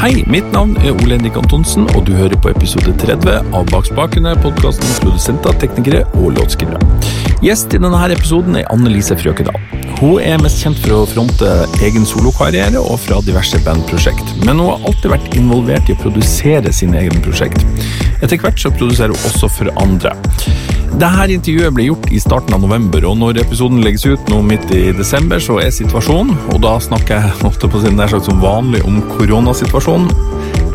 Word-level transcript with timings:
Hei, 0.00 0.22
mitt 0.32 0.46
navn 0.48 0.70
er 0.80 0.94
Ole 0.94 1.18
Henrik 1.18 1.34
Antonsen, 1.36 1.84
og 1.92 2.06
du 2.06 2.14
hører 2.16 2.38
på 2.40 2.48
episode 2.48 2.94
30 3.02 3.50
av 3.52 3.66
Bak 3.68 3.84
spakene, 3.84 4.30
podkasten 4.40 4.94
produsenter, 5.02 5.52
teknikere 5.60 6.06
og 6.16 6.38
låtskrivere. 6.38 6.80
Gjest 7.44 7.76
i 7.76 7.80
denne 7.82 8.00
episoden 8.14 8.56
er 8.56 8.64
Annelise 8.72 9.18
Frøkedal. 9.20 9.60
Hun 9.98 10.24
er 10.24 10.40
mest 10.40 10.64
kjent 10.64 10.80
for 10.80 11.02
å 11.02 11.04
fronte 11.10 11.52
egen 11.84 12.08
solokarriere 12.08 12.80
og 12.80 12.96
fra 13.04 13.20
diverse 13.26 13.60
bandprosjekt, 13.66 14.32
men 14.46 14.56
hun 14.56 14.70
har 14.70 14.88
alltid 14.88 15.12
vært 15.12 15.36
involvert 15.36 15.92
i 15.92 15.98
å 15.98 16.00
produsere 16.00 16.72
sine 16.72 17.02
egne 17.02 17.20
prosjekt. 17.20 17.60
Etter 18.24 18.40
hvert 18.40 18.56
så 18.56 18.72
produserer 18.72 19.12
hun 19.12 19.28
også 19.28 19.52
for 19.52 19.68
andre. 19.84 20.16
Dette 20.98 21.28
intervjuet 21.30 21.74
ble 21.74 21.86
gjort 21.86 22.08
i 22.10 22.18
starten 22.20 22.56
av 22.56 22.64
november, 22.64 23.04
og 23.06 23.18
når 23.20 23.38
episoden 23.44 23.82
legges 23.84 24.06
ut 24.08 24.30
nå 24.32 24.40
midt 24.46 24.72
i 24.74 24.90
desember, 24.96 25.38
så 25.42 25.60
er 25.62 25.70
situasjonen, 25.74 26.34
og 26.50 26.58
da 26.64 26.74
snakker 26.82 27.20
jeg 27.20 27.46
ofte 27.46 27.70
på 27.70 27.82
sin 27.84 27.96
nær 27.98 28.10
sagt 28.10 28.26
som 28.26 28.42
vanlig 28.42 28.82
om 28.88 28.98
koronasituasjonen, 29.14 30.10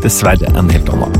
dessverre 0.02 0.48
en 0.56 0.70
helt 0.72 0.88
annen. 0.94 1.12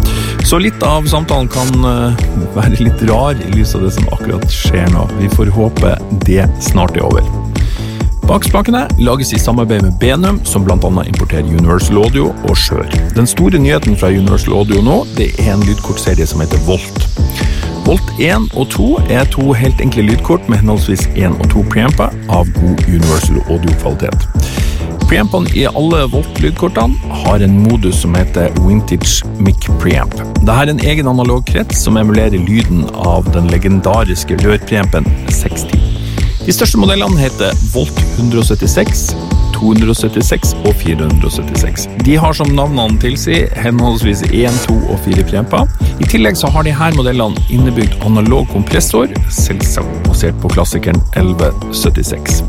Så 0.47 0.61
litt 0.63 0.83
av 0.87 1.09
samtalen 1.11 1.51
kan 1.53 1.89
eh, 1.91 2.27
være 2.55 2.81
litt 2.81 3.03
rar 3.11 3.37
i 3.37 3.51
lys 3.53 3.75
av 3.77 3.85
det 3.85 3.93
som 3.97 4.09
akkurat 4.15 4.47
skjer 4.53 4.89
nå. 4.95 5.05
Vi 5.21 5.31
får 5.35 5.53
håpe 5.57 5.97
det 6.25 6.47
snart 6.65 6.97
er 6.97 7.07
over. 7.09 7.27
Bak 8.27 8.43
spakene 8.43 8.89
lages 8.99 9.31
i 9.37 9.39
samarbeid 9.39 9.85
med 9.87 9.99
Benum, 10.03 10.41
som 10.45 10.65
bl.a. 10.67 10.79
importerer 11.07 11.47
Universal 11.47 12.01
Audio 12.03 12.33
og 12.49 12.57
Skjør. 12.59 12.89
Den 13.15 13.29
store 13.31 13.61
nyheten 13.63 13.95
fra 13.99 14.11
Universal 14.11 14.57
Audio 14.59 14.83
nå, 14.83 15.05
det 15.19 15.31
er 15.43 15.53
en 15.55 15.63
lydkortserie 15.63 16.27
som 16.27 16.43
heter 16.43 16.59
Volt. 16.67 17.07
Volt 17.87 18.09
1 18.19 18.49
og 18.59 18.67
2 18.75 18.87
er 19.15 19.29
to 19.31 19.53
helt 19.55 19.79
enkle 19.81 20.03
lydkort 20.09 20.49
med 20.51 20.59
henholdsvis 20.59 21.05
1 21.13 21.37
og 21.39 21.45
2 21.53 21.61
preamper 21.71 22.17
av 22.35 22.49
god 22.57 22.83
Universal 22.89 23.39
Audio-kvalitet. 23.45 24.27
Preampene 25.07 25.53
i 25.55 25.63
alle 25.71 26.01
Volt-lydkortene 26.11 27.15
har 27.23 27.45
en 27.47 27.55
modus 27.63 28.01
som 28.03 28.19
heter 28.19 28.51
Vintage 28.65 29.23
Mic 29.39 29.69
Preamp. 29.79 30.19
Dette 30.41 30.57
er 30.65 30.73
en 30.73 30.83
egen 30.83 31.07
analog 31.07 31.47
krets 31.47 31.85
som 31.87 32.01
emulerer 32.01 32.43
lyden 32.49 32.83
av 33.07 33.31
den 33.37 33.47
legendariske 33.55 34.41
rørpreampen 34.43 35.07
60. 35.31 35.71
De 36.43 36.59
største 36.59 36.83
modellene 36.83 37.23
heter 37.23 37.55
Volt 37.71 38.03
176, 38.19 39.13
276 39.57 40.55
og 40.63 40.73
476. 40.83 41.89
De 42.07 42.17
har 42.21 42.37
som 42.37 42.53
navnene 42.57 43.01
tilsier 43.03 43.51
henholdsvis 43.65 44.25
1, 44.31 44.61
2 44.69 44.79
og 44.93 45.01
4 45.07 45.27
preamper. 45.31 45.69
I 46.01 46.09
tillegg 46.11 46.39
så 46.39 46.51
har 46.53 46.67
de 46.67 46.75
her 46.77 46.97
modellene 46.99 47.47
innebygd 47.53 47.99
analog 48.07 48.49
kompressor, 48.53 49.13
selvsagt 49.33 50.03
basert 50.09 50.39
på 50.43 50.53
klassikeren 50.53 51.01
1176. 51.15 52.43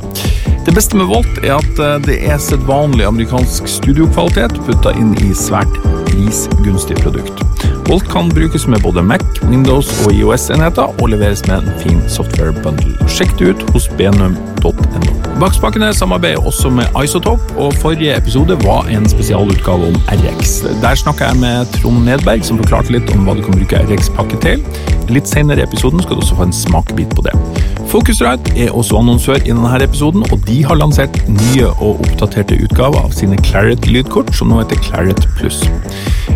Det 0.67 0.73
beste 0.75 0.99
med 0.99 1.07
Volt 1.07 1.39
er 1.43 1.55
at 1.57 1.79
eh, 1.79 1.97
det 2.07 2.17
er 2.27 2.41
sedvanlig 2.43 3.07
amerikansk 3.07 3.69
studiokvalitet 3.71 4.57
putta 4.67 4.91
inn 4.99 5.13
i 5.23 5.31
svært 5.37 5.79
prisgunstig 6.09 6.97
produkt. 6.99 7.43
Volt 7.87 8.09
kan 8.11 8.27
brukes 8.29 8.67
med 8.67 8.81
både 8.83 9.01
Mac, 9.01 9.23
Windows 9.47 9.87
og 10.05 10.11
IOS-enheter, 10.11 10.91
og 11.01 11.09
leveres 11.09 11.45
med 11.47 11.63
en 11.63 11.79
fin 11.79 12.01
software 12.11 12.51
bundle. 12.63 12.97
Sjekk 13.07 13.31
det 13.39 13.53
ut 13.53 13.63
hos 13.71 13.87
benum.no. 13.95 15.13
Bakspakkene 15.39 15.93
samarbeider 15.93 16.43
også 16.49 16.69
med 16.73 16.99
Isotope, 17.03 17.55
og 17.55 17.73
forrige 17.79 18.17
episode 18.17 18.57
var 18.65 18.89
en 18.91 19.07
spesialutgave 19.09 19.87
om 19.93 19.95
RX. 20.11 20.59
Der 20.81 20.99
snakka 20.99 21.31
jeg 21.31 21.39
med 21.39 21.71
Trond 21.77 22.03
Nedberg, 22.03 22.43
som 22.43 22.59
forklarte 22.59 22.91
litt 22.97 23.15
om 23.15 23.23
hva 23.23 23.37
du 23.37 23.45
kan 23.45 23.55
bruke 23.55 23.79
RX-pakke 23.87 24.41
til. 24.43 24.67
Litt 25.07 25.31
senere 25.31 25.61
i 25.61 25.67
episoden 25.69 26.03
skal 26.03 26.17
du 26.17 26.25
også 26.25 26.41
få 26.41 26.49
en 26.49 26.57
smakebit 26.59 27.15
på 27.15 27.23
det. 27.29 27.37
Focusrite 27.87 28.51
er 28.59 28.73
også 28.75 28.97
annonsør 28.99 29.37
i 29.39 29.53
denne 29.53 29.77
episoden, 29.83 30.25
og 30.31 30.41
de 30.47 30.57
har 30.67 30.75
lansert 30.75 31.15
nye 31.31 31.69
og 31.71 32.01
oppdaterte 32.03 32.57
utgaver 32.65 32.99
av 32.99 33.13
sine 33.15 33.37
Claret-lydkort, 33.47 34.33
som 34.35 34.51
nå 34.51 34.57
heter 34.59 34.81
Claret 34.83 35.27
Pluss. 35.37 35.61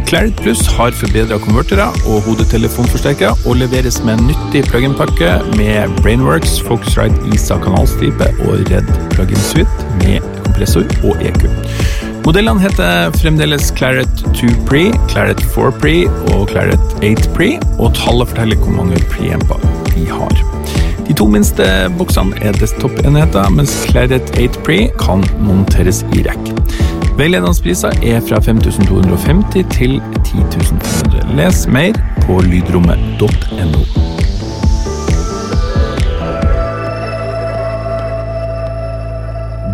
Claret 0.08 0.40
Pluss 0.40 0.62
har 0.78 0.96
forbedra 0.96 1.40
konvertere 1.44 1.90
og 2.08 2.24
hodetelefonforsterkere, 2.28 3.36
og 3.44 3.60
leveres 3.60 4.00
med 4.08 4.16
en 4.16 4.30
nyttig 4.30 4.64
plug-in-pakke 4.70 5.34
med 5.58 5.98
Brainworks, 6.00 6.62
Focusrite 6.68 7.20
ISA 7.36 7.60
kanalstripe 7.64 8.32
og 8.46 8.64
Red 8.72 8.88
Plug-in 9.12 9.44
Suite 9.50 9.90
med 10.00 10.24
kompressor 10.46 10.88
og 11.04 11.20
EQ. 11.20 11.50
Modellene 12.24 12.64
heter 12.64 13.12
fremdeles 13.18 13.74
Claret 13.76 14.24
2 14.40 14.54
Pre, 14.70 14.86
Claret 15.12 15.44
4 15.56 15.74
Pre 15.84 15.96
og 16.32 16.48
Claret 16.54 16.96
8 17.02 17.36
Pre, 17.36 17.52
og 17.80 17.92
tallet 17.98 18.32
forteller 18.32 18.64
hvor 18.64 18.80
mange 18.80 19.04
preamper 19.12 19.60
de 19.92 20.08
har. 20.08 20.81
De 21.12 21.16
to 21.20 21.26
minste 21.28 21.66
boksene 22.00 22.38
er 22.40 22.56
desktop-enheter, 22.56 23.50
mens 23.52 23.74
Claret 23.90 24.30
8 24.40 24.62
Pre 24.64 24.78
kan 24.96 25.26
monteres 25.44 25.98
i 26.16 26.22
rekk. 26.24 26.52
Veiledende 27.20 27.52
priser 27.60 27.92
er 28.00 28.22
fra 28.24 28.40
5250 28.40 29.66
til 29.76 29.98
10.500. 30.22 31.34
Les 31.36 31.66
mer 31.68 32.00
på 32.24 32.38
lydrommet.no. 32.46 33.84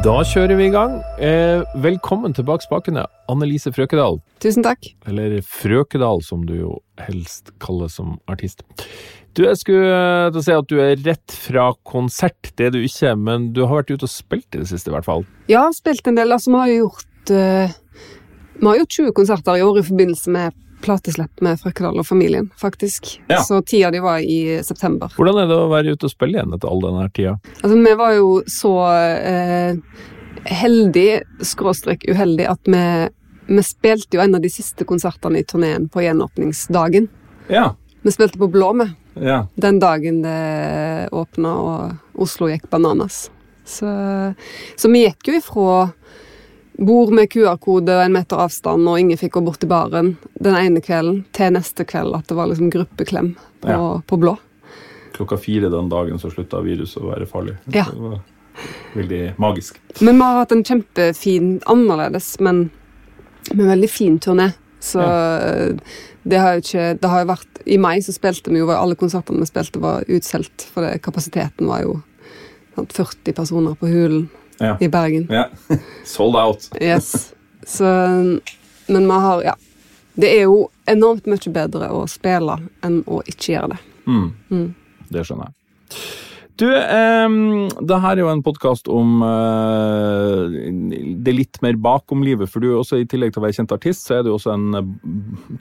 Da 0.08 0.18
kjører 0.26 0.58
vi 0.58 0.72
i 0.72 0.74
gang. 0.74 0.98
Eh, 1.22 1.62
velkommen 1.84 2.34
tilbake 2.34 2.66
spakene, 2.66 3.06
Annelise 3.30 3.70
Frøkedal. 3.76 4.18
Tusen 4.42 4.66
takk. 4.66 4.90
Eller 5.06 5.38
Frøkedal, 5.46 6.26
som 6.26 6.50
du 6.50 6.56
jo 6.64 6.74
helst 7.06 7.54
kaller 7.62 7.94
som 7.94 8.16
artist. 8.26 8.66
Du, 9.38 9.44
jeg 9.46 9.60
skulle 9.60 9.90
eh, 9.94 10.28
til 10.32 10.40
å 10.40 10.46
si 10.48 10.54
at 10.58 10.70
du 10.72 10.80
er 10.82 11.02
rett 11.06 11.34
fra 11.38 11.68
konsert, 11.86 12.50
det 12.58 12.70
er 12.70 12.72
du 12.74 12.80
ikke, 12.82 13.12
men 13.22 13.52
du 13.54 13.68
har 13.68 13.84
vært 13.84 13.92
ute 13.94 14.08
og 14.08 14.10
spilt 14.10 14.56
i 14.56 14.64
det 14.64 14.70
siste, 14.72 14.90
i 14.90 14.96
hvert 14.96 15.06
fall. 15.06 15.28
Ja, 15.52 15.68
spilt 15.76 16.10
en 16.10 16.18
del. 16.18 16.34
Altså, 16.34 16.50
vi 16.56 16.62
har 16.64 16.72
gjort 16.74 17.34
uh, 17.36 17.76
Vi 18.58 18.66
har 18.66 18.80
gjort 18.82 18.98
20 18.98 19.14
konserter 19.20 19.60
i 19.60 19.62
år 19.68 19.78
i 19.78 19.86
forbindelse 19.86 20.34
med 20.34 20.58
plateslipp 20.82 21.42
med 21.46 21.62
Frøkedal 21.62 22.02
og 22.02 22.06
familien, 22.10 22.50
faktisk. 22.58 23.12
Ja. 23.30 23.44
Så 23.46 23.62
tida 23.66 23.92
de 23.94 24.02
var 24.02 24.26
i 24.26 24.58
september. 24.66 25.14
Hvordan 25.14 25.44
er 25.44 25.50
det 25.50 25.58
å 25.58 25.70
være 25.70 25.94
ute 25.94 26.10
og 26.10 26.14
spille 26.14 26.38
igjen 26.38 26.58
etter 26.58 26.74
all 26.74 26.82
denne 26.82 27.06
tida? 27.14 27.38
Altså, 27.62 27.78
vi 27.78 27.96
var 28.02 28.18
jo 28.18 28.36
så 28.50 28.76
uh, 28.90 30.04
heldig, 30.50 31.10
skråstrek 31.46 32.10
uheldig, 32.10 32.50
at 32.50 32.74
vi, 32.74 32.86
vi 33.54 33.70
spilte 33.70 34.18
jo 34.18 34.26
en 34.26 34.38
av 34.38 34.42
de 34.42 34.50
siste 34.54 34.86
konsertene 34.90 35.44
i 35.44 35.46
turneen 35.46 35.92
på 35.94 36.06
gjenåpningsdagen. 36.08 37.12
Ja. 37.54 37.76
Vi 38.08 38.12
spilte 38.16 38.40
på 38.40 38.48
Blå, 38.48 38.70
vi. 38.80 38.86
ja. 39.28 39.42
Den 39.60 39.80
dagen 39.84 40.22
det 40.24 41.10
åpna 41.12 41.50
og 41.60 42.22
Oslo 42.24 42.48
gikk 42.48 42.70
bananas. 42.72 43.26
Så, 43.68 43.90
så 44.80 44.92
vi 44.94 45.02
gikk 45.04 45.28
jo 45.28 45.34
ifra 45.42 45.74
bord 46.78 47.12
med 47.18 47.28
QR-kode 47.34 47.92
og 47.98 48.04
en 48.06 48.14
meter 48.16 48.40
avstand, 48.40 48.88
og 48.88 49.00
ingen 49.02 49.18
fikk 49.20 49.34
gå 49.36 49.42
bort 49.44 49.60
til 49.60 49.68
baren 49.72 50.14
den 50.40 50.56
ene 50.56 50.80
kvelden, 50.86 51.24
til 51.36 51.52
neste 51.58 51.84
kveld 51.90 52.16
at 52.16 52.30
det 52.30 52.38
var 52.38 52.48
liksom 52.52 52.70
gruppeklem 52.72 53.34
på, 53.64 53.68
Ja. 53.74 54.02
på 54.08 54.20
blå. 54.22 54.38
Klokka 55.18 55.38
fire 55.42 55.72
den 55.74 55.90
dagen 55.90 56.20
så 56.22 56.30
slutta 56.32 56.62
viruset 56.64 57.02
å 57.02 57.10
være 57.12 57.26
farlig. 57.28 57.58
Ja. 57.74 57.88
Det 57.92 57.98
var 58.00 58.22
veldig 58.96 59.22
magisk. 59.42 59.82
Men 60.00 60.16
vi 60.22 60.24
har 60.30 60.40
hatt 60.46 60.54
en 60.56 60.64
kjempefin, 60.64 61.52
annerledes, 61.66 62.38
men, 62.40 62.70
men 63.52 63.68
veldig 63.74 63.90
fin 63.90 64.20
turné. 64.24 64.52
Så 64.80 65.02
det 66.28 66.40
har 66.44 66.54
jo 66.58 66.64
ikke 66.64 66.86
Det 67.02 67.10
har 67.10 67.22
jo 67.24 67.28
vært 67.30 67.62
I 67.66 67.78
mai 67.78 67.98
så 68.04 68.14
spilte 68.16 68.52
vi 68.52 68.60
jo 68.60 68.70
Alle 68.74 68.96
konsertene 69.00 69.40
vi 69.40 69.46
spilte, 69.50 69.80
var 69.84 70.04
utsolgt, 70.08 70.66
for 70.74 70.84
det, 70.86 71.02
kapasiteten 71.06 71.68
var 71.68 71.82
jo 71.86 72.02
sant, 72.76 72.94
40 72.94 73.34
personer 73.34 73.76
på 73.80 73.88
Hulen 73.92 74.30
Ja. 74.60 74.76
i 74.82 74.88
Bergen. 74.90 75.28
ja. 75.30 75.46
Sold 76.06 76.36
out. 76.36 76.70
Yes. 76.82 77.34
Så 77.66 77.86
Men 78.88 79.06
vi 79.08 79.12
har 79.12 79.44
Ja. 79.44 79.56
Det 80.16 80.32
er 80.34 80.44
jo 80.48 80.70
enormt 80.90 81.28
mye 81.30 81.52
bedre 81.54 81.92
å 81.94 82.08
spille 82.10 82.56
enn 82.84 83.04
å 83.06 83.20
ikke 83.30 83.54
gjøre 83.54 83.68
det. 83.76 83.78
Mm. 84.08 84.32
Mm. 84.50 84.74
Det 85.12 85.22
skjønner 85.28 85.52
jeg. 85.52 85.98
Du, 86.58 86.66
um, 86.66 87.68
det 87.86 87.98
her 88.02 88.16
er 88.16 88.24
jo 88.24 88.30
en 88.32 88.42
podkast 88.42 88.88
om 88.90 89.20
uh, 89.22 90.48
det 91.22 91.34
litt 91.36 91.60
mer 91.62 91.78
bakom 91.78 92.24
livet. 92.26 92.50
For 92.50 92.64
du 92.64 92.72
er 92.72 92.80
også, 92.80 92.98
i 92.98 93.06
tillegg 93.10 93.36
til 93.36 93.44
å 93.44 93.46
være 93.46 93.58
kjent 93.60 93.74
artist, 93.76 94.08
så 94.08 94.18
er 94.18 94.26
du 94.26 94.32
også 94.34 94.56
en 94.56 94.80
eh, 94.80 94.88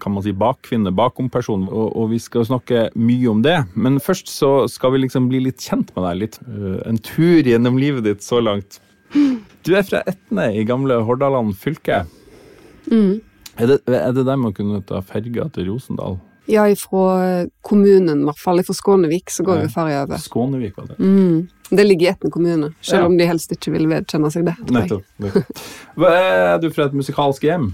kan 0.00 0.14
man 0.14 0.25
si, 0.25 0.32
bakkvinne, 0.32 0.94
bakom-person. 0.96 1.66
Og, 1.69 1.90
og 1.93 2.08
vi 2.14 2.20
skal 2.22 2.46
snakke 2.48 2.87
mye 2.96 3.28
om 3.28 3.43
det. 3.44 3.58
Men 3.76 4.00
først 4.00 4.32
så 4.32 4.52
skal 4.72 4.94
vi 4.94 5.02
liksom 5.04 5.28
bli 5.32 5.43
litt 5.50 5.60
kjent 5.60 5.93
med 5.96 6.06
deg. 6.08 6.22
Litt, 6.22 6.40
uh, 6.48 6.78
en 6.88 7.00
tur 7.04 7.44
gjennom 7.44 7.76
livet 7.82 8.06
ditt 8.08 8.25
så 8.25 8.40
langt. 8.40 8.81
Du 9.66 9.75
er 9.76 9.84
fra 9.84 10.00
Etne 10.08 10.49
i 10.56 10.64
gamle 10.69 11.02
Hordaland 11.04 11.58
fylke. 11.60 12.06
Mm. 12.88 13.19
Er 13.60 13.75
det, 13.75 13.82
er 13.84 14.16
det 14.16 14.25
der 14.28 14.40
man 14.40 14.56
kunne 14.56 14.81
ta 14.87 15.04
ferga 15.04 15.50
til 15.52 15.69
Rosendal? 15.75 16.16
Ja, 16.46 16.69
ifra 16.70 17.46
kommunen, 17.66 18.20
i 18.22 18.28
hvert 18.28 18.38
fall. 18.38 18.62
Fra 18.66 18.75
Skånevik 18.75 19.31
så 19.34 19.43
går 19.46 19.64
jo 19.64 19.70
ferja 19.72 20.04
over. 20.04 20.20
Skånevik, 20.22 20.76
var 20.78 20.93
det. 20.93 20.98
Mm. 21.02 21.48
Det 21.70 21.87
ligger 21.87 22.06
i 22.06 22.10
Etne 22.12 22.31
kommune, 22.31 22.72
selv 22.81 23.00
Ja. 23.00 23.06
om 23.06 23.16
de 23.19 23.26
helst 23.26 23.50
ikke 23.50 23.72
vil 23.75 23.88
vedkjenne 23.90 24.31
seg 24.31 24.46
det. 24.46 24.54
Nettopp. 24.70 25.02
nettopp. 25.19 25.64
Er 26.06 26.58
du 26.62 26.70
fra 26.70 26.87
et 26.87 26.94
musikalsk 26.94 27.43
hjem? 27.43 27.72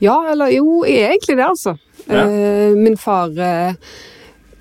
Ja, 0.00 0.16
eller 0.32 0.50
jo, 0.50 0.84
jeg 0.88 1.02
er 1.02 1.12
egentlig 1.12 1.36
det, 1.36 1.44
altså. 1.46 1.76
Ja. 2.08 2.24
Eh, 2.24 2.74
min 2.76 2.96
far 2.96 3.30
eh, 3.38 3.74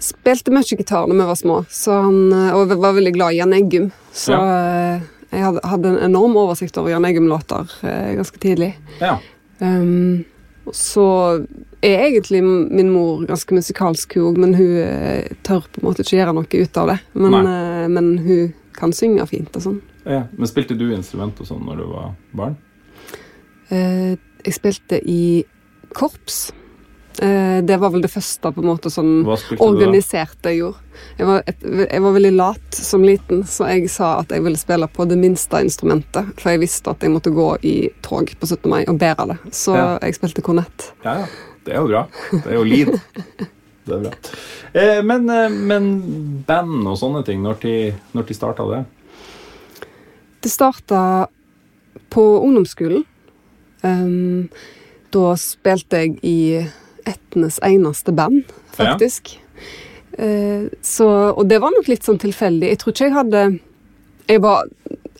spilte 0.03 0.51
mye 0.53 0.77
gitar 0.77 1.07
da 1.07 1.13
vi 1.15 1.25
var 1.31 1.39
små, 1.39 1.63
så 1.71 2.01
han, 2.05 2.19
eh, 2.33 2.53
og 2.53 2.75
var 2.75 2.93
veldig 2.93 3.13
glad 3.15 3.33
i 3.33 3.39
Jan 3.39 3.53
Eggum. 3.53 3.91
Så 4.13 4.35
ja. 4.35 4.99
jeg 5.31 5.45
hadde, 5.47 5.63
hadde 5.63 5.93
en 5.93 6.03
enorm 6.11 6.35
oversikt 6.37 6.77
over 6.77 6.91
Jan 6.91 7.07
Eggum-låter 7.07 7.71
ganske 8.17 8.39
tidlig. 8.43 8.73
Ja. 8.99 9.17
Um, 9.59 10.25
så 10.71 11.05
er 11.83 12.05
egentlig 12.05 12.39
min 12.43 12.91
mor 12.93 13.25
ganske 13.27 13.55
musikalsk, 13.55 14.15
hun 14.15 14.29
òg, 14.29 14.39
men 14.39 14.55
hun 14.55 14.75
eh, 14.79 15.31
tør 15.43 15.65
på 15.67 15.81
en 15.81 15.87
måte 15.89 16.05
ikke 16.05 16.19
gjøre 16.21 16.35
noe 16.37 16.47
ut 16.63 16.79
av 16.79 16.91
det. 16.93 16.99
Men, 17.19 17.39
eh, 17.41 17.87
men 17.91 18.11
hun 18.23 18.53
kan 18.77 18.95
synge 18.95 19.25
fint 19.29 19.59
og 19.59 19.65
sånn. 19.65 19.81
Ja. 20.07 20.23
Men 20.31 20.49
spilte 20.49 20.77
du 20.79 20.87
instrument 20.91 21.39
og 21.39 21.49
sånn 21.49 21.63
når 21.67 21.81
du 21.81 21.85
var 21.91 22.13
barn? 22.35 22.55
Eh, 23.71 24.15
jeg 24.43 24.55
spilte 24.55 24.99
i 25.03 25.43
korps. 25.95 26.45
Eh, 27.21 27.61
det 27.61 27.77
var 27.77 27.91
vel 27.93 28.01
det 28.01 28.09
første 28.11 28.49
på 28.51 28.61
en 28.63 28.67
måte 28.71 28.89
da? 28.89 29.35
organiserte 29.61 30.49
jeg 30.49 30.63
gjorde. 30.63 30.79
Jeg 31.17 31.27
var, 31.29 31.43
et, 31.47 31.61
jeg 31.91 32.01
var 32.01 32.15
veldig 32.15 32.31
lat 32.33 32.77
som 32.77 33.03
liten, 33.05 33.43
så 33.49 33.67
jeg 33.69 33.89
sa 33.93 34.15
at 34.23 34.33
jeg 34.33 34.43
ville 34.45 34.57
spille 34.57 34.87
på 34.89 35.05
det 35.09 35.17
minste 35.21 35.61
instrumentet. 35.61 36.33
For 36.41 36.53
jeg 36.53 36.63
visste 36.63 36.93
at 36.93 37.05
jeg 37.05 37.13
måtte 37.13 37.33
gå 37.33 37.47
i 37.61 37.75
tog 38.05 38.33
på 38.39 38.49
17. 38.49 38.69
mai 38.69 38.83
og 38.87 38.97
bære 39.01 39.27
det. 39.33 39.37
Så 39.53 39.75
Ja. 39.77 39.99
jeg 40.01 40.15
spilte 40.15 40.41
kornett. 40.41 40.93
Ja, 41.05 41.19
ja. 41.23 41.25
Det 41.63 41.73
er 41.73 41.79
jo 41.79 41.87
bra. 41.87 42.07
Det 42.31 42.45
er 42.47 42.55
jo 42.57 42.63
lead. 42.63 42.99
Det 43.85 43.93
er 43.93 43.99
bra. 43.99 44.11
Eh, 44.73 45.01
men, 45.03 45.29
eh, 45.29 45.49
men 45.49 46.43
band 46.47 46.87
og 46.87 46.97
sånne 46.97 47.23
ting, 47.25 47.41
når 47.43 47.59
de, 47.61 47.93
når 48.13 48.27
de 48.27 48.33
starta 48.33 48.63
det? 48.69 48.85
Det 50.41 50.51
starta 50.51 51.27
på 52.09 52.23
ungdomsskolen. 52.43 53.03
Um, 53.83 54.49
da 55.11 55.33
spilte 55.35 55.99
jeg 55.99 56.15
i 56.23 56.37
Etnes 57.09 57.59
eneste 57.65 58.13
band, 58.15 58.43
faktisk. 58.77 59.35
Ja. 59.35 59.39
så, 60.85 61.07
og 61.33 61.47
det 61.49 61.57
var 61.63 61.73
nok 61.73 61.87
litt 61.89 62.05
sånn 62.05 62.19
tilfeldig. 62.21 62.67
Jeg 62.69 62.79
tror 62.81 62.93
ikke 62.93 63.07
jeg 63.07 63.15
hadde 63.15 63.43
jeg 64.27 64.41
var, 64.43 64.67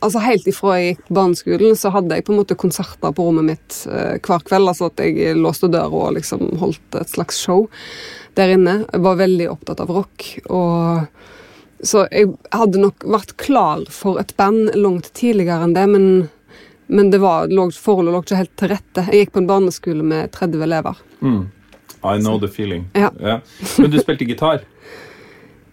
altså 0.00 0.22
Helt 0.24 0.46
ifra 0.48 0.78
jeg 0.78 0.94
gikk 0.94 1.10
barneskolen, 1.18 1.76
så 1.76 1.92
hadde 1.94 2.16
jeg 2.16 2.26
på 2.26 2.34
en 2.34 2.40
måte 2.40 2.56
konserter 2.58 3.14
på 3.14 3.26
rommet 3.26 3.48
mitt 3.52 3.78
eh, 3.90 4.16
hver 4.22 4.44
kveld. 4.46 4.70
altså 4.70 4.90
At 4.90 5.02
jeg 5.02 5.36
låste 5.38 5.70
døra 5.72 6.08
og 6.08 6.16
liksom 6.18 6.54
holdt 6.62 7.00
et 7.00 7.14
slags 7.14 7.40
show 7.40 7.66
der 8.38 8.54
inne. 8.56 8.80
Jeg 8.90 9.04
var 9.04 9.20
veldig 9.20 9.50
opptatt 9.52 9.82
av 9.84 9.92
rock. 9.94 10.28
og 10.48 11.06
så 11.84 12.06
jeg 12.08 12.30
hadde 12.54 12.80
nok 12.80 13.04
vært 13.12 13.34
klar 13.36 13.82
for 13.92 14.16
et 14.16 14.32
band 14.38 14.72
langt 14.78 15.10
tidligere 15.12 15.66
enn 15.66 15.74
det, 15.76 15.82
men, 15.92 16.06
men 16.86 17.10
det 17.12 17.20
var, 17.20 17.50
forholdet 17.76 18.14
lå 18.14 18.22
ikke 18.24 18.38
helt 18.38 18.54
til 18.60 18.72
rette. 18.72 19.04
Jeg 19.10 19.26
gikk 19.26 19.34
på 19.34 19.42
en 19.42 19.50
barneskole 19.50 20.06
med 20.14 20.32
30 20.32 20.64
elever. 20.64 21.02
Mm. 21.20 21.42
I 22.04 22.18
know 22.20 22.38
the 22.38 22.48
feeling. 22.48 22.86
Ja. 22.94 23.10
Men 23.78 23.90
du 23.90 23.98
spilte 23.98 24.26
gitar? 24.28 24.60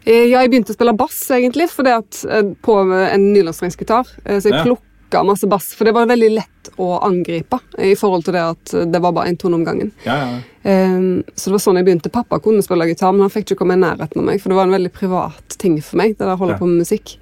Eh, 0.06 0.26
Ja, 0.32 0.42
jeg 0.42 0.50
begynte 0.52 0.74
å 0.74 0.78
spille 0.78 0.94
bass, 0.98 1.20
egentlig, 1.30 1.68
fordi 1.70 1.92
at, 1.98 2.24
eh, 2.30 2.42
på 2.64 2.78
en 3.14 3.34
nylonstrengsgitar. 3.34 4.08
Eh, 4.26 4.40
Så 4.40 4.50
jeg 4.50 4.54
Ja. 4.54 4.64
plukka 4.64 5.24
masse 5.26 5.48
bass, 5.48 5.74
for 5.76 5.84
det 5.86 5.94
var 5.94 6.06
veldig 6.08 6.30
lett 6.36 6.70
å 6.78 7.02
angripe 7.04 7.60
i 7.78 7.94
forhold 7.96 8.24
til 8.26 8.34
det 8.34 8.42
at 8.42 8.92
det 8.92 9.02
var 9.02 9.12
bare 9.12 9.28
én 9.30 9.38
tone 9.38 9.56
om 9.56 9.66
gangen. 9.66 9.92
Ja, 10.06 10.16
ja. 10.16 10.40
Eh, 10.64 11.24
Så 11.36 11.46
det 11.46 11.52
var 11.52 11.60
sånn 11.60 11.76
jeg 11.78 11.86
begynte. 11.86 12.12
Pappa 12.12 12.40
kunne 12.40 12.64
spille 12.64 12.88
gitar, 12.88 13.12
men 13.12 13.22
han 13.22 13.30
fikk 13.30 13.52
ikke 13.52 13.58
komme 13.60 13.74
i 13.74 13.82
nærheten 13.82 14.18
av 14.18 14.24
meg, 14.24 14.42
for 14.42 14.50
det 14.50 14.56
var 14.56 14.64
en 14.64 14.72
veldig 14.72 14.92
privat 14.94 15.58
ting 15.58 15.80
for 15.82 15.98
meg, 15.98 16.18
det 16.18 16.26
der 16.26 16.36
å 16.36 16.40
holde 16.40 16.54
Ja. 16.54 16.58
på 16.58 16.68
med 16.68 16.80
musikk. 16.86 17.18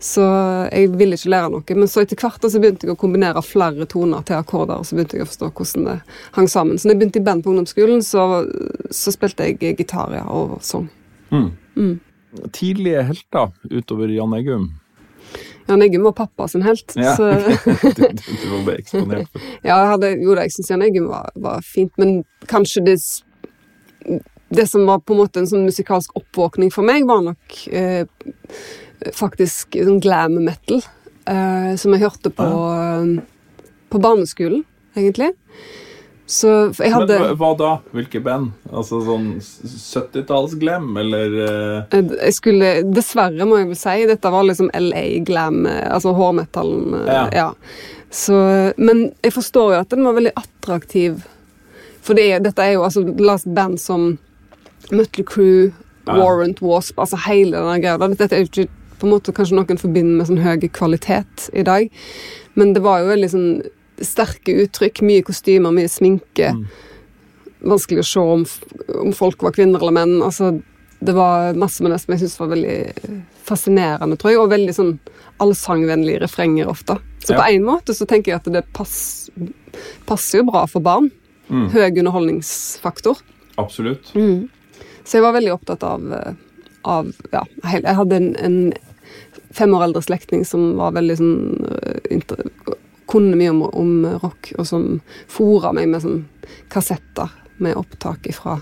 Så 0.00 0.24
jeg 0.72 0.94
ville 0.96 1.16
ikke 1.18 1.30
lære 1.34 1.50
noe. 1.52 1.76
Men 1.76 1.88
så 1.92 2.00
etter 2.00 2.16
hvert 2.16 2.44
så 2.48 2.60
begynte 2.62 2.88
jeg 2.88 2.94
å 2.94 3.00
kombinere 3.00 3.42
flere 3.44 3.84
toner 3.90 4.24
til 4.24 4.38
akkorder, 4.38 4.80
og 4.80 4.88
så 4.88 4.96
begynte 4.96 5.18
jeg 5.18 5.26
å 5.26 5.28
forstå 5.28 5.50
hvordan 5.52 5.88
det 5.90 5.96
hang 6.38 6.48
sammen. 6.48 6.80
Så 6.80 6.88
når 6.88 6.94
jeg 6.94 7.00
begynte 7.02 7.20
i 7.20 7.26
band 7.26 7.44
på 7.44 7.52
ungdomsskolen, 7.52 8.00
så, 8.06 8.24
så 8.96 9.12
spilte 9.12 9.50
jeg 9.50 9.76
gitar 9.76 10.16
og 10.24 10.56
sang. 10.64 10.88
Mm. 11.28 11.50
Mm. 11.76 11.92
Tidlige 12.56 13.04
helter 13.10 13.52
utover 13.68 14.08
Jan 14.14 14.38
Eggum. 14.38 14.70
Jan 15.68 15.84
Eggum 15.84 16.08
var 16.08 16.16
pappa 16.16 16.48
sin 16.48 16.62
helt. 16.62 16.96
Ja. 16.96 17.14
Så, 17.16 17.30
Du, 17.30 17.90
du, 18.00 18.08
du 18.42 18.48
var 18.56 18.66
bare 18.66 18.80
eksponert 18.80 19.28
for 19.30 19.44
ja, 19.60 19.76
jeg 19.76 19.88
hadde, 19.92 20.14
jo 20.24 20.34
da, 20.34 20.48
jeg 20.48 20.56
syns 20.56 20.72
Jan 20.72 20.84
Eggum 20.88 21.08
var, 21.12 21.28
var 21.36 21.64
fint, 21.66 21.92
men 22.00 22.22
kanskje 22.50 22.86
det 22.88 22.98
Det 24.50 24.64
som 24.66 24.86
var 24.88 25.04
på 25.04 25.14
en 25.14 25.20
måte 25.20 25.38
en 25.38 25.46
sånn 25.46 25.68
musikalsk 25.68 26.16
oppvåkning 26.18 26.72
for 26.74 26.82
meg, 26.82 27.04
var 27.06 27.20
nok 27.22 27.58
eh, 27.70 28.02
faktisk 29.16 29.76
sånn 29.76 30.00
glam 30.04 30.38
metal. 30.44 30.82
uh, 31.30 31.76
som 31.76 31.92
jeg 31.94 32.00
hørte 32.02 32.30
på, 32.34 32.42
uh, 32.42 33.20
på 33.92 33.98
barneskolen, 34.02 34.64
egentlig. 34.96 35.34
Så 36.30 36.48
jeg 36.78 36.92
hadde 36.94 37.18
Men 37.18 37.36
hva- 37.36 37.56
da? 37.58 37.70
Hvilke 37.92 38.20
band? 38.22 38.52
Altså 38.72 39.00
sånn 39.02 39.40
70-talls-glam, 39.42 40.96
eller 40.98 41.36
Eh, 41.90 42.02
Jeg 42.26 42.34
skulle, 42.34 42.82
dessverre 42.92 43.46
må 43.46 43.58
jeg 43.58 43.66
vel 43.72 43.76
si, 43.76 44.06
dette 44.06 44.30
var 44.30 44.44
liksom 44.46 44.70
LA 44.74 45.24
glam, 45.24 45.66
eh, 45.66 45.88
altså 45.92 46.14
hårmetallen. 46.14 47.06
Ja. 47.06 47.28
Ja. 47.32 47.48
Så, 48.10 48.72
men 48.78 49.12
jeg 49.22 49.32
forstår 49.32 49.74
jo 49.74 49.80
at 49.80 49.88
den 49.90 50.04
var 50.04 50.14
veldig 50.14 50.32
attraktiv. 50.36 51.22
For 52.02 52.14
det 52.14 52.42
dette 52.42 52.58
er 52.62 52.72
jo 52.74 52.82
altså 52.86 53.04
last 53.20 53.46
band 53.54 53.78
som 53.80 54.18
Mutley 54.90 55.24
Crew, 55.24 55.72
Ja. 56.06 56.14
Warrant 56.16 56.60
Wasp, 56.62 56.96
altså 56.98 57.16
hele 57.28 57.52
den 57.52 57.82
greia. 57.82 57.98
Dette 58.16 58.32
er 58.34 58.40
jo 58.40 58.48
ikke 58.48 58.68
på 59.00 59.08
en 59.08 59.14
måte 59.14 59.32
kanskje 59.36 59.56
noen 59.58 59.80
forbinder 59.80 60.20
med 60.20 60.28
sånn 60.28 60.42
høy 60.44 60.68
kvalitet 60.76 61.48
i 61.56 61.64
dag, 61.66 61.90
men 62.58 62.74
det 62.76 62.82
var 62.84 63.00
jo 63.02 63.10
veldig 63.12 63.30
sånn 63.32 63.50
sterke 64.00 64.54
uttrykk, 64.62 65.02
mye 65.04 65.24
kostymer, 65.26 65.74
mye 65.76 65.88
sminke. 65.92 66.52
Mm. 66.56 66.66
Vanskelig 67.68 68.00
å 68.00 68.08
se 68.08 68.20
om, 68.20 68.44
om 69.02 69.12
folk 69.12 69.42
var 69.44 69.52
kvinner 69.52 69.82
eller 69.82 69.92
menn. 69.92 70.14
Altså, 70.24 70.54
det 71.04 71.12
var 71.16 71.52
masse 71.60 71.84
med 71.84 71.92
det 71.92 71.98
som 72.00 72.14
jeg 72.14 72.22
syntes 72.22 72.38
var 72.40 72.48
veldig 72.54 73.20
fascinerende, 73.44 74.16
tror 74.20 74.32
jeg, 74.32 74.40
og 74.40 74.52
veldig 74.54 74.74
sånn 74.76 74.94
allsangvennlige 75.40 76.22
refrenger 76.24 76.68
ofte. 76.72 76.96
Så 77.24 77.34
Ja. 77.34 77.42
på 77.42 77.48
en 77.52 77.64
måte 77.64 77.92
så 77.96 78.06
tenker 78.08 78.32
jeg 78.32 78.40
at 78.40 78.48
det 78.52 78.64
pass, 78.72 79.28
passer 80.08 80.40
jo 80.40 80.48
bra 80.50 80.64
for 80.66 80.80
barn. 80.80 81.10
mm, 81.50 81.68
Høy 81.72 81.90
underholdningsfaktor. 81.98 83.18
Absolutt. 83.58 84.12
Så 85.04 85.18
jeg 85.18 85.22
var 85.22 85.32
veldig 85.36 85.52
opptatt 85.52 85.82
av, 85.84 86.12
eh, 86.12 86.32
av 86.84 87.12
ja, 87.32 87.42
Jeg 87.64 87.94
hadde 87.96 88.16
en, 88.16 88.36
en 88.36 88.72
fem 89.54 89.74
år 89.74 89.84
eldre 89.88 90.02
slektning 90.02 90.44
som 90.46 90.76
var 90.78 90.92
veldig 90.96 91.16
sånn 91.18 91.36
eh, 91.66 92.44
Kunne 93.10 93.34
mye 93.34 93.50
om, 93.50 93.62
om 93.74 93.94
rock, 94.22 94.52
og 94.58 94.66
som 94.68 94.84
fora 95.26 95.72
meg 95.74 95.88
med 95.90 96.02
sånn 96.04 96.20
kassetter 96.70 97.32
med 97.58 97.74
opptak 97.76 98.28
ifra 98.30 98.60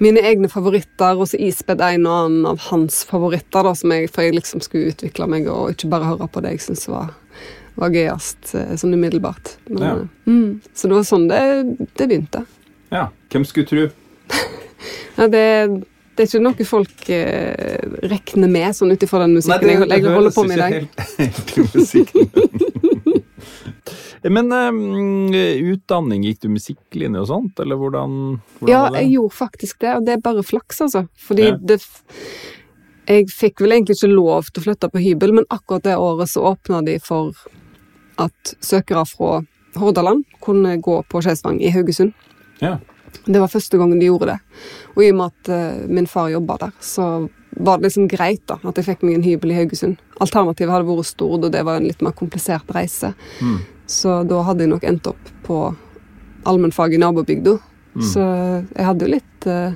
mine 0.00 0.20
egne 0.28 0.48
favoritter, 0.52 1.16
og 1.16 1.28
så 1.28 1.38
ispedd 1.40 1.80
en 1.84 2.06
og 2.08 2.14
annen 2.22 2.48
av 2.48 2.58
hans 2.70 3.02
favoritter, 3.08 3.64
da, 3.64 3.74
som 3.76 3.92
jeg, 3.92 4.08
for 4.12 4.24
jeg 4.26 4.34
liksom 4.36 4.60
skulle 4.64 4.90
utvikle 4.92 5.28
meg 5.28 5.46
og 5.52 5.70
ikke 5.72 5.88
bare 5.92 6.08
høre 6.10 6.28
på 6.32 6.42
det 6.44 6.54
jeg 6.54 6.64
syntes 6.66 6.88
var, 6.92 7.12
var 7.80 7.92
gøyest 7.94 8.54
eh, 8.56 8.74
sånn 8.80 8.92
umiddelbart. 8.96 9.54
Men, 9.68 9.82
Ja. 9.84 9.92
eh, 9.96 10.32
mm, 10.32 10.50
så 10.76 10.88
det 10.90 10.96
var 10.98 11.06
sånn 11.08 11.28
det, 11.30 11.40
det 11.96 12.08
begynte. 12.10 12.42
Ja. 12.92 13.06
Hvem 13.32 13.44
skulle 13.48 13.68
tro? 13.68 13.86
Ja, 15.16 15.28
det, 15.32 15.44
det 16.16 16.24
er 16.24 16.28
ikke 16.30 16.42
noe 16.46 16.64
folk 16.68 17.08
eh, 17.12 17.76
regner 18.08 18.48
med 18.50 18.76
sånn 18.76 18.92
ut 18.94 19.02
ifra 19.04 19.20
den 19.24 19.34
musikken 19.36 19.68
jeg, 19.68 19.84
jeg 19.90 20.04
holder 20.08 20.32
på 20.34 20.44
med 20.48 20.56
i 20.56 20.60
dag. 20.62 20.72
Helt, 21.20 21.50
helt. 21.92 22.12
Men 24.26 24.50
um, 24.50 25.30
utdanning, 25.70 26.24
gikk 26.26 26.40
du 26.42 26.48
musikklinje 26.50 27.20
og 27.22 27.28
sånt, 27.30 27.60
eller 27.62 27.78
hvordan, 27.78 28.16
hvordan 28.58 28.72
Ja, 28.72 28.80
det? 28.90 29.04
jeg 29.04 29.12
gjorde 29.16 29.36
faktisk 29.36 29.78
det, 29.84 29.92
og 29.98 30.06
det 30.08 30.16
er 30.16 30.22
bare 30.24 30.42
flaks, 30.46 30.80
altså. 30.88 31.04
Fordi 31.28 31.50
Ja. 31.52 31.56
det 31.60 31.80
Jeg 33.06 33.28
fikk 33.30 33.60
vel 33.62 33.70
egentlig 33.76 33.94
ikke 34.00 34.10
lov 34.10 34.48
til 34.50 34.62
å 34.62 34.64
flytte 34.64 34.88
på 34.90 34.98
hybel, 34.98 35.32
men 35.36 35.44
akkurat 35.48 35.84
det 35.84 35.94
året 35.94 36.26
så 36.32 36.42
åpna 36.42 36.80
de 36.84 36.96
for 36.98 37.36
at 38.18 38.54
søkere 38.58 39.04
fra 39.06 39.44
Hordaland 39.78 40.24
kunne 40.42 40.72
gå 40.82 40.96
på 41.06 41.20
Skeisvang 41.22 41.60
i 41.62 41.70
Haugesund. 41.70 42.14
Ja. 42.58 42.78
Det 43.24 43.40
var 43.40 43.48
første 43.48 43.78
gangen 43.80 43.98
de 44.00 44.06
gjorde 44.10 44.26
det. 44.32 44.38
Og 44.96 45.02
i 45.04 45.10
og 45.10 45.16
med 45.16 45.32
at 45.32 45.50
uh, 45.52 45.88
min 45.88 46.06
far 46.06 46.28
jobba 46.32 46.56
der, 46.66 46.72
så 46.80 47.28
var 47.56 47.78
det 47.78 47.88
liksom 47.88 48.08
greit 48.12 48.42
da, 48.46 48.58
at 48.68 48.76
jeg 48.76 48.84
fikk 48.84 49.02
meg 49.06 49.14
en 49.16 49.24
hybel 49.24 49.54
i 49.54 49.56
Haugesund. 49.56 49.96
Alternativet 50.20 50.72
hadde 50.74 50.88
vært 50.90 51.08
Stord, 51.08 51.46
og 51.48 51.52
det 51.54 51.62
var 51.64 51.78
en 51.80 51.86
litt 51.88 52.02
mer 52.04 52.12
komplisert 52.12 52.68
reise. 52.76 53.14
Mm. 53.40 53.58
Så 53.88 54.18
da 54.28 54.42
hadde 54.44 54.66
jeg 54.66 54.72
nok 54.74 54.84
endt 54.84 55.06
opp 55.08 55.30
på 55.46 55.60
allmennfag 56.46 56.94
i 56.94 57.00
nabobygda. 57.00 57.56
Mm. 57.96 58.02
Så 58.04 58.20
jeg 58.76 58.84
hadde 58.84 59.06
jo 59.06 59.14
litt 59.14 59.46
uh, 59.48 59.72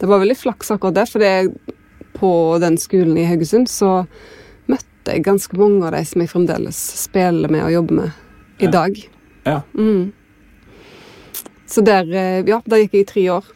Det 0.00 0.08
var 0.08 0.18
veldig 0.24 0.36
flaks 0.40 0.72
akkurat 0.74 0.96
det, 0.96 1.06
for 1.12 1.22
det, 1.22 1.76
på 2.18 2.30
den 2.60 2.76
skolen 2.80 3.16
i 3.20 3.26
Haugesund 3.28 3.68
så 3.70 4.00
møtte 4.66 5.14
jeg 5.14 5.22
ganske 5.24 5.56
mange 5.60 5.84
av 5.86 5.92
de 5.94 6.00
som 6.08 6.20
jeg 6.24 6.30
fremdeles 6.32 6.80
spiller 7.04 7.52
med 7.52 7.62
og 7.68 7.72
jobber 7.76 7.94
med 8.00 8.10
i 8.60 8.66
Ja. 8.66 8.70
dag. 8.74 8.98
Ja. 9.46 9.60
Mm. 9.74 10.10
Så 11.70 11.84
der, 11.86 12.06
eh, 12.10 12.44
ja, 12.48 12.60
der 12.66 12.82
gikk 12.82 12.94
jeg 12.98 13.06
i 13.06 13.10
tre 13.12 13.24
år. 13.38 13.50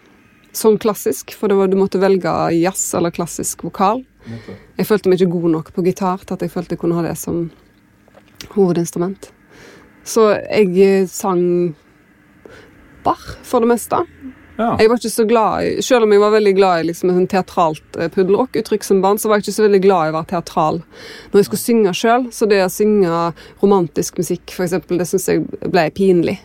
Sånn 0.54 0.78
klassisk, 0.78 1.34
for 1.34 1.50
det 1.50 1.58
var, 1.58 1.68
du 1.68 1.76
måtte 1.76 1.98
velge 1.98 2.30
jazz 2.54 2.94
eller 2.94 3.10
klassisk 3.10 3.64
vokal. 3.66 4.04
Jeg 4.78 4.86
følte 4.86 5.10
meg 5.10 5.18
ikke 5.18 5.34
god 5.34 5.50
nok 5.50 5.72
på 5.74 5.82
gitar 5.84 6.22
til 6.22 6.36
at 6.36 6.44
jeg 6.44 6.52
følte 6.52 6.76
jeg 6.76 6.80
kunne 6.80 6.96
ha 6.96 7.02
det 7.04 7.16
som 7.18 7.50
hovedinstrument. 8.54 9.32
Så 10.06 10.28
jeg 10.36 10.70
eh, 10.78 11.08
sang 11.10 11.74
bar, 13.04 13.20
for 13.42 13.64
det 13.64 13.72
meste. 13.72 14.04
Ja. 14.56 14.76
Jeg 14.78 14.88
var 14.90 15.00
ikke 15.00 15.10
så 15.10 15.24
glad 15.26 15.66
i, 15.66 15.70
Selv 15.82 16.06
om 16.06 16.12
jeg 16.14 16.20
var 16.22 16.30
veldig 16.30 16.52
glad 16.54 16.80
i 16.80 16.86
liksom, 16.90 17.10
en 17.10 17.26
teatralt 17.30 17.96
eh, 17.98 18.10
puddelrock-uttrykk 18.14 18.84
som 18.86 19.00
barn, 19.02 19.18
så 19.18 19.28
var 19.28 19.40
jeg 19.40 19.48
ikke 19.48 19.56
så 19.56 19.64
veldig 19.64 19.80
glad 19.82 20.06
i 20.06 20.12
å 20.12 20.14
være 20.14 20.30
teatral 20.30 20.78
når 21.32 21.40
jeg 21.40 21.48
skulle 21.48 21.62
synge 21.64 21.94
sjøl. 21.98 22.26
Så 22.34 22.46
det 22.50 22.60
å 22.62 22.70
synge 22.70 23.22
romantisk 23.62 24.20
musikk, 24.22 24.54
for 24.54 24.66
eksempel, 24.66 25.00
det 25.00 25.08
syns 25.10 25.26
jeg 25.32 25.42
ble 25.64 25.88
pinlig. 25.96 26.36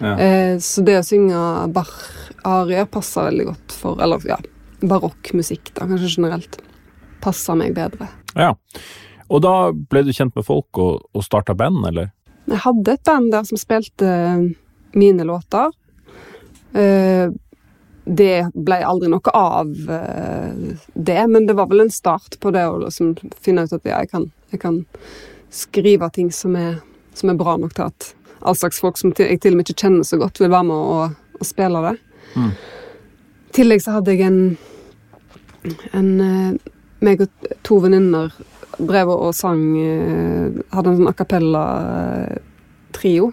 Ja. 0.00 0.14
Eh, 0.16 0.54
så 0.64 0.84
det 0.86 0.96
å 1.00 1.04
synge 1.06 1.42
bar-arier 1.74 2.88
passer 2.88 3.28
veldig 3.28 3.48
godt 3.50 3.76
for 3.82 4.00
Eller 4.04 4.24
ja, 4.30 4.38
barokkmusikk, 4.80 5.74
da, 5.74 5.88
kanskje 5.90 6.14
generelt. 6.16 6.60
Passer 7.24 7.58
meg 7.58 7.76
bedre. 7.76 8.08
ja. 8.38 8.54
Og 9.28 9.42
da 9.44 9.50
ble 9.76 10.00
du 10.06 10.12
kjent 10.16 10.32
med 10.38 10.46
folk 10.46 10.78
og, 10.80 11.02
og 11.12 11.20
starta 11.20 11.52
band, 11.52 11.82
eller? 11.90 12.06
Jeg 12.48 12.62
hadde 12.64 12.94
et 12.96 13.02
band 13.04 13.28
der 13.34 13.44
som 13.44 13.60
spilte 13.60 14.08
mine 14.96 15.26
låter. 15.28 15.68
Eh, 16.72 17.28
det 18.08 18.48
ble 18.56 18.78
aldri 18.86 19.10
noe 19.12 19.32
av 19.36 19.72
eh, 19.92 20.76
det, 20.94 21.20
men 21.28 21.48
det 21.48 21.58
var 21.58 21.68
vel 21.68 21.84
en 21.84 21.92
start 21.92 22.38
på 22.40 22.52
det 22.54 22.64
å 22.64 22.78
liksom 22.86 23.16
finne 23.44 23.66
ut 23.66 23.74
at 23.76 23.84
ja, 23.84 24.00
jeg, 24.00 24.12
kan, 24.12 24.28
jeg 24.54 24.62
kan 24.64 24.80
skrive 25.52 26.08
ting 26.14 26.32
som 26.32 26.56
er, 26.56 26.78
som 27.16 27.32
er 27.32 27.40
bra 27.40 27.58
nok 27.60 27.76
til 27.76 27.90
at 27.90 28.12
all 28.40 28.56
slags 28.56 28.80
folk 28.80 28.98
som 29.00 29.12
jeg 29.18 29.40
til 29.42 29.54
og 29.54 29.60
med 29.60 29.68
ikke 29.68 29.84
kjenner 29.84 30.06
så 30.06 30.16
godt, 30.20 30.40
vil 30.40 30.52
være 30.52 30.70
med 30.70 30.90
og, 30.96 31.20
og 31.40 31.46
spille 31.46 31.84
det. 31.84 31.94
Mm. 32.38 32.50
I 33.48 33.54
tillegg 33.58 33.82
så 33.82 33.98
hadde 33.98 34.14
jeg 34.14 34.28
en 34.28 34.42
en 35.92 36.20
eh, 36.20 36.52
meg 37.04 37.20
og 37.24 37.28
to 37.66 37.78
venninner 37.82 38.32
drev 38.78 39.08
og 39.12 39.34
sang 39.36 39.76
eh, 39.80 40.48
Hadde 40.74 40.88
en 40.92 40.98
sånn 41.00 41.10
a 41.10 41.18
cappella-trio. 41.18 43.24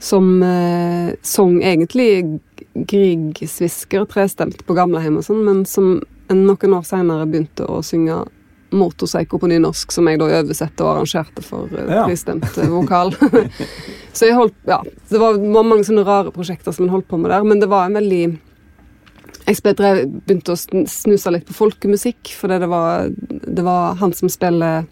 Som 0.00 0.42
eh, 0.42 1.14
sang 1.22 1.58
egentlig 1.62 2.40
Grieg-svisker 2.78 4.04
trestemt 4.10 4.60
på 4.66 4.74
gamlehjem 4.76 5.16
og 5.18 5.24
sånn, 5.26 5.44
men 5.44 5.64
som 5.66 6.00
en- 6.30 6.44
noen 6.46 6.74
år 6.76 6.84
seinere 6.86 7.26
begynte 7.26 7.66
å 7.66 7.80
synge 7.82 8.26
Motorpsycho 8.70 9.38
på 9.40 9.48
nynorsk, 9.48 9.90
som 9.90 10.06
jeg 10.06 10.18
da 10.20 10.26
oversatte 10.42 10.84
og 10.84 10.90
arrangerte 10.98 11.42
for 11.42 11.70
eh, 11.72 11.88
Ja. 11.94 12.02
tristemt 12.06 12.44
eh, 12.58 12.68
vokal. 12.68 13.14
Så 14.12 14.26
jeg 14.28 14.34
holdt 14.36 14.54
Ja, 14.68 14.82
det 15.08 15.18
var, 15.18 15.38
var 15.38 15.64
mange 15.64 15.84
sånne 15.88 16.04
rare 16.04 16.30
prosjekter 16.34 16.72
som 16.76 16.84
en 16.84 16.90
holdt 16.92 17.08
på 17.08 17.16
med 17.18 17.30
der, 17.32 17.42
men 17.48 17.60
det 17.60 17.68
var 17.72 17.86
en 17.88 17.94
veldig 17.96 18.38
jeg 19.48 19.56
spilte, 19.56 20.04
begynte 20.26 20.52
å 20.52 20.84
snuse 20.84 21.30
litt 21.32 21.46
på 21.48 21.54
folkemusikk, 21.56 22.28
fordi 22.36 22.58
det 22.60 22.68
var, 22.68 23.08
det 23.08 23.64
var 23.64 23.94
han 23.96 24.12
som 24.12 24.28
spiller 24.28 24.84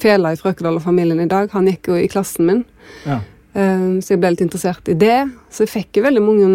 fela 0.00 0.32
i 0.32 0.38
Frøkedal 0.40 0.78
og 0.78 0.82
familien 0.86 1.20
i 1.20 1.26
dag. 1.28 1.50
Han 1.52 1.66
gikk 1.68 1.90
jo 1.92 1.98
i 2.00 2.08
klassen 2.08 2.46
min, 2.48 2.62
Ja. 3.04 3.18
Eh, 3.54 4.00
så 4.00 4.14
jeg 4.14 4.20
ble 4.22 4.30
litt 4.34 4.44
interessert 4.44 4.88
i 4.88 4.94
det. 4.94 5.18
Så 5.50 5.64
jeg 5.66 5.72
fikk 5.74 6.00
jo 6.00 6.06
veldig 6.06 6.22
mange 6.22 6.50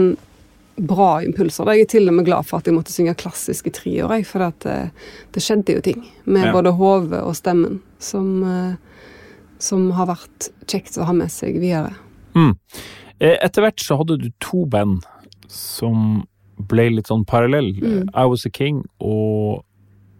bra 0.75 1.21
impulser. 1.23 1.69
Jeg 1.71 1.85
er 1.85 1.91
til 1.93 2.09
og 2.11 2.17
med 2.17 2.25
glad 2.27 2.43
for 2.45 2.59
at 2.59 2.67
jeg 2.67 2.75
måtte 2.75 2.91
synge 2.91 3.15
klassisk 3.15 3.67
i 3.67 3.71
tre 3.71 3.93
år, 4.03 4.25
for 4.27 4.43
det, 4.63 4.91
det 5.31 5.43
skjedde 5.43 5.77
jo 5.77 5.81
ting 5.81 6.01
med 6.25 6.49
Ja. 6.49 6.51
både 6.51 6.73
hodet 6.75 7.21
og 7.23 7.35
stemmen 7.35 7.79
som, 7.99 8.43
eh, 8.43 8.75
som 9.59 9.91
har 9.91 10.07
vært 10.07 10.49
kjekt 10.67 10.97
å 10.99 11.05
ha 11.07 11.13
med 11.13 11.31
seg 11.31 11.59
videre. 11.61 11.95
Mm. 12.35 12.57
Eh, 13.21 13.37
Etter 13.41 13.61
hvert 13.63 13.79
så 13.79 13.95
hadde 13.97 14.19
du 14.19 14.29
to 14.43 14.65
band 14.65 15.05
som 15.47 16.25
ble 16.59 16.89
litt 16.89 17.07
sånn 17.07 17.25
parallell. 17.25 17.71
Mm. 17.79 18.09
I 18.13 18.25
Was 18.27 18.45
A 18.45 18.49
King 18.49 18.83
og 18.99 19.63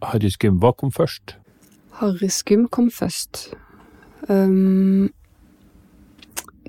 Harry 0.02 0.30
Skum. 0.30 0.60
Hva 0.60 0.72
kom 0.78 0.92
først? 0.92 1.36
Harry 2.00 2.28
Skum 2.30 2.68
kom 2.70 2.90
først. 2.90 3.54
Um, 4.30 5.10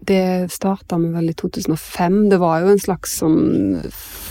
det 0.00 0.52
starta 0.52 0.98
vi 0.98 1.08
vel 1.14 1.30
i 1.30 1.34
2005. 1.34 2.28
Det 2.30 2.38
var 2.42 2.60
jo 2.60 2.72
en 2.72 2.82
slags 2.82 3.16
sånn 3.22 3.80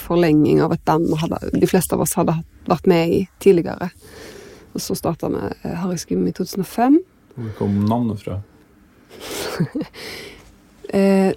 forlenging 0.06 0.62
av 0.64 0.76
et 0.76 0.84
band 0.86 1.10
hadde, 1.22 1.40
de 1.54 1.70
fleste 1.70 1.96
av 1.96 2.04
oss 2.06 2.16
hadde 2.20 2.38
vært 2.70 2.88
med 2.90 3.14
i 3.14 3.22
tidligere. 3.44 3.90
Og 4.76 4.84
så 4.84 4.96
starta 4.98 5.32
vi 5.32 5.42
eh, 5.42 5.76
Harry 5.82 5.98
Skum 5.98 6.26
i 6.28 6.34
2005. 6.36 7.00
Hvor 7.36 7.52
kom 7.60 7.82
navnet 7.90 8.24
fra? 8.26 8.42
Eh, 10.96 11.34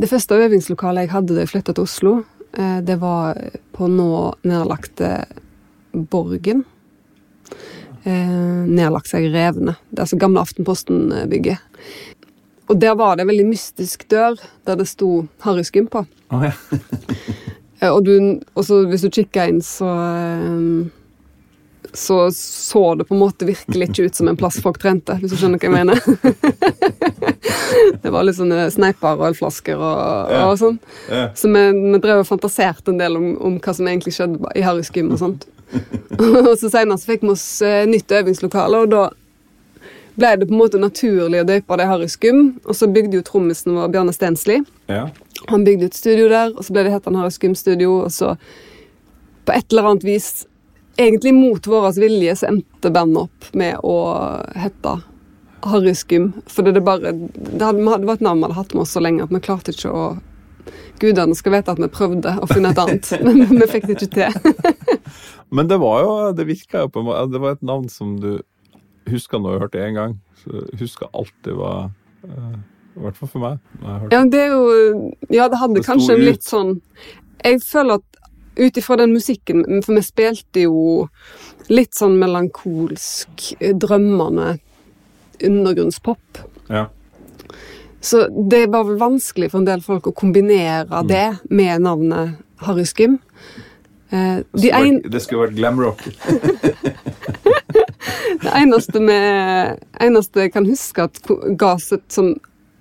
det 0.00 0.08
første 0.08 0.34
øvingslokalet 0.40 1.04
jeg 1.04 1.10
hadde 1.12 1.34
da 1.36 1.42
jeg 1.42 1.50
flytta 1.50 1.74
til 1.76 1.84
Oslo, 1.84 2.12
eh, 2.56 2.78
det 2.80 2.96
var 3.02 3.36
på 3.76 3.84
nå 3.92 4.06
nedlagte 4.48 5.10
Borgen. 5.92 6.62
Eh, 8.08 8.64
nedlagt 8.64 9.10
seg 9.12 9.28
Revne. 9.34 9.76
Det 9.90 9.98
er 10.00 10.06
altså 10.06 10.18
gamle 10.20 10.40
Aftenposten-bygget. 10.40 11.60
Og 12.70 12.78
der 12.78 12.94
var 12.94 13.16
det 13.16 13.24
en 13.24 13.32
veldig 13.32 13.48
mystisk 13.50 14.06
dør 14.10 14.38
der 14.68 14.78
det 14.78 14.86
sto 14.86 15.26
Harry 15.42 15.64
Skum 15.66 15.90
på. 15.90 16.06
Oh, 16.30 16.46
ja. 16.46 16.54
Eh, 17.80 17.88
og, 17.88 18.04
du, 18.04 18.12
hvis 18.90 19.00
du 19.00 19.06
kikka 19.08 19.46
inn, 19.48 19.62
så 19.64 19.88
eh, 19.88 20.90
så 21.92 22.30
så 22.34 22.94
det 22.94 23.04
på 23.04 23.14
en 23.14 23.20
måte 23.20 23.46
virkelig 23.48 23.88
ikke 23.88 24.02
ut 24.02 24.18
som 24.18 24.28
en 24.28 24.36
plass 24.36 24.60
folk 24.62 24.78
trente, 24.82 25.16
hvis 25.20 25.32
du 25.32 25.38
skjønner 25.40 25.58
hva 25.58 25.70
jeg 25.70 25.74
mener. 25.74 26.02
det 28.02 28.12
var 28.12 28.26
litt 28.26 28.38
sånne 28.38 28.66
sneiper 28.74 29.16
og 29.16 29.30
ølflasker 29.30 29.80
og, 29.80 30.34
Ja. 30.34 30.42
og 30.50 30.58
sånn. 30.60 30.78
Ja. 31.08 31.30
Så 31.34 31.50
vi, 31.50 31.64
vi 31.94 32.02
drev 32.04 32.22
og 32.22 32.28
fantaserte 32.28 32.92
en 32.92 33.00
del 33.00 33.18
om, 33.18 33.32
om 33.48 33.56
hva 33.64 33.74
som 33.76 33.88
egentlig 33.90 34.14
skjedde 34.18 34.52
i 34.54 34.66
Harry 34.66 34.84
Skum 34.86 35.10
og 35.16 35.22
sånt. 35.22 35.48
og 36.20 36.52
så 36.60 36.68
senere 36.70 36.98
så 36.98 37.12
fikk 37.12 37.24
vi 37.26 37.32
oss 37.32 37.46
eh, 37.66 37.88
nytt 37.88 38.12
øvingslokale, 38.20 38.84
og 38.84 38.92
da 38.92 39.08
ble 40.16 40.34
det 40.36 40.48
på 40.48 40.54
en 40.54 40.60
måte 40.60 40.80
naturlig 40.80 41.42
å 41.42 41.48
døpe 41.48 41.78
det 41.80 41.88
Harry 41.90 42.08
Skum. 42.10 42.42
Og 42.64 42.76
så 42.76 42.88
bygde 42.90 43.20
jo 43.20 43.26
trommisen 43.26 43.76
vår 43.76 43.92
Bjarne 43.94 44.14
Stensli. 44.16 44.62
ja. 44.90 45.08
Han 45.48 45.64
bygde 45.64 45.86
et 45.88 45.96
studio 45.96 46.26
der, 46.28 46.50
og 46.52 46.64
så 46.66 46.74
ble 46.74 46.82
det 46.84 46.90
hett 46.92 47.06
Harry 47.08 47.32
Skum 47.32 47.54
Studio, 47.56 48.02
og 48.04 48.10
så 48.12 48.34
på 49.48 49.54
et 49.56 49.72
eller 49.72 49.88
annet 49.88 50.04
vis, 50.04 50.46
egentlig 51.00 51.32
mot 51.34 51.66
vår 51.66 51.94
vilje, 51.96 52.34
så 52.36 52.50
endte 52.50 52.92
bandet 52.92 53.22
opp 53.24 53.54
med 53.56 53.80
å 53.80 53.94
hete 54.52 54.98
Harry 55.64 55.94
Skum. 55.96 56.32
For 56.46 56.66
det, 56.66 56.82
bare, 56.84 57.14
det, 57.14 57.64
hadde, 57.64 57.80
det 57.80 58.08
var 58.08 58.18
et 58.18 58.26
navn 58.26 58.42
vi 58.42 58.50
hadde 58.50 58.58
hatt 58.58 58.74
med 58.74 58.84
oss 58.84 58.92
så 58.96 59.02
lenge 59.02 59.24
at 59.24 59.32
vi 59.32 59.42
klarte 59.44 59.74
ikke 59.74 59.94
å 59.94 60.10
Gudene 61.00 61.32
skal 61.34 61.54
vite 61.54 61.72
at 61.72 61.80
vi 61.80 61.88
prøvde 61.88 62.34
å 62.44 62.46
finne 62.50 62.74
et 62.74 62.78
annet, 62.78 63.08
men 63.24 63.40
vi 63.48 63.68
fikk 63.70 63.86
det 63.88 63.96
ikke 63.96 64.10
til. 64.18 65.06
Men 65.50 65.70
det 65.70 65.80
var 65.82 66.02
jo 66.04 66.10
Det 66.36 66.44
virka 66.46 66.84
jo 66.84 66.90
på 66.92 67.00
en 67.00 67.06
måte 67.08 67.32
Det 67.32 67.40
var 67.42 67.56
et 67.56 67.64
navn 67.66 67.88
som 67.90 68.12
du 68.20 68.42
huska 69.08 69.38
når 69.38 69.52
jeg 69.52 69.60
hørte 69.60 69.78
det 69.78 69.86
én 69.88 69.94
gang. 69.94 70.18
Så 70.42 70.64
huska 70.80 71.06
alltid 71.14 71.54
var 71.56 71.90
eh, 72.24 72.58
I 72.96 73.00
hvert 73.00 73.16
fall 73.16 73.28
for 73.28 73.38
meg. 73.38 73.58
Ja, 74.12 74.24
det 74.24 74.40
er 74.40 74.48
jo 74.54 75.14
Ja, 75.30 75.48
det 75.48 75.58
hadde 75.60 75.74
Det 75.80 75.86
kanskje 75.86 76.14
en 76.18 76.24
litt 76.26 76.42
sånn 76.44 76.80
Jeg 77.44 77.60
føler 77.62 77.94
at 78.00 78.02
ut 78.60 78.76
ifra 78.76 78.96
den 78.98 79.12
musikken 79.14 79.62
For 79.84 79.94
vi 79.94 80.02
spilte 80.02 80.64
jo 80.66 81.08
litt 81.70 81.94
sånn 81.94 82.18
melankolsk, 82.18 83.54
eh, 83.60 83.72
drømmende 83.78 84.58
undergrunnspop. 85.46 86.40
Ja. 86.68 86.88
Så 88.02 88.26
det 88.50 88.66
var 88.72 88.84
vel 88.88 88.98
vanskelig 88.98 89.50
for 89.52 89.60
en 89.60 89.68
del 89.68 89.80
folk 89.84 90.08
å 90.10 90.12
kombinere 90.16 90.88
Mm. 90.90 91.06
det 91.08 91.38
med 91.50 91.80
navnet 91.82 92.36
Harry 92.66 92.84
Skim. 92.84 93.20
Eh, 94.10 94.42
Det 94.42 94.44
de 94.52 94.58
skulle 94.68 94.74
en, 94.88 95.00
vært- 95.02 95.10
det 95.12 95.22
skulle 95.22 95.46
vært 95.46 95.56
glamrock. 95.56 96.02
det 98.42 98.52
eneste, 98.56 99.00
med, 99.00 99.80
eneste 100.00 100.46
jeg 100.46 100.54
kan 100.54 100.68
huske 100.68 101.08
at 101.08 101.20
ga 101.60 101.74
et 101.76 102.06
sånn 102.12 102.34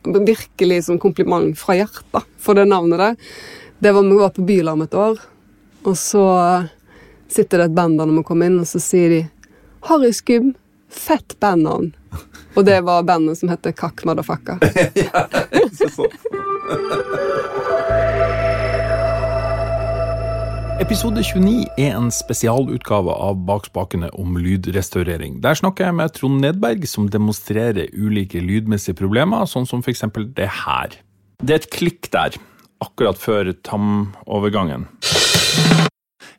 virkelig 0.04 0.86
sånn 0.88 1.00
kompliment 1.02 1.58
fra 1.60 1.76
hjertet 1.76 2.28
for 2.40 2.56
det 2.56 2.70
navnet 2.70 3.02
der, 3.02 3.18
det 3.84 3.92
var 3.96 4.08
vi 4.08 4.20
var 4.20 4.32
på 4.36 4.46
Bylarm 4.48 4.86
et 4.86 4.96
år, 4.96 5.20
og 5.84 5.96
så 6.00 6.24
sitter 7.32 7.62
det 7.62 7.70
et 7.70 7.76
band 7.76 8.00
der 8.00 8.08
når 8.08 8.22
vi 8.22 8.26
kommer 8.32 8.50
inn, 8.50 8.60
og 8.64 8.68
så 8.68 8.82
sier 8.84 9.10
de 9.14 9.22
Harry 9.88 10.12
Skum, 10.16 10.54
fett 10.90 11.36
bandnavn. 11.40 11.94
Og 12.58 12.66
det 12.66 12.80
var 12.82 13.06
bandet 13.08 13.38
som 13.40 13.52
heter 13.52 13.76
Kakk 13.78 14.04
Madafakka. 14.10 14.58
Ikke 15.64 15.92
sant? 15.94 16.16
Episode 20.80 21.20
29 21.20 21.66
er 21.76 21.98
en 21.98 22.06
spesialutgave 22.08 23.12
av 23.12 23.42
Bak 23.44 23.66
spakene 23.68 24.08
om 24.16 24.38
lydrestaurering. 24.40 25.42
Der 25.44 25.58
snakker 25.60 25.90
jeg 25.90 25.96
med 25.98 26.14
Trond 26.16 26.40
Nedberg, 26.40 26.86
som 26.88 27.10
demonstrerer 27.12 27.90
ulike 27.92 28.40
lydmessige 28.40 28.96
problemer, 28.96 29.44
sånn 29.44 29.68
som 29.68 29.84
f.eks. 29.84 30.06
det 30.38 30.48
her. 30.62 30.96
Det 31.44 31.52
er 31.52 31.60
et 31.60 31.68
klikk 31.76 32.08
der, 32.16 32.38
akkurat 32.80 33.20
før 33.20 33.52
tamovergangen. 33.60 34.88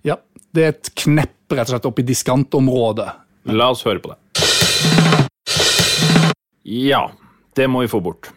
Ja, 0.09 0.17
det 0.57 0.65
er 0.65 0.73
et 0.73 0.93
knepp 1.05 1.53
rett 1.53 1.69
og 1.69 1.75
slett 1.75 1.91
opp 1.93 2.01
i 2.01 2.07
diskantområdet. 2.09 3.11
La 3.53 3.69
oss 3.75 3.85
høre 3.85 4.01
på 4.01 4.15
det. 4.15 4.19
Ja, 6.65 7.11
det 7.61 7.69
må 7.69 7.85
vi 7.85 7.93
få 7.93 8.01
bort. 8.09 8.33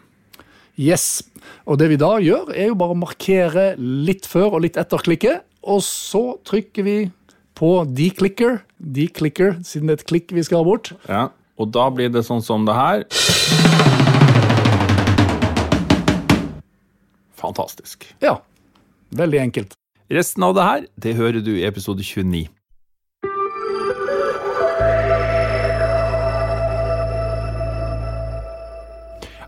Yes. 0.76 1.22
Og 1.64 1.80
det 1.80 1.88
vi 1.94 1.96
da 1.96 2.12
gjør, 2.20 2.52
er 2.52 2.68
jo 2.68 2.76
bare 2.76 2.92
å 2.92 3.02
markere 3.06 3.66
litt 3.80 4.28
før 4.28 4.58
og 4.58 4.66
litt 4.66 4.76
etter 4.80 5.00
klikket, 5.00 5.48
og 5.64 5.80
så 5.86 6.22
trykker 6.46 6.84
vi 6.86 6.96
på 7.54 7.70
declicker, 7.94 8.60
declicker, 8.78 9.56
siden 9.64 9.88
det 9.88 9.94
er 9.96 10.02
et 10.02 10.08
klikk 10.10 10.34
vi 10.34 10.42
skal 10.46 10.62
ha 10.62 10.66
bort. 10.66 10.92
Ja, 11.08 11.28
Og 11.56 11.70
da 11.70 11.84
blir 11.94 12.10
det 12.10 12.24
sånn 12.26 12.42
som 12.42 12.64
det 12.66 12.74
her. 12.74 13.04
Fantastisk. 17.38 18.08
Ja, 18.24 18.40
veldig 19.14 19.38
enkelt. 19.38 19.76
Resten 20.10 20.42
av 20.42 20.54
det 20.58 20.62
her, 20.66 20.86
det 21.00 21.14
hører 21.16 21.40
du 21.46 21.52
i 21.54 21.64
episode 21.68 22.02
29. 22.02 22.48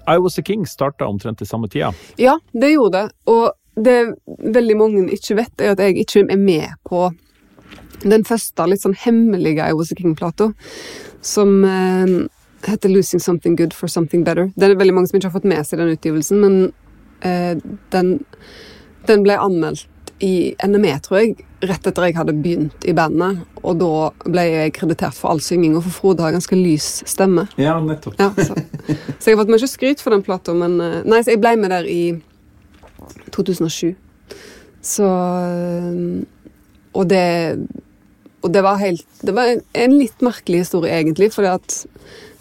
I 0.09 0.17
Was 0.19 0.39
A 0.39 0.43
King 0.43 0.67
starta 0.67 1.07
omtrent 1.07 1.43
i 1.43 1.47
samme 1.47 1.69
tida. 1.69 1.93
Ja, 2.17 2.39
det 2.53 2.71
gjorde 2.71 2.99
det. 3.01 3.11
Og 3.27 3.51
det 3.77 3.97
veldig 4.27 4.77
mange 4.79 5.07
ikke 5.13 5.37
vet, 5.43 5.53
er 5.61 5.75
at 5.75 5.83
jeg 5.85 5.99
ikke 6.01 6.25
er 6.25 6.41
med 6.41 6.77
på 6.89 7.11
den 8.05 8.25
første 8.29 8.67
litt 8.69 8.85
sånn 8.85 8.97
hemmelige 8.97 9.65
I 9.65 9.75
Was 9.77 9.93
A 9.93 9.99
King-plata, 9.99 10.51
som 11.25 11.59
eh, 11.65 12.15
heter 12.67 12.93
Losing 12.93 13.23
Something 13.23 13.57
Good 13.59 13.77
for 13.77 13.93
Something 13.93 14.25
Better. 14.25 14.51
Det 14.57 14.69
er 14.69 14.79
veldig 14.79 14.97
mange 14.97 15.11
som 15.11 15.19
ikke 15.19 15.31
har 15.31 15.37
fått 15.37 15.49
med 15.49 15.67
seg 15.67 15.83
den 15.83 15.93
utgivelsen, 15.97 16.41
men 16.43 16.57
eh, 17.27 17.57
den, 17.95 18.17
den 19.09 19.27
ble 19.27 19.39
anmeldt 19.41 19.89
i 20.25 20.55
NME, 20.65 20.95
tror 21.05 21.19
jeg, 21.21 21.35
rett 21.69 21.89
etter 21.89 22.07
jeg 22.07 22.17
hadde 22.17 22.33
begynt 22.41 22.87
i 22.89 22.95
bandet. 22.97 23.43
Og 23.61 23.77
da 23.81 23.91
ble 24.25 24.47
jeg 24.49 24.73
kreditert 24.79 25.17
for 25.17 25.35
all 25.35 25.43
synging, 25.45 25.75
og 25.77 25.85
for 25.85 25.99
Frode 25.99 26.25
har 26.25 26.33
ganske 26.33 26.57
lys 26.57 27.03
stemme. 27.09 27.45
Ja, 27.61 27.77
nettopp. 27.85 28.17
Ja, 28.21 28.31
så. 28.33 28.57
så 29.19 29.29
jeg 29.29 29.37
har 29.37 29.43
fått 29.43 29.53
mye 29.53 29.69
skryt 29.69 30.05
for 30.05 30.17
den 30.17 30.25
plata, 30.25 30.57
men 30.57 30.81
eh, 30.81 31.03
Nei, 31.05 31.21
så 31.21 31.35
jeg 31.35 31.43
ble 31.45 31.53
med 31.61 31.75
der 31.75 31.91
i 31.91 32.01
2007. 33.35 33.95
Så 34.87 35.07
eh, 35.07 36.25
Og 36.95 37.09
det 37.11 37.27
Og 38.45 38.53
det 38.53 38.63
var 38.63 38.79
helt 38.79 39.07
Det 39.23 39.35
var 39.35 39.51
en, 39.51 39.63
en 39.75 39.95
litt 39.99 40.23
merkelig 40.23 40.67
historie, 40.67 40.93
egentlig, 40.95 41.33
fordi 41.35 41.49
at 41.57 41.87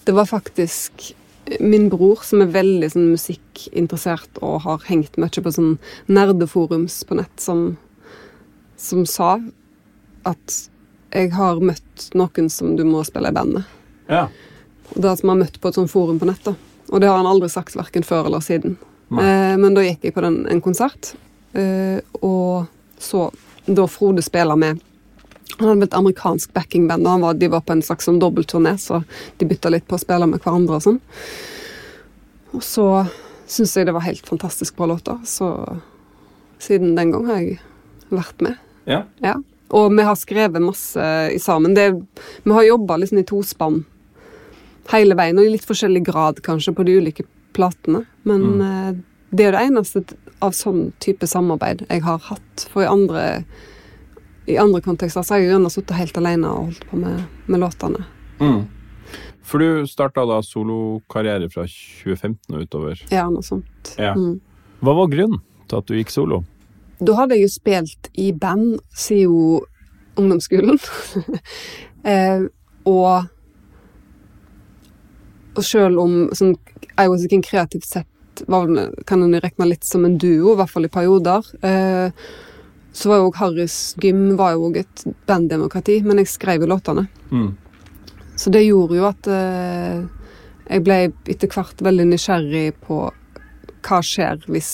det 0.06 0.14
var 0.14 0.28
faktisk 0.30 1.16
min 1.60 1.90
bror, 1.90 2.22
som 2.26 2.42
er 2.42 2.54
veldig 2.54 2.90
sånn, 2.94 3.12
musikkinteressert 3.14 4.40
og 4.42 4.64
har 4.66 4.86
hengt 4.88 5.18
mye 5.22 5.44
på 5.46 5.54
sånn 5.54 5.76
nerdeforums 6.06 7.00
på 7.06 7.18
nett, 7.20 7.34
som, 7.42 7.78
som 8.78 9.06
sa 9.10 9.36
at 10.26 10.58
jeg 11.16 11.32
har 11.36 11.62
møtt 11.64 12.10
noen 12.18 12.50
som 12.52 12.74
du 12.78 12.84
må 12.88 13.04
spille 13.08 13.30
i 13.32 13.36
band 13.36 13.60
med. 13.60 13.76
Ja. 14.10 14.26
Og 14.94 15.02
det 15.02 15.14
vi 15.22 15.30
har 15.30 15.40
møtt 15.40 15.60
på 15.62 15.70
et 15.70 15.78
sånt 15.78 15.92
forum 15.92 16.20
på 16.22 16.30
nett. 16.30 16.44
da. 16.46 16.56
Og 16.92 17.02
det 17.02 17.10
har 17.10 17.18
han 17.18 17.30
aldri 17.30 17.50
sagt 17.50 17.78
verken 17.78 18.06
før 18.06 18.30
eller 18.30 18.44
siden. 18.46 18.78
Eh, 19.12 19.56
men 19.62 19.76
da 19.76 19.84
gikk 19.86 20.08
jeg 20.08 20.16
på 20.16 20.24
den, 20.26 20.42
en 20.50 20.62
konsert, 20.66 21.14
eh, 21.54 22.00
og 22.26 22.66
så 23.02 23.30
da 23.66 23.88
Frode 23.90 24.22
spiller 24.26 24.58
med 24.60 24.82
Han 25.60 25.70
hadde 25.70 25.86
et 25.88 25.94
amerikansk 25.96 26.52
backingband, 26.52 27.06
og 27.06 27.14
han 27.14 27.22
var, 27.22 27.36
de 27.40 27.48
var 27.48 27.62
på 27.64 27.72
en 27.72 27.84
slags 27.86 28.10
sånn 28.10 28.18
dobbeltturné, 28.20 28.74
så 28.82 29.04
de 29.38 29.48
bytta 29.48 29.70
litt 29.72 29.86
på 29.88 29.96
å 29.96 30.02
spille 30.02 30.26
med 30.28 30.42
hverandre 30.44 30.80
og 30.80 30.84
sånn. 30.84 30.98
Og 32.58 32.64
så 32.66 32.88
syns 33.48 33.76
jeg 33.78 33.88
det 33.88 33.94
var 33.96 34.04
helt 34.04 34.26
fantastisk 34.28 34.76
bra 34.76 34.90
låter, 34.92 35.22
så 35.24 35.54
siden 36.60 36.98
den 36.98 37.14
gang 37.14 37.30
har 37.30 37.40
jeg 37.40 37.60
vært 38.10 38.42
med. 38.44 38.58
ja. 38.90 39.06
Ja. 39.24 39.38
Og 39.74 39.90
vi 39.98 40.04
har 40.06 40.16
skrevet 40.16 40.62
masse 40.62 41.06
i 41.34 41.40
sammen. 41.42 41.74
Det, 41.74 41.88
vi 42.44 42.52
har 42.54 42.68
jobba 42.68 43.00
liksom 43.02 43.18
i 43.18 43.26
tospann 43.26 43.80
hele 44.92 45.16
veien, 45.18 45.40
og 45.40 45.48
i 45.48 45.56
litt 45.56 45.66
forskjellig 45.66 46.04
grad 46.06 46.42
kanskje 46.46 46.74
på 46.76 46.86
de 46.86 47.00
ulike 47.00 47.26
platene. 47.56 48.04
Men 48.28 48.62
eh, 48.62 48.92
det 49.36 49.48
er 49.48 49.56
det 49.56 49.64
eneste 49.70 50.04
av 50.44 50.56
sånn 50.56 50.90
type 51.04 51.28
samarbeid 51.28 51.86
jeg 51.88 52.04
har 52.06 52.22
hatt. 52.30 52.68
For 52.72 52.86
i 52.86 52.90
andre, 52.90 53.44
i 54.52 54.60
andre 54.62 54.84
kontekster 54.86 55.26
så 55.26 55.36
har 55.36 55.44
jeg 55.44 55.54
gjerne 55.54 55.74
sittet 55.74 56.00
helt 56.00 56.20
alene 56.22 56.52
og 56.52 56.70
holdt 56.70 56.88
på 56.92 57.02
med, 57.02 57.24
med 57.48 57.64
låtene. 57.64 58.06
Mm. 58.42 58.64
For 59.46 59.62
du 59.62 59.86
starta 59.90 60.26
da 60.26 60.40
solokarriere 60.44 61.50
fra 61.54 61.68
2015 61.70 62.56
og 62.56 62.66
utover. 62.66 63.06
Ja, 63.14 63.28
noe 63.30 63.46
sånt. 63.46 63.94
Ja. 64.02 64.16
Mm. 64.18 64.40
Hva 64.82 64.96
var 64.98 65.12
grunnen 65.12 65.42
til 65.70 65.80
at 65.80 65.88
du 65.90 65.96
gikk 65.98 66.14
solo? 66.14 66.42
Da 67.00 67.16
hadde 67.20 67.38
jeg 67.38 67.46
jo 67.46 67.54
spilt 67.54 68.10
i 68.18 68.32
band 68.34 68.80
siden 68.96 69.66
ungdomsskolen. 70.16 70.80
eh, 72.12 72.46
og 72.88 73.28
og 75.56 75.64
selv 75.66 76.02
om 76.04 76.18
sånn, 76.36 76.56
I 77.00 77.08
Was 77.12 77.26
A 77.26 77.32
King 77.32 77.44
kreativt 77.46 77.88
sett 77.88 78.44
var, 78.52 78.68
kan 79.08 79.24
en 79.24 79.40
regne 79.40 79.70
litt 79.70 79.88
som 79.88 80.06
en 80.06 80.18
duo, 80.20 80.54
i 80.54 80.58
hvert 80.60 80.72
fall 80.72 80.88
i 80.88 80.92
perioder. 80.92 81.46
Eh, 81.66 82.26
så 82.96 83.12
var 83.12 83.22
jo 83.22 83.32
Harrys 83.36 83.78
Gym 84.02 84.36
var 84.40 84.56
jo 84.56 84.72
et 84.76 85.06
banddemokrati, 85.28 86.02
men 86.04 86.22
jeg 86.22 86.32
skrev 86.32 86.64
jo 86.64 86.72
låtene. 86.72 87.08
Mm. 87.32 87.50
Så 88.36 88.52
det 88.52 88.66
gjorde 88.66 89.00
jo 89.00 89.08
at 89.08 89.30
eh, 89.32 90.04
jeg 90.66 90.84
ble 90.84 91.00
etter 91.32 91.52
hvert 91.52 91.84
veldig 91.84 92.08
nysgjerrig 92.12 92.70
på 92.84 93.00
hva 93.86 94.00
skjer 94.04 94.40
hvis 94.50 94.72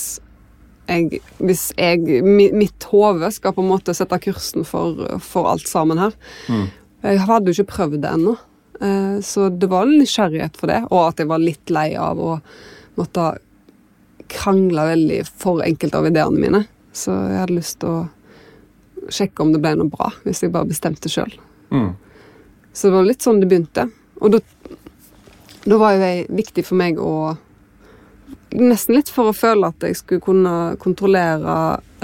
jeg, 0.88 1.20
hvis 1.38 1.68
jeg 1.78 2.22
mitt 2.24 2.86
hode 2.90 3.28
skal 3.34 3.54
på 3.54 3.62
en 3.62 3.70
måte 3.70 3.94
sette 3.96 4.18
kursen 4.24 4.66
for, 4.66 4.98
for 5.22 5.50
alt 5.52 5.68
sammen 5.70 6.00
her. 6.00 6.16
Mm. 6.50 6.66
Jeg 7.02 7.22
hadde 7.26 7.50
jo 7.50 7.58
ikke 7.58 7.74
prøvd 7.76 8.02
det 8.02 8.10
ennå, 8.10 8.36
så 9.22 9.46
det 9.48 9.68
var 9.70 9.86
en 9.86 9.98
nysgjerrighet 10.00 10.56
for 10.58 10.72
det. 10.72 10.80
Og 10.90 11.04
at 11.04 11.22
jeg 11.22 11.30
var 11.30 11.42
litt 11.42 11.70
lei 11.70 11.92
av 11.98 12.18
å 12.20 12.36
måtte 12.98 13.26
krangle 14.32 14.86
veldig 14.88 15.20
for 15.28 15.62
enkelte 15.64 16.00
av 16.00 16.08
ideene 16.08 16.40
mine. 16.40 16.62
Så 16.92 17.14
jeg 17.14 17.40
hadde 17.40 17.58
lyst 17.58 17.78
til 17.82 17.92
å 17.92 19.12
sjekke 19.12 19.44
om 19.44 19.52
det 19.54 19.60
ble 19.62 19.74
noe 19.78 19.92
bra, 19.92 20.10
hvis 20.26 20.42
jeg 20.44 20.52
bare 20.54 20.70
bestemte 20.70 21.10
sjøl. 21.12 21.32
Mm. 21.72 21.92
Så 22.72 22.88
det 22.88 22.96
var 22.96 23.08
litt 23.08 23.24
sånn 23.24 23.40
det 23.42 23.48
begynte. 23.50 23.88
Og 24.22 24.36
da, 24.36 24.42
da 25.64 25.78
var 25.80 25.96
jo 25.96 26.04
det 26.04 26.12
viktig 26.42 26.66
for 26.68 26.80
meg 26.80 27.00
å 27.00 27.14
Nesten 28.52 28.98
litt 28.98 29.08
for 29.08 29.30
å 29.30 29.32
føle 29.32 29.70
at 29.72 29.80
jeg 29.80 29.96
skulle 29.96 30.20
kunne 30.20 30.74
kontrollere 30.80 31.54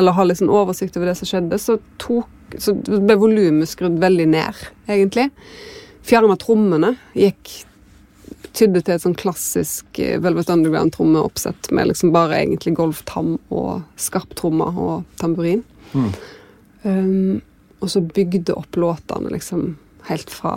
eller 0.00 0.14
ha 0.16 0.24
litt 0.24 0.38
sånn 0.40 0.48
oversikt 0.48 0.94
over 0.96 1.10
det 1.10 1.14
som 1.18 1.28
skjedde, 1.28 1.58
så, 1.60 1.74
tok, 2.00 2.54
så 2.56 2.72
ble 2.72 3.16
volumet 3.20 3.68
skrudd 3.68 3.98
veldig 4.00 4.24
ned, 4.32 4.62
egentlig. 4.88 5.26
Fjerna 6.08 6.36
trommene. 6.40 6.94
Gikk 7.18 7.64
Tydde 8.56 8.80
til 8.82 8.94
et 8.96 9.02
sånn 9.04 9.16
klassisk 9.18 9.98
eh, 10.02 10.16
Velvet 10.22 10.48
Underground-trommeoppsett 10.50 11.68
med 11.76 11.90
liksom 11.90 12.10
bare 12.14 12.40
egentlig 12.40 12.72
golftam 12.78 13.36
og 13.54 13.84
skarptrommer 14.00 14.78
og 14.82 15.04
tamburin. 15.20 15.62
Mm. 15.92 16.08
Um, 16.82 17.36
og 17.78 17.92
så 17.92 18.02
bygde 18.02 18.56
opp 18.58 18.76
låtene 18.80 19.30
liksom 19.32 19.76
helt 20.08 20.32
fra 20.32 20.56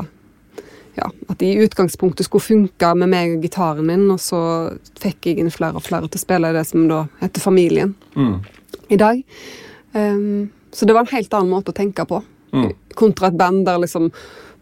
ja, 0.97 1.07
at 1.29 1.37
de 1.39 1.51
i 1.53 1.61
utgangspunktet 1.63 2.27
skulle 2.27 2.43
funke 2.43 2.89
med 2.99 3.11
meg 3.13 3.37
og 3.37 3.45
gitaren 3.45 3.87
min, 3.87 4.07
og 4.11 4.19
så 4.19 4.41
fikk 4.99 5.29
jeg 5.29 5.39
inn 5.43 5.53
flere 5.53 5.79
og 5.79 5.85
flere 5.85 6.09
til 6.09 6.19
å 6.19 6.25
spille 6.25 6.51
det 6.55 6.65
som 6.67 6.87
da 6.91 7.05
heter 7.21 7.43
Familien 7.43 7.93
Mm. 8.15 8.41
i 8.89 8.97
dag. 8.99 9.21
Um, 9.93 10.49
så 10.71 10.85
det 10.87 10.95
var 10.95 11.05
en 11.05 11.15
helt 11.15 11.33
annen 11.33 11.51
måte 11.53 11.71
å 11.71 11.77
tenke 11.77 12.07
på, 12.07 12.23
Mm. 12.51 12.73
kontra 12.95 13.27
et 13.27 13.37
band 13.37 13.65
der 13.65 13.77
liksom 13.79 14.11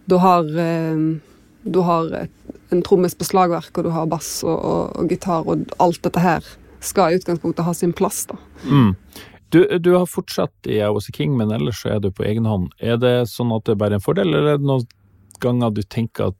du 0.09 0.15
har, 0.21 0.45
um, 0.93 1.21
du 1.63 1.79
har 1.85 2.09
en 2.69 2.81
trommis 2.85 3.15
på 3.17 3.27
slagverk, 3.27 3.71
og 3.77 3.87
du 3.87 3.91
har 3.93 4.09
bass 4.09 4.39
og, 4.45 4.55
og, 4.57 4.83
og 4.99 5.11
gitar, 5.11 5.47
og 5.47 5.69
alt 5.81 6.01
dette 6.05 6.23
her 6.23 6.45
skal 6.85 7.11
i 7.13 7.19
utgangspunktet 7.19 7.65
ha 7.67 7.73
sin 7.75 7.93
plass, 7.93 8.23
da. 8.29 8.39
Mm. 8.65 8.93
Du, 9.49 9.63
du 9.81 9.95
har 9.95 10.05
fortsatt 10.05 10.69
i 10.69 10.77
AOC 10.85 11.09
King, 11.15 11.33
men 11.37 11.51
ellers 11.51 11.81
så 11.81 11.95
er 11.95 12.03
du 12.03 12.11
på 12.13 12.23
egen 12.29 12.45
hånd. 12.45 12.69
Er 12.77 12.99
det 13.01 13.15
sånn 13.31 13.51
at 13.55 13.65
det 13.65 13.73
er 13.73 13.81
bare 13.81 13.97
en 13.97 14.03
fordel, 14.03 14.29
eller 14.29 14.53
er 14.53 14.61
det 14.61 14.69
noen 14.69 14.85
ganger 15.41 15.73
du 15.73 15.81
tenker 15.81 16.29
at 16.29 16.37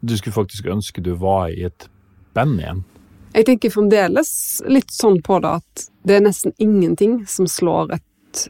du 0.00 0.14
skulle 0.16 0.36
faktisk 0.36 0.70
ønske 0.72 1.02
du 1.04 1.12
var 1.20 1.50
i 1.52 1.66
et 1.68 1.88
band 2.38 2.62
igjen? 2.62 2.84
Jeg 3.36 3.44
tenker 3.50 3.74
fremdeles 3.74 4.30
litt 4.66 4.94
sånn 4.94 5.20
på 5.22 5.36
det 5.44 5.58
at 5.60 5.88
det 6.08 6.16
er 6.16 6.24
nesten 6.24 6.54
ingenting 6.56 7.20
som 7.28 7.46
slår 7.50 7.92
et 7.98 8.48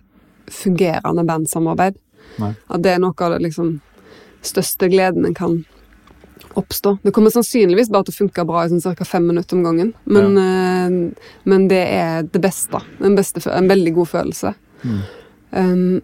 fungerende 0.54 1.26
bandsamarbeid. 1.26 1.98
Nei. 2.38 2.52
At 2.70 2.84
det 2.84 2.94
er 2.94 3.02
noe 3.02 3.16
av 3.26 3.34
det 3.34 3.42
liksom 3.48 3.80
største 4.46 4.88
gleden 4.92 5.26
en 5.26 5.36
kan 5.36 5.58
oppstå. 6.58 6.98
Det 7.02 7.12
kommer 7.14 7.30
sannsynligvis 7.30 7.90
bare 7.92 8.08
til 8.08 8.14
å 8.14 8.18
funke 8.24 8.44
bra 8.48 8.64
i 8.64 8.70
sånn 8.72 8.96
ca. 8.96 9.06
fem 9.06 9.26
minutter 9.26 9.58
om 9.58 9.64
gangen, 9.66 9.92
men, 10.04 10.38
eh, 10.38 11.30
men 11.44 11.68
det 11.68 11.84
er 11.94 12.22
det 12.22 12.42
beste. 12.42 12.80
En, 13.00 13.14
beste, 13.18 13.42
en 13.50 13.68
veldig 13.68 13.94
god 13.94 14.08
følelse. 14.08 14.54
Mm. 14.82 15.00
Um, 15.50 16.00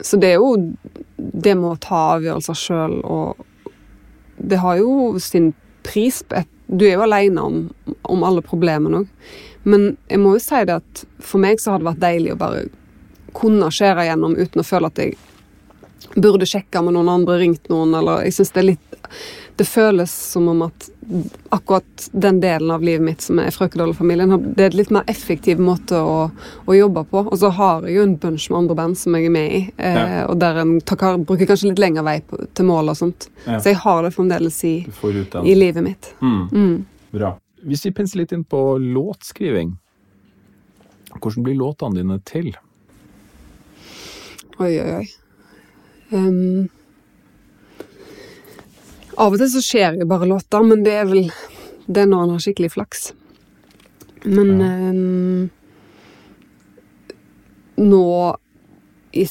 så 0.00 0.16
det 0.16 0.34
er 0.34 0.38
jo 0.38 0.74
det 1.16 1.54
med 1.58 1.70
å 1.70 1.80
ta 1.82 2.00
avgjørelser 2.16 2.58
sjøl, 2.58 2.98
og 3.04 3.70
det 4.38 4.60
har 4.62 4.78
jo 4.78 5.18
sin 5.22 5.52
pris. 5.86 6.22
på 6.22 6.44
Du 6.66 6.86
er 6.86 6.96
jo 6.96 7.06
aleine 7.06 7.42
om, 7.42 7.58
om 8.02 8.24
alle 8.24 8.42
problemene 8.42 9.02
òg. 9.02 9.08
Men 9.64 9.96
jeg 10.08 10.20
må 10.20 10.34
jo 10.34 10.42
si 10.44 10.64
det 10.68 10.76
at 10.76 11.04
for 11.24 11.40
meg 11.40 11.60
så 11.60 11.72
har 11.72 11.80
det 11.80 11.88
vært 11.88 12.02
deilig 12.02 12.34
å 12.34 12.40
bare 12.40 12.64
kunne 13.34 13.70
skjære 13.72 14.04
igjennom 14.04 14.36
uten 14.36 14.60
å 14.60 14.66
føle 14.66 14.90
at 14.90 15.00
jeg 15.00 15.16
burde 16.14 16.46
sjekka 16.46 16.82
med 16.82 16.94
noen 16.96 17.08
andre, 17.08 17.38
ringt 17.40 17.68
noen, 17.72 17.94
eller 17.98 18.24
jeg 18.26 18.34
synes 18.38 18.52
det 18.54 18.60
er 18.62 18.68
litt 18.72 18.90
Det 19.56 19.64
føles 19.68 20.10
som 20.10 20.48
om 20.50 20.62
at 20.66 20.88
akkurat 21.54 22.08
den 22.10 22.40
delen 22.42 22.72
av 22.74 22.82
livet 22.82 23.04
mitt 23.06 23.20
som 23.22 23.38
er 23.38 23.52
Frøkedal-familien, 23.54 24.32
det 24.56 24.64
er 24.64 24.72
en 24.72 24.78
litt 24.80 24.90
mer 24.90 25.04
effektiv 25.06 25.60
måte 25.62 25.94
å, 26.00 26.24
å 26.66 26.74
jobbe 26.74 27.04
på. 27.06 27.20
Og 27.28 27.38
så 27.38 27.52
har 27.54 27.86
jeg 27.86 27.94
jo 28.00 28.06
en 28.08 28.16
bunch 28.18 28.48
med 28.50 28.58
andre 28.64 28.76
band 28.80 28.98
som 28.98 29.14
jeg 29.14 29.28
er 29.28 29.34
med 29.36 29.52
i, 29.54 29.60
eh, 29.76 29.94
Ja. 30.00 30.24
og 30.26 30.40
der 30.42 30.58
en 30.64 30.80
tar, 30.80 31.20
bruker 31.22 31.46
kanskje 31.46 31.68
litt 31.70 31.78
lengre 31.84 32.02
vei 32.02 32.16
på, 32.26 32.40
til 32.50 32.66
mål 32.66 32.90
og 32.90 32.98
sånt. 32.98 33.28
Ja. 33.44 33.60
Så 33.60 33.70
jeg 33.70 33.78
har 33.84 34.02
det 34.02 34.14
fremdeles 34.16 34.58
i, 34.66 34.74
i 35.44 35.54
livet 35.54 35.86
mitt. 35.86 36.10
Mm. 36.20 36.48
Mm. 36.50 36.86
Bra. 37.14 37.36
Hvis 37.62 37.86
vi 37.86 37.94
penser 37.94 38.24
litt 38.24 38.32
inn 38.34 38.42
på 38.44 38.64
låtskriving, 38.82 39.76
hvordan 41.20 41.46
blir 41.46 41.60
låtene 41.62 42.00
dine 42.00 42.18
til? 42.26 42.50
Oi, 44.58 44.72
oi, 44.80 44.90
oi. 44.98 45.06
Ehm, 46.14 46.68
av 49.14 49.34
og 49.34 49.40
til 49.40 49.50
så 49.50 49.62
skjer 49.62 50.00
jo 50.00 50.08
bare 50.10 50.28
låter, 50.30 50.64
men 50.66 50.82
det 50.86 50.94
er 51.00 51.10
vel 51.10 51.28
det 51.86 52.00
er 52.02 52.08
når 52.08 52.24
han 52.24 52.32
har 52.34 52.44
skikkelig 52.44 52.72
flaks. 52.74 53.10
Men 54.24 54.52
ehm, 54.64 55.50
nå 57.84 58.06
i 59.14 59.26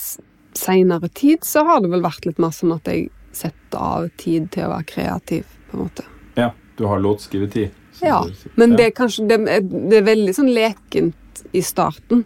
seinere 0.53 1.09
tid 1.09 1.43
så 1.47 1.63
har 1.67 1.81
det 1.81 1.91
vel 1.91 2.03
vært 2.03 2.27
litt 2.27 2.41
mer 2.41 2.53
sånn 2.55 2.75
at 2.75 2.87
jeg 2.87 3.09
setter 3.33 3.79
av 3.81 4.09
tid 4.21 4.51
til 4.53 4.67
å 4.67 4.75
være 4.75 4.89
kreativ, 4.91 5.47
på 5.69 5.79
en 5.79 5.87
måte. 5.87 6.05
Ja, 6.37 6.51
du 6.77 6.85
har 6.87 7.01
låtskrivetid. 7.01 7.73
Ja, 8.03 8.21
men 8.57 8.75
det 8.77 8.89
er 8.89 8.95
kanskje 8.97 9.25
det 9.29 9.39
det 9.71 9.97
er 9.99 10.05
veldig 10.05 10.33
sånn 10.35 10.51
lekent 10.53 11.43
i 11.53 11.61
starten. 11.65 12.23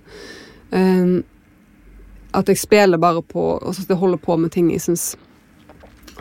Ehm, 0.76 1.22
at 2.36 2.50
jeg 2.50 2.60
spiller 2.60 3.00
bare 3.00 3.22
på 3.24 3.44
Og 3.58 3.70
at 3.70 3.90
jeg 3.90 3.98
holder 3.98 4.18
på 4.18 4.38
med 4.38 4.52
ting 4.52 4.72
jeg 4.72 4.84
syns 4.84 5.16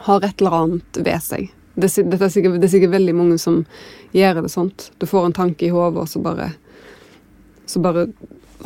har 0.07 0.25
et 0.25 0.41
eller 0.41 0.55
annet 0.55 0.99
ved 1.01 1.23
seg. 1.25 1.47
Det, 1.75 1.89
er 1.99 2.23
er 2.23 2.29
sikkert, 2.31 2.59
det 2.61 2.69
er 2.69 2.73
sikkert 2.73 2.93
veldig 2.93 3.15
mange 3.17 3.39
som 3.41 3.63
gjør 4.15 4.43
det 4.43 4.51
sånt. 4.53 4.91
Du 5.01 5.07
får 5.09 5.27
en 5.27 5.37
tanke 5.37 5.67
i 5.67 5.73
hodet, 5.73 6.05
og 6.05 6.09
så 6.09 6.21
bare 6.23 6.51
Så 7.67 7.81
bare 7.81 8.07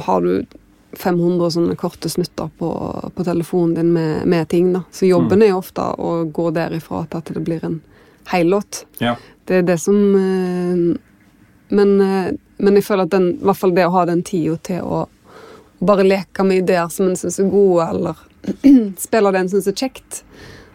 har 0.04 0.20
du 0.20 0.44
500 0.92 1.50
sånne 1.54 1.76
korte 1.78 2.10
snutter 2.10 2.50
på, 2.58 2.70
på 3.14 3.24
telefonen 3.24 3.74
din 3.74 3.92
med, 3.92 4.26
med 4.26 4.48
ting. 4.48 4.72
da. 4.72 4.82
Så 4.90 5.06
jobben 5.06 5.42
er 5.42 5.54
jo 5.54 5.62
ofte 5.62 5.80
å 5.82 6.24
gå 6.24 6.50
derifra 6.50 7.06
til 7.06 7.18
at 7.22 7.30
det 7.34 7.44
blir 7.46 7.64
en 7.64 7.80
hel 8.32 8.50
låt. 8.50 8.84
Ja. 8.98 9.16
Det 9.46 9.62
er 9.62 9.62
det 9.62 9.78
som 9.80 9.96
eh, 10.18 10.98
men, 11.70 12.00
eh, 12.00 12.32
men 12.58 12.76
jeg 12.76 12.84
føler 12.84 13.06
at 13.06 13.14
den, 13.14 13.30
i 13.38 13.46
hvert 13.46 13.58
fall 13.58 13.74
det 13.74 13.86
å 13.86 13.94
ha 13.94 14.04
den 14.10 14.22
tida 14.26 14.58
til 14.66 14.82
å 14.84 15.04
bare 15.80 16.04
leke 16.04 16.44
med 16.44 16.62
ideer 16.64 16.88
som 16.92 17.08
en 17.08 17.16
syns 17.16 17.38
er 17.40 17.48
gode, 17.50 17.86
eller 17.90 18.18
spiller 19.06 19.32
det 19.32 19.40
en 19.44 19.52
syns 19.54 19.68
er 19.70 19.76
kjekt, 19.80 20.22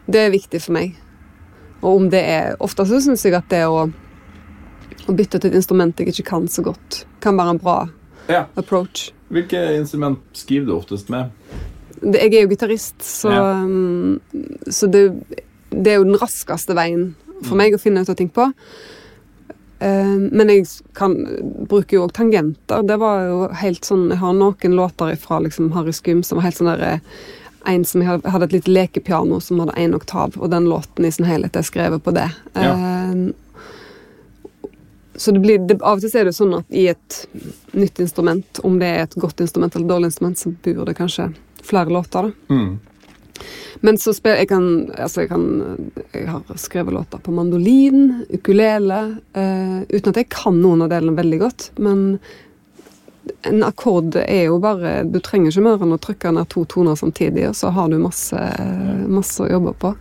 det 0.09 0.21
er 0.25 0.33
viktig 0.33 0.61
for 0.61 0.75
meg. 0.77 0.95
Og 1.81 1.99
om 1.99 2.07
det 2.09 2.21
er 2.25 2.55
Ofte 2.63 2.85
så 2.89 2.99
syns 3.03 3.25
jeg 3.25 3.35
at 3.37 3.49
det 3.51 3.63
å, 3.69 3.85
å 5.05 5.13
bytte 5.17 5.37
til 5.41 5.51
et 5.51 5.57
instrument 5.59 5.97
jeg 6.01 6.09
ikke 6.13 6.27
kan 6.31 6.47
så 6.49 6.63
godt, 6.65 7.03
kan 7.21 7.37
være 7.37 7.55
en 7.55 7.61
bra 7.61 7.77
Ja. 8.29 8.45
approach. 8.57 9.11
Hvilke 9.29 9.59
instrument 9.77 10.19
skriver 10.33 10.65
du 10.69 10.73
oftest 10.77 11.09
med? 11.13 11.29
Det, 12.01 12.19
jeg 12.21 12.33
er 12.35 12.41
jo 12.45 12.49
gitarist, 12.53 12.97
så, 13.05 13.29
Ja. 13.33 13.43
um, 13.63 14.19
så 14.69 14.87
det, 14.91 15.03
det 15.69 15.91
er 15.93 15.99
jo 15.99 16.07
den 16.09 16.17
raskeste 16.21 16.73
veien 16.77 17.15
for 17.43 17.55
meg 17.59 17.73
å 17.75 17.81
finne 17.81 18.01
ut 18.01 18.09
av 18.09 18.15
ting 18.17 18.29
på. 18.33 18.49
Um, 19.85 20.29
men 20.33 20.49
jeg 20.49 20.65
kan, 20.97 21.13
bruker 21.69 21.99
jo 21.99 22.05
òg 22.07 22.13
tangenter. 22.17 22.81
Det 22.87 22.95
var 22.97 23.25
jo 23.27 23.39
helt 23.59 23.85
sånn 23.85 24.07
Jeg 24.09 24.17
har 24.23 24.33
noen 24.33 24.77
låter 24.79 25.15
fra 25.21 25.37
liksom 25.43 25.71
Harry 25.75 25.93
Skum 25.93 26.23
som 26.25 26.39
var 26.39 26.47
helt 26.47 26.57
sånn 26.57 26.71
derre 26.71 26.99
en 27.65 27.83
som 27.85 28.01
hadde- 28.05 28.29
hadde 28.29 28.45
et 28.45 28.53
lite 28.53 28.71
lekepiano 28.71 29.39
som 29.41 29.59
hadde 29.59 29.73
én 29.81 29.95
oktav, 29.97 30.37
og 30.37 30.49
den 30.53 30.67
låten 30.69 31.05
i 31.05 31.11
sin 31.11 31.25
helhet 31.25 31.55
er 31.55 31.65
skrevet 31.65 32.03
på 32.03 32.13
det. 32.13 32.27
Ja. 32.53 32.73
Um, 32.73 33.33
så 35.15 35.31
det 35.31 35.39
blir, 35.39 35.57
det, 35.67 35.81
av 35.81 35.97
og 35.97 36.01
til 36.03 36.19
er 36.19 36.25
det 36.25 36.35
sånn 36.35 36.57
at 36.57 36.65
i 36.75 36.87
et 36.91 37.21
nytt 37.73 37.99
instrument, 38.03 38.59
om 38.63 38.77
det 38.79 38.87
er 38.87 39.03
et 39.05 39.15
godt 39.15 39.41
instrument 39.41 39.75
eller 39.75 39.85
et 39.85 39.93
dårlig 39.93 40.11
instrument, 40.11 40.37
så 40.37 40.51
bor 40.65 40.85
det 40.85 40.97
kanskje 40.97 41.29
flere 41.63 41.89
låter. 41.89 42.29
da. 42.29 42.53
Mm. 42.53 42.79
Men 43.83 43.97
så 43.99 44.13
spiller 44.15 44.41
jeg 44.43 44.49
kan, 44.49 44.67
altså 44.95 45.25
jeg 45.25 45.29
kan 45.29 45.45
Jeg 46.13 46.27
har 46.29 46.59
skrevet 46.61 46.95
låter 46.95 47.19
på 47.21 47.33
mandolin, 47.35 48.25
ukulele 48.29 48.99
eh, 49.35 49.81
Uten 49.89 50.13
at 50.13 50.21
jeg 50.21 50.29
kan 50.31 50.57
noen 50.61 50.85
av 50.85 50.93
delene 50.93 51.17
veldig 51.17 51.39
godt. 51.43 51.67
Men 51.83 52.05
en 53.49 53.65
akkord 53.65 54.15
er 54.21 54.47
jo 54.47 54.59
bare 54.63 55.03
Du 55.09 55.19
trenger 55.23 55.51
ikke 55.51 55.65
mer 55.65 55.83
enn 55.83 55.97
å 55.97 56.01
trykke 56.01 56.31
ned 56.35 56.49
to 56.53 56.65
toner 56.69 56.97
samtidig, 56.99 57.49
og 57.49 57.57
så 57.57 57.73
har 57.75 57.91
du 57.91 57.99
masse, 58.01 58.39
masse 59.09 59.43
å 59.43 59.51
jobbe 59.51 59.75
på. 59.81 59.93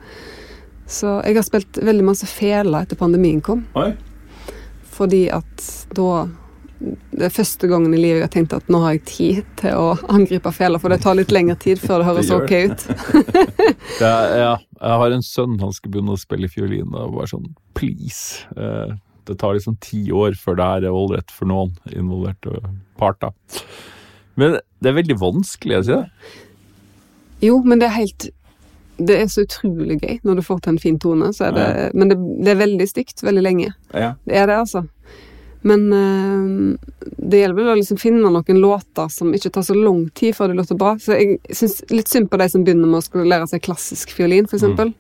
Så 0.87 1.19
jeg 1.25 1.39
har 1.39 1.47
spilt 1.47 1.81
veldig 1.81 2.05
masse 2.05 2.29
fele 2.29 2.83
etter 2.85 2.99
pandemien 3.01 3.41
kom. 3.45 3.65
Oi. 3.81 3.95
Fordi 4.95 5.27
at 5.33 5.69
da 5.97 6.27
Det 7.15 7.29
er 7.29 7.33
første 7.33 7.69
gangen 7.71 7.95
i 7.95 8.01
livet 8.01 8.19
jeg 8.19 8.27
har 8.27 8.33
tenkt 8.35 8.55
at 8.57 8.69
nå 8.73 8.81
har 8.83 8.97
jeg 8.97 9.05
tid 9.09 9.41
til 9.61 9.79
å 9.79 9.95
angripe 10.13 10.53
feler, 10.55 10.83
for 10.83 10.93
det 10.93 11.01
tar 11.05 11.17
litt 11.19 11.33
lengre 11.35 11.57
tid 11.61 11.81
før 11.81 12.03
det 12.03 12.09
høres 12.11 12.31
Det 12.31 12.39
ok 12.39 12.55
ut. 12.69 12.87
Ja, 14.03 14.15
ja, 14.35 14.53
jeg 14.81 15.01
har 15.01 15.15
en 15.15 15.25
sønn, 15.25 15.59
han 15.63 15.73
skal 15.75 15.93
begynne 15.95 16.17
å 16.17 16.21
spille 16.21 16.51
fiolin, 16.51 16.91
og 16.93 17.17
bare 17.17 17.31
sånn 17.31 17.51
please. 17.79 18.45
Eh, 18.59 18.95
det 19.25 19.39
tar 19.41 19.57
liksom 19.57 19.77
ti 19.81 20.03
år 20.13 20.37
før 20.41 20.59
det 20.59 20.71
her 20.71 20.87
er 20.89 20.97
ålreit 20.97 21.33
for 21.33 21.49
noen 21.49 21.73
involverte 21.95 22.59
parter. 23.01 23.33
Men 24.41 24.59
det 24.83 24.91
er 24.91 24.99
veldig 24.99 25.19
vanskelig, 25.21 25.79
jeg 25.79 25.87
sier 25.89 26.03
det? 26.03 26.33
Jo, 27.45 27.61
men 27.65 27.81
det 27.81 27.91
er 27.91 27.99
helt 27.99 28.29
Det 28.95 29.17
er 29.19 29.27
så 29.29 29.43
utrolig 29.43 29.99
gøy 30.01 30.21
når 30.23 30.39
du 30.39 30.43
får 30.47 30.61
til 30.65 30.75
en 30.75 30.83
fin 30.83 30.99
tone. 31.03 31.33
Så 31.35 31.51
det, 31.55 31.91
Men 31.99 32.13
det, 32.13 32.19
det 32.47 32.53
er 32.53 32.61
veldig 32.61 32.87
stygt 32.87 33.25
veldig 33.27 33.43
lenge. 33.43 33.73
Ja. 33.91 34.13
Det 34.23 34.37
er 34.39 34.47
det, 34.47 34.59
altså. 34.63 34.85
Men 35.65 35.85
uh, 35.93 37.07
det 37.17 37.41
gjelder 37.41 37.59
vel 37.59 37.73
å 37.73 37.77
liksom 37.79 38.01
finne 38.01 38.33
noen 38.33 38.61
låter 38.61 39.09
som 39.13 39.33
ikke 39.37 39.53
tar 39.55 39.65
så 39.67 39.77
lang 39.77 40.07
tid 40.17 40.37
før 40.37 40.53
de 40.53 40.59
låter 40.61 40.79
bra. 40.81 40.95
Så 41.01 41.17
jeg 41.17 41.39
syns 41.57 41.79
litt 41.93 42.13
synd 42.13 42.29
på 42.33 42.41
de 42.41 42.51
som 42.53 42.67
begynner 42.67 42.91
med 42.91 43.01
å 43.01 43.07
skulle 43.07 43.31
lære 43.31 43.49
seg 43.51 43.65
klassisk 43.65 44.13
fiolin, 44.17 44.49
f.eks. 44.51 44.61
eksempel 44.63 44.93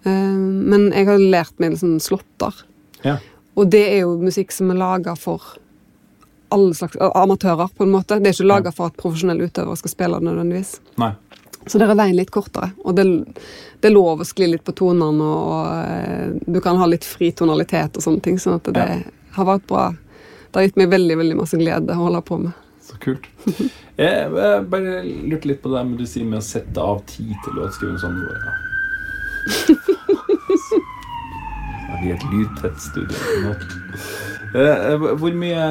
Uh, 0.00 0.36
men 0.72 0.86
jeg 0.96 1.04
har 1.10 1.18
lært 1.20 1.58
meg 1.60 1.74
liksom 1.74 1.98
slåtter. 2.00 2.62
Ja. 3.04 3.18
Og 3.60 3.68
det 3.68 3.82
er 3.90 3.98
jo 4.06 4.14
musikk 4.22 4.54
som 4.56 4.70
er 4.72 4.78
laga 4.80 5.12
for 5.12 5.44
alle 6.50 6.74
slags 6.74 6.96
amatører, 6.96 7.68
på 7.76 7.84
en 7.84 7.92
måte. 7.92 8.18
Det 8.18 8.30
er 8.30 8.38
ikke 8.38 8.48
laga 8.48 8.72
for 8.74 8.90
at 8.90 8.96
profesjonelle 8.98 9.46
utøvere 9.46 9.78
skal 9.78 9.92
spille 9.92 10.18
det 10.18 10.26
nødvendigvis. 10.26 10.72
Nei. 11.02 11.12
Så 11.66 11.78
der 11.78 11.92
er 11.92 11.98
veien 11.98 12.16
litt 12.16 12.32
kortere, 12.32 12.70
og 12.88 12.96
det, 12.96 13.04
det 13.84 13.90
er 13.90 13.92
lov 13.92 14.22
å 14.22 14.26
skli 14.26 14.48
litt 14.48 14.64
på 14.64 14.72
tonene, 14.78 15.26
og, 15.28 15.50
og, 15.52 16.38
du 16.48 16.56
kan 16.64 16.80
ha 16.80 16.88
litt 16.88 17.04
fri 17.04 17.28
tonalitet 17.36 17.98
og 18.00 18.04
sånne 18.06 18.24
ting, 18.24 18.38
sånn 18.40 18.56
at 18.56 18.70
det 18.72 18.86
har 19.36 19.46
vært 19.48 19.66
bra. 19.70 19.84
Det 20.50 20.58
har 20.58 20.66
gitt 20.66 20.80
meg 20.80 20.90
veldig, 20.92 21.16
veldig 21.20 21.36
masse 21.38 21.58
glede 21.60 21.94
å 21.94 22.04
holde 22.06 22.22
på 22.26 22.38
med. 22.46 22.52
Så 22.82 22.98
kult. 23.02 23.28
Jeg, 24.00 24.30
jeg 24.32 24.62
bare 24.72 25.02
lurte 25.04 25.48
litt 25.50 25.58
på 25.60 25.68
det 25.74 25.80
med 25.84 25.98
du 26.00 26.06
sier 26.08 26.24
med 26.24 26.38
å 26.38 26.44
sette 26.46 26.80
av 26.80 27.02
tid 27.10 27.34
til 27.44 27.58
låtskriving 27.58 27.98
sånn. 28.00 28.14
Ja. 28.24 28.54
Ja, 31.90 31.98
Vi 32.00 32.08
er 32.08 32.14
et 32.16 32.24
lydtett 32.32 32.80
studio. 32.80 33.18
en 33.34 33.44
måte. 33.50 33.66
Eh, 34.56 35.04
Hvor 35.20 35.36
mye 35.36 35.66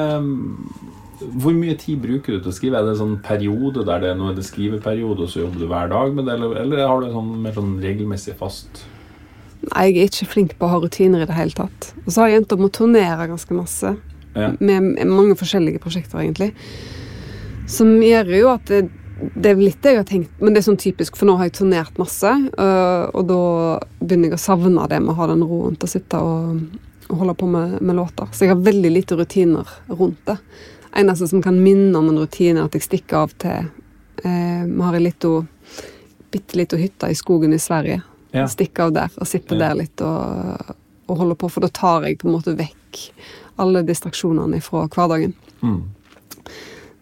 hvor 1.20 1.52
mye 1.52 1.74
tid 1.76 1.98
bruker 2.00 2.32
du 2.32 2.38
til 2.40 2.48
å 2.48 2.54
skrive? 2.56 2.78
Er 2.78 2.86
det 2.86 2.94
en 2.94 3.00
sånn 3.02 3.18
periode 3.26 3.82
der 3.84 3.98
det 4.00 4.08
er 4.14 4.16
nå 4.16 4.30
er 4.30 4.38
det 4.38 4.46
skriveperiode, 4.46 5.26
og 5.26 5.28
så 5.28 5.42
jobber 5.42 5.60
du 5.60 5.66
hver 5.68 5.90
dag 5.92 6.14
med 6.16 6.24
det, 6.24 6.32
eller, 6.38 6.54
eller 6.62 6.86
har 6.88 7.02
du 7.02 7.10
en 7.10 7.16
sånn 7.18 7.34
mer 7.44 7.52
sånn 7.58 7.74
regelmessig 7.82 8.38
fast 8.38 8.80
jeg 9.62 9.96
er 9.96 10.06
ikke 10.08 10.26
flink 10.30 10.54
på 10.58 10.66
å 10.66 10.72
ha 10.74 10.78
rutiner 10.82 11.22
i 11.22 11.26
det 11.28 11.36
hele 11.36 11.52
tatt. 11.56 11.90
Og 12.06 12.12
så 12.14 12.22
har 12.22 12.30
jeg 12.32 12.42
endt 12.42 12.52
opp 12.54 12.62
med 12.62 12.70
å 12.70 12.78
turnere 12.80 13.28
ganske 13.30 13.56
masse, 13.56 13.96
Ja. 14.34 14.52
med, 14.60 14.82
med 14.82 15.06
mange 15.10 15.34
forskjellige 15.34 15.80
prosjekter, 15.82 16.20
egentlig. 16.22 16.52
Som 17.66 17.96
gjør 18.02 18.28
jo 18.38 18.48
at 18.52 18.66
det, 18.70 18.84
det 19.34 19.50
er 19.50 19.58
litt 19.60 19.80
det 19.82 19.92
jeg 19.94 20.00
har 20.00 20.06
tenkt, 20.08 20.30
men 20.40 20.54
det 20.54 20.62
er 20.62 20.68
sånn 20.70 20.78
typisk, 20.80 21.16
for 21.18 21.26
nå 21.28 21.34
har 21.38 21.48
jeg 21.48 21.58
turnert 21.60 21.98
masse, 22.00 22.30
øh, 22.30 23.04
og 23.14 23.26
da 23.28 23.40
begynner 24.00 24.30
jeg 24.30 24.38
å 24.38 24.42
savne 24.44 24.86
det 24.90 25.00
med 25.02 25.12
å 25.12 25.18
ha 25.18 25.26
den 25.32 25.42
roen 25.44 25.76
til 25.76 25.88
å 25.88 25.92
sitte 25.92 26.20
og, 26.24 26.62
og 27.10 27.16
holde 27.24 27.34
på 27.42 27.48
med, 27.50 27.76
med 27.82 27.98
låter. 27.98 28.30
Så 28.32 28.46
jeg 28.46 28.54
har 28.54 28.62
veldig 28.64 28.90
lite 28.94 29.18
rutiner 29.18 29.66
rundt 29.90 30.22
det. 30.30 30.38
Eneste 30.96 31.28
som 31.30 31.42
kan 31.42 31.58
minne 31.62 31.94
om 31.98 32.08
en 32.10 32.22
rutine, 32.22 32.58
er 32.62 32.70
at 32.70 32.74
jeg 32.78 32.86
stikker 32.86 33.20
av 33.24 33.34
til 33.38 33.68
eh, 34.24 34.62
Vi 34.66 34.80
har 34.82 34.96
ei 34.98 35.02
lita 35.04 35.28
bitte 36.30 36.54
lita 36.58 36.78
hytte 36.78 37.10
i 37.10 37.14
skogen 37.18 37.52
i 37.54 37.58
Sverige. 37.58 38.00
Ja. 38.32 38.46
Stikke 38.48 38.84
av 38.86 38.92
der 38.94 39.10
og 39.16 39.26
sitte 39.26 39.56
Ja. 39.56 39.68
der 39.68 39.80
litt 39.82 40.00
og, 40.06 40.74
og 41.10 41.16
holde 41.18 41.34
på, 41.34 41.48
for 41.50 41.64
da 41.64 41.68
tar 41.74 42.06
jeg 42.06 42.18
på 42.20 42.28
en 42.28 42.36
måte 42.36 42.54
vekk 42.58 43.00
alle 43.60 43.82
distraksjonene 43.84 44.60
fra 44.64 44.86
hverdagen. 44.88 45.34
Mm. 45.62 45.82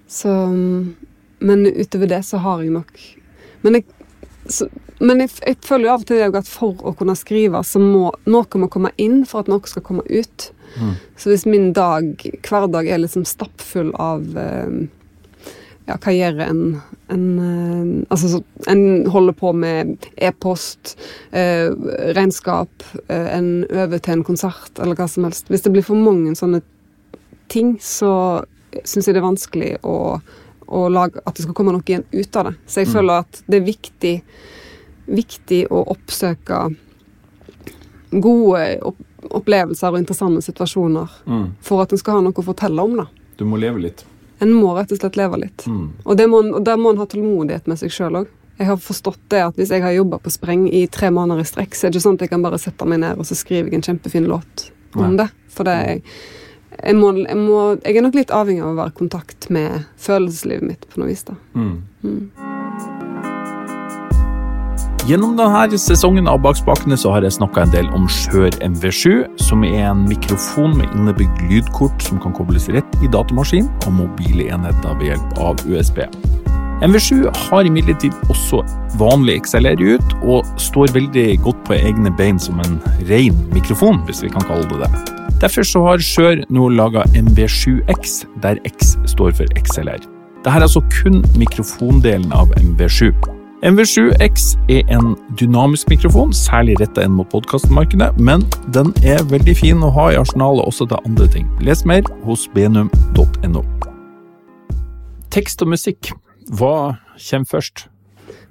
Så 0.08 0.32
Men 1.38 1.66
utover 1.66 2.06
det 2.10 2.22
så 2.26 2.40
har 2.42 2.62
jeg 2.62 2.72
nok 2.74 2.98
Men 3.62 3.74
jeg, 3.74 3.84
så, 4.48 4.66
men 4.98 5.20
jeg, 5.20 5.30
jeg 5.46 5.56
føler 5.62 5.84
jo 5.86 5.92
av 5.92 6.00
og 6.02 6.06
til 6.08 6.36
at 6.40 6.48
for 6.48 6.80
å 6.82 6.94
kunne 6.98 7.14
skrive, 7.18 7.60
så 7.62 7.78
må 7.82 8.08
noe 8.26 8.58
må 8.62 8.68
komme 8.72 8.90
inn 8.96 9.24
for 9.26 9.44
at 9.44 9.50
noe 9.50 9.66
skal 9.68 9.82
komme 9.84 10.02
ut. 10.08 10.48
Mm. 10.78 10.94
Så 11.18 11.30
hvis 11.30 11.44
min 11.46 11.72
dag, 11.76 12.14
hverdag 12.46 12.88
er 12.88 13.02
liksom 13.02 13.26
stappfull 13.28 13.92
av 13.98 14.24
eh, 14.38 14.86
Ja, 15.88 15.96
hva 15.96 16.12
gjør 16.12 16.40
en, 16.44 16.62
en 17.10 17.38
eh, 17.38 18.04
Altså, 18.10 18.42
en 18.66 19.06
holder 19.10 19.32
på 19.36 19.52
med 19.54 20.06
e-post, 20.16 20.96
eh, 21.32 21.68
regnskap, 22.16 22.68
eh, 23.08 23.28
en 23.38 23.64
øver 23.70 23.98
til 24.00 24.12
en 24.18 24.24
konsert, 24.24 24.70
eller 24.78 24.94
hva 24.98 25.08
som 25.08 25.24
helst. 25.24 25.48
Hvis 25.48 25.62
det 25.62 25.72
blir 25.72 25.82
for 25.86 25.96
mange 25.96 26.34
sånne 26.36 26.62
ting, 27.48 27.76
så 27.80 28.44
syns 28.84 29.06
jeg 29.08 29.14
det 29.16 29.22
er 29.22 29.28
vanskelig 29.28 29.70
å, 29.82 30.20
å 30.68 30.88
lage 30.92 31.20
at 31.26 31.34
det 31.34 31.42
skal 31.46 31.54
komme 31.56 31.72
noe 31.72 31.84
igjen 31.88 32.04
ut 32.12 32.36
av 32.36 32.44
det. 32.50 32.54
Så 32.66 32.80
jeg 32.82 32.88
Mm. 32.88 32.92
føler 32.94 33.18
at 33.24 33.42
det 33.48 33.56
er 33.62 33.66
viktig, 33.72 34.22
viktig 35.08 35.62
å 35.70 35.84
oppsøke 35.94 36.76
gode 38.12 38.64
opp 38.82 38.96
opplevelser 39.34 39.90
og 39.90 39.98
interessante 39.98 40.40
situasjoner 40.46 41.08
Mm. 41.26 41.48
for 41.60 41.82
at 41.82 41.92
en 41.92 41.98
skal 41.98 42.14
ha 42.14 42.20
noe 42.20 42.32
å 42.32 42.44
fortelle 42.44 42.78
om. 42.80 42.96
da. 42.96 43.06
Du 43.36 43.44
må 43.44 43.58
leve 43.58 43.80
litt. 43.82 44.04
En 44.44 44.52
må 44.54 44.72
rett 44.76 44.92
og 44.94 45.00
slett 45.00 45.18
leve 45.18 45.40
litt. 45.42 45.66
Mm. 45.66 45.86
Og, 46.04 46.16
det 46.18 46.28
må, 46.30 46.42
og 46.54 46.64
der 46.66 46.78
må 46.80 46.92
en 46.92 47.00
ha 47.02 47.06
tålmodighet 47.10 47.70
med 47.70 47.80
seg 47.80 47.94
sjøl 47.94 48.20
òg. 48.22 48.34
Jeg 48.58 48.66
har 48.66 48.80
forstått 48.82 49.20
det 49.30 49.42
at 49.44 49.58
hvis 49.58 49.70
jeg 49.70 49.84
har 49.84 49.94
jobba 49.94 50.18
på 50.22 50.32
spreng 50.34 50.66
i 50.74 50.86
tre 50.90 51.12
måneder 51.14 51.44
i 51.44 51.46
strekk, 51.46 51.76
så 51.78 51.86
er 51.86 51.92
det 51.92 52.00
ikke 52.00 52.06
sånn 52.08 52.18
at 52.18 52.26
jeg 52.26 52.32
kan 52.32 52.42
bare 52.42 52.58
sette 52.58 52.88
meg 52.90 53.02
ned 53.04 53.20
og 53.20 53.28
så 53.28 53.38
skriver 53.38 53.70
jeg 53.70 53.78
en 53.78 53.86
kjempefin 53.86 54.26
låt 54.30 54.68
om 54.98 55.12
Nei. 55.12 55.22
det. 55.22 55.28
For 55.54 55.68
det 55.68 55.76
er, 55.78 56.00
jeg, 56.74 56.98
må, 56.98 57.12
jeg, 57.22 57.38
må, 57.38 57.60
jeg 57.84 58.00
er 58.00 58.06
nok 58.08 58.18
litt 58.18 58.34
avhengig 58.34 58.66
av 58.66 58.74
å 58.74 58.80
være 58.80 58.94
i 58.94 58.98
kontakt 58.98 59.50
med 59.54 59.86
følelseslivet 60.02 60.70
mitt 60.74 60.88
på 60.90 61.02
noe 61.02 61.12
vis. 61.12 61.26
da. 61.30 61.38
Mm. 61.54 62.57
Gjennom 65.08 65.38
denne 65.38 65.78
sesongen 65.80 66.26
av 66.28 66.42
Bakspakene 66.44 66.96
så 67.00 67.14
har 67.14 67.24
jeg 67.24 67.38
snakka 67.38 67.62
en 67.62 67.70
del 67.72 67.86
om 67.96 68.02
Skjør 68.12 68.52
MV7, 68.60 69.38
som 69.40 69.62
er 69.64 69.86
en 69.88 70.02
mikrofon 70.04 70.74
med 70.76 70.90
innebygd 70.92 71.38
lydkort 71.48 72.04
som 72.04 72.18
kan 72.20 72.34
kobles 72.36 72.66
rett 72.74 72.98
i 73.00 73.08
datamaskin 73.08 73.70
og 73.86 73.94
mobile 74.02 74.50
enheter 74.52 74.98
ved 74.98 75.14
hjelp 75.14 75.40
av 75.40 75.62
USB. 75.64 76.02
MV7 76.84 77.24
har 77.38 77.70
imidlertid 77.70 78.18
også 78.28 78.60
vanlig 79.00 79.38
XLR 79.46 79.80
ut, 79.94 80.12
og 80.20 80.44
står 80.60 80.92
veldig 80.98 81.26
godt 81.46 81.64
på 81.70 81.78
egne 81.78 82.12
bein 82.20 82.36
som 82.36 82.60
en 82.66 82.76
ren 83.08 83.40
mikrofon, 83.56 84.02
hvis 84.04 84.20
vi 84.26 84.34
kan 84.36 84.44
kalle 84.44 84.68
det 84.68 84.82
det. 84.84 85.16
Derfor 85.40 85.64
så 85.72 85.86
har 85.88 86.04
Skjør 86.04 86.44
nå 86.52 86.68
laga 86.76 87.08
MV7X, 87.16 88.20
der 88.44 88.60
X 88.68 88.98
står 89.08 89.32
for 89.40 89.56
XLR. 89.56 90.04
Dette 90.44 90.52
er 90.52 90.68
altså 90.68 90.84
kun 91.00 91.22
mikrofondelen 91.40 92.28
av 92.36 92.52
MV7. 92.60 93.37
MV7X 93.62 94.54
er 94.70 94.86
en 94.94 95.16
dynamisk 95.40 95.88
mikrofon, 95.90 96.30
særlig 96.30 96.76
retta 96.78 97.02
inn 97.02 97.16
mot 97.18 97.26
podkastmarkedet, 97.32 98.12
men 98.22 98.44
den 98.70 98.92
er 99.02 99.24
veldig 99.26 99.54
fin 99.58 99.80
å 99.82 99.88
ha 99.96 100.04
i 100.12 100.18
arsenalet 100.20 100.62
også 100.62 100.86
til 100.86 101.00
andre 101.08 101.26
ting. 101.32 101.48
Les 101.66 101.82
mer 101.82 102.06
hos 102.22 102.44
benum.no. 102.54 103.64
Tekst 105.34 105.64
og 105.66 105.72
musikk, 105.72 106.12
hva 106.54 107.00
kommer 107.18 107.50
først? 107.50 107.88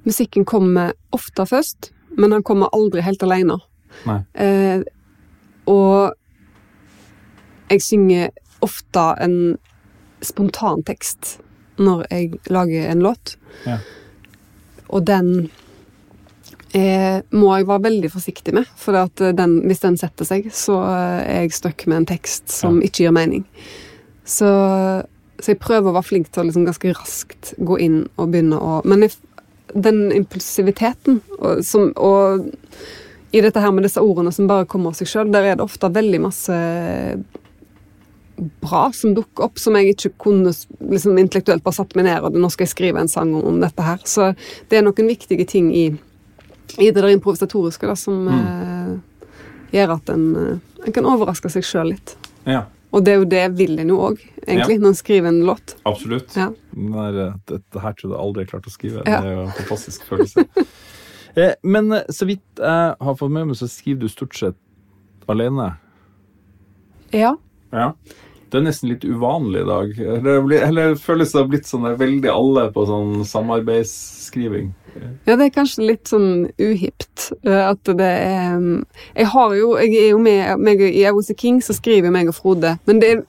Musikken 0.03 0.43
kommer 0.43 0.91
ofte 1.15 1.45
først, 1.47 1.93
men 2.19 2.35
han 2.35 2.43
kommer 2.43 2.67
aldri 2.75 2.99
helt 3.05 3.23
alene. 3.23 3.61
Eh, 4.35 4.83
og 5.71 6.11
jeg 7.71 7.85
synger 7.85 8.35
ofte 8.59 9.07
en 9.23 9.55
spontan 10.19 10.83
tekst 10.83 11.37
når 11.79 12.03
jeg 12.11 12.41
lager 12.51 12.91
en 12.91 13.07
låt. 13.07 13.37
Ja. 13.63 13.79
Og 14.93 15.03
den 15.07 15.49
eh, 16.75 17.19
må 17.35 17.51
jeg 17.55 17.67
være 17.69 17.85
veldig 17.87 18.11
forsiktig 18.13 18.55
med, 18.55 18.69
for 18.79 18.99
at 18.99 19.23
den, 19.37 19.59
hvis 19.67 19.83
den 19.83 19.99
setter 19.99 20.27
seg, 20.27 20.49
så 20.55 20.79
er 20.87 21.43
jeg 21.43 21.57
stuck 21.57 21.87
med 21.87 22.03
en 22.03 22.09
tekst 22.13 22.51
som 22.53 22.81
ikke 22.83 23.05
gir 23.05 23.15
mening. 23.15 23.45
Så, 24.27 24.49
så 25.39 25.53
jeg 25.53 25.61
prøver 25.63 25.91
å 25.91 25.95
være 25.95 26.09
flink 26.09 26.31
til 26.31 26.43
å 26.43 26.47
liksom 26.49 26.67
ganske 26.67 26.93
raskt 26.97 27.53
gå 27.57 27.79
inn 27.83 27.99
og 28.19 28.33
begynne 28.33 28.59
å 28.59 28.81
Men 28.87 29.05
jeg, 29.05 29.15
den 29.73 30.07
impulsiviteten 30.15 31.21
og, 31.39 31.63
som, 31.67 31.91
og 31.95 32.47
i 33.35 33.41
dette 33.43 33.61
her 33.61 33.73
med 33.75 33.83
disse 33.87 34.01
ordene 34.03 34.31
som 34.35 34.47
bare 34.49 34.67
kommer 34.69 34.91
av 34.93 34.99
seg 34.99 35.09
sjøl, 35.11 35.31
der 35.31 35.45
er 35.45 35.57
det 35.59 35.65
ofte 35.65 35.89
veldig 35.91 36.21
masse 36.23 36.57
bra 38.61 38.91
som 38.93 39.15
dukker 39.17 39.47
opp, 39.47 39.57
som 39.59 39.75
jeg 39.79 39.95
ikke 39.95 40.11
kunne 40.21 40.51
liksom, 40.53 41.17
intellektuelt 41.17 41.63
bare 41.65 41.77
satt 41.79 41.95
meg 41.97 42.05
ned 42.05 42.25
og 42.27 42.37
nå 42.37 42.49
skal 42.53 42.67
jeg 42.67 42.73
skrive 42.75 43.01
en 43.01 43.09
sang 43.11 43.33
om, 43.39 43.59
dette 43.63 43.81
her. 43.81 43.99
Så 44.05 44.31
det 44.69 44.77
er 44.79 44.85
noen 44.85 45.09
viktige 45.09 45.45
ting 45.49 45.71
i, 45.73 45.85
i 46.77 46.89
det 46.91 46.97
der 47.01 47.09
improvisatoriske 47.15 47.89
da, 47.89 47.95
som 47.97 48.27
eh, 48.29 48.91
gjør 49.73 49.95
at 49.97 50.11
en, 50.13 50.25
eh, 50.37 50.81
en 50.85 50.95
kan 50.95 51.09
overraske 51.09 51.49
seg 51.49 51.65
sjøl 51.65 51.93
litt. 51.95 52.13
Ja, 52.47 52.65
Og 52.95 53.03
det 53.03 53.11
er 53.13 53.17
jo 53.19 53.25
det 53.27 53.41
vil 53.57 53.79
en 53.81 53.89
jo 53.91 53.97
òg, 54.11 54.21
egentlig, 54.45 54.77
når 54.79 54.93
en 54.93 54.99
skriver 55.01 55.27
en 55.33 55.41
låt. 55.49 55.73
absolutt. 55.89 56.37
Ja. 56.37 56.51
Den 56.77 56.93
eh, 57.01 57.33
dette 57.49 57.81
her 57.83 57.97
trodde 57.97 58.13
jeg 58.15 58.21
aldri 58.23 58.45
jeg 58.45 58.51
klarte 58.53 58.69
å 58.71 58.75
skrive. 58.77 59.01
Ja. 59.09 59.19
Det 59.19 59.31
er 59.31 59.35
jo 59.35 59.47
en 59.47 59.57
fantastisk 59.63 60.05
følelse. 60.11 60.45
Eh, 61.37 61.51
Men 61.61 61.93
så 62.09 62.25
vidt 62.25 62.57
jeg 62.57 62.93
har 62.97 63.15
fått 63.19 63.29
med 63.29 63.45
meg, 63.45 63.57
så 63.59 63.67
skriver 63.69 63.99
du 64.01 64.09
stort 64.09 64.33
sett 64.33 64.55
alene. 65.29 65.67
Ja. 67.13 67.35
Ja. 67.69 67.91
Det 68.47 68.59
er 68.59 68.63
nesten 68.63 68.89
litt 68.93 69.03
uvanlig 69.03 69.61
i 69.61 69.67
dag. 69.67 69.89
Eller, 69.99 70.51
eller 70.69 70.95
føles 70.95 71.33
det 71.33 71.41
har 71.41 71.49
blitt 71.51 71.67
sånn 71.67 71.87
veldig 71.99 72.29
alle 72.31 72.67
på 72.71 72.85
sånn 72.87 73.25
samarbeidsskriving. 73.27 74.69
Ja, 75.27 75.35
det 75.35 75.49
er 75.49 75.53
kanskje 75.53 75.87
litt 75.89 76.09
sånn 76.09 76.47
uhipt. 76.57 77.31
eh, 77.43 77.63
At 77.67 77.83
det 77.85 78.07
er 78.07 78.55
mm, 78.57 78.85
Jeg 79.19 79.27
har 79.33 79.53
jo 79.53 79.75
Jeg 79.77 79.91
er 79.99 80.07
jo 80.09 80.21
med 80.23 80.63
meg, 80.63 80.81
I 80.81 81.03
I 81.05 81.35
King 81.37 81.59
så 81.61 81.75
skriver 81.75 82.09
meg 82.13 82.31
og 82.31 82.37
Frode, 82.39 82.77
men 82.85 82.99
det 83.03 83.11
er 83.11 83.23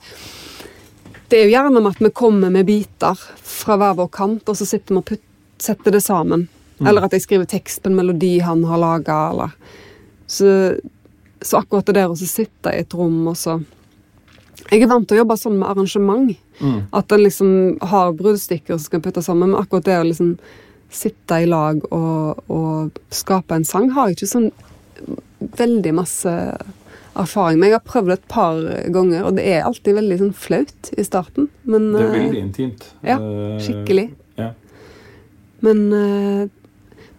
det 1.29 1.37
er 1.37 1.45
jo 1.45 1.53
gjerne 1.53 1.81
med 1.83 1.91
at 1.93 1.99
vi 2.01 2.09
kommer 2.17 2.49
med 2.49 2.65
biter 2.65 3.19
fra 3.45 3.75
hver 3.77 3.99
vår 3.99 4.07
kant, 4.09 4.49
og 4.49 4.57
så 4.57 4.65
sitter 4.65 4.95
vi 4.95 5.01
og 5.03 5.05
putt, 5.11 5.25
setter 5.61 5.93
det 5.93 6.01
sammen. 6.01 6.47
Eller 6.81 7.05
at 7.05 7.13
jeg 7.13 7.21
skriver 7.27 7.45
tekst 7.45 7.83
på 7.83 7.91
en 7.91 7.99
melodi 7.99 8.39
han 8.41 8.63
har 8.65 8.81
laga, 8.81 9.17
eller 9.35 9.53
så, 10.25 10.79
så 11.43 11.61
akkurat 11.61 11.85
det 11.91 11.99
der 11.99 12.09
å 12.09 12.17
så 12.17 12.25
sitte 12.31 12.73
i 12.73 12.81
et 12.81 12.97
rom 12.97 13.27
og 13.29 13.37
så 13.37 13.59
Jeg 14.71 14.83
er 14.83 14.91
vant 14.91 15.07
til 15.09 15.17
å 15.19 15.23
jobbe 15.23 15.37
sånn 15.39 15.59
med 15.61 15.69
arrangement. 15.71 16.33
At 16.93 17.13
en 17.15 17.23
liksom 17.23 17.53
har 17.93 18.13
bruddstykker 18.19 18.75
som 18.77 18.85
skal 18.89 19.01
puttes 19.05 19.29
sammen, 19.31 19.53
men 19.53 19.61
akkurat 19.61 19.87
det 19.87 19.99
å 20.01 20.07
liksom 20.09 20.33
sitte 20.91 21.43
i 21.45 21.47
lag 21.47 21.83
og, 21.93 22.43
og 22.49 22.99
skape 23.13 23.55
en 23.59 23.65
sang 23.69 23.91
har 23.93 24.09
jeg 24.09 24.17
ikke 24.17 24.31
sånn 24.31 24.51
veldig 25.59 25.93
masse 25.95 26.33
erfaring 27.19 27.59
med. 27.61 27.71
Jeg 27.71 27.77
har 27.79 27.85
prøvd 27.87 28.11
det 28.11 28.17
et 28.19 28.29
par 28.31 28.61
ganger, 28.95 29.25
og 29.29 29.37
det 29.39 29.45
er 29.53 29.67
alltid 29.69 29.99
veldig 29.99 30.19
sånn 30.23 30.35
flaut 30.35 30.91
i 30.97 31.05
starten. 31.07 31.49
Men, 31.69 31.91
Det 31.93 32.03
er 32.03 32.09
eh, 32.09 32.19
veldig 32.23 32.43
intimt. 32.43 32.89
ja, 33.07 33.19
Eh, 33.19 33.59
skikkelig. 33.63 34.07
Ja. 34.39 34.53
Men, 35.61 35.85
eh, 35.93 36.49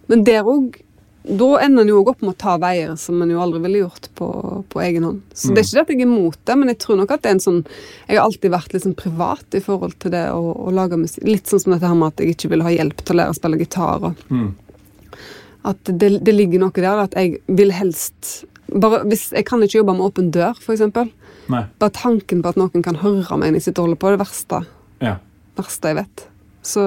men 0.08 0.24
der 0.24 0.42
òg 0.48 0.80
Da 1.22 1.48
ender 1.60 1.82
en 1.84 1.88
jo 1.92 1.98
opp 2.08 2.22
med 2.24 2.32
å 2.32 2.38
ta 2.40 2.54
veier 2.58 2.94
som 2.96 3.20
en 3.22 3.28
jo 3.30 3.40
aldri 3.44 3.60
ville 3.60 3.82
gjort 3.82 4.06
på, 4.16 4.28
på 4.72 4.80
egen 4.80 5.04
hånd. 5.04 5.18
Så 5.36 5.52
det 5.52 5.60
er 5.60 5.66
ikke 5.66 5.76
det 5.76 5.82
at 5.82 5.90
jeg 5.92 5.98
er 6.00 6.06
imot 6.06 6.38
det, 6.48 6.54
men 6.56 6.70
jeg 6.72 6.78
tror 6.80 6.96
nok 6.96 7.10
at 7.12 7.20
det 7.22 7.28
er 7.28 7.34
en 7.36 7.42
sånn 7.44 7.58
Jeg 8.08 8.16
har 8.16 8.24
alltid 8.24 8.50
vært 8.54 8.72
litt 8.72 8.86
sånn 8.86 8.96
privat 8.96 9.58
i 9.58 9.60
forhold 9.60 9.98
til 10.00 10.14
det 10.14 10.22
å, 10.32 10.40
å 10.56 10.72
lage 10.72 10.96
musikk. 10.96 11.26
Litt 11.28 11.50
sånn 11.52 11.60
som 11.60 11.74
dette 11.74 11.86
her 11.90 11.98
med 12.00 12.14
at 12.14 12.22
jeg 12.24 12.32
ikke 12.38 12.50
vil 12.54 12.64
ha 12.64 12.72
hjelp 12.72 13.04
til 13.04 13.14
å 13.14 13.18
lære 13.20 13.34
å 13.34 13.38
spille 13.40 13.60
gitar. 13.60 14.06
Og 14.08 14.24
Mm. 14.32 14.48
at 15.68 15.84
det, 15.92 16.08
det 16.24 16.32
ligger 16.34 16.62
noe 16.64 16.72
der 16.72 17.02
at 17.04 17.14
jeg 17.20 17.36
vil 17.52 17.70
helst 17.76 18.46
bare, 18.72 19.02
hvis, 19.10 19.28
Jeg 19.34 19.44
kan 19.48 19.60
ikke 19.62 19.80
jobbe 19.82 19.96
med 19.98 20.06
åpen 20.06 20.30
dør, 20.32 20.54
eksempel. 20.72 21.10
Bare 21.50 21.90
tanken 21.90 22.40
på 22.40 22.48
at 22.52 22.56
noen 22.56 22.82
kan 22.86 22.96
høre 23.02 23.36
meg 23.36 23.50
når 23.50 23.58
jeg 23.60 23.66
sitter 23.68 23.82
og 23.82 23.88
holder 23.90 24.00
på, 24.00 24.08
er 24.08 24.16
det 24.16 24.22
verste 24.24 24.60
Ja. 25.02 25.16
verste 25.58 25.90
jeg 25.90 25.96
vet. 26.00 26.24
Så, 26.62 26.80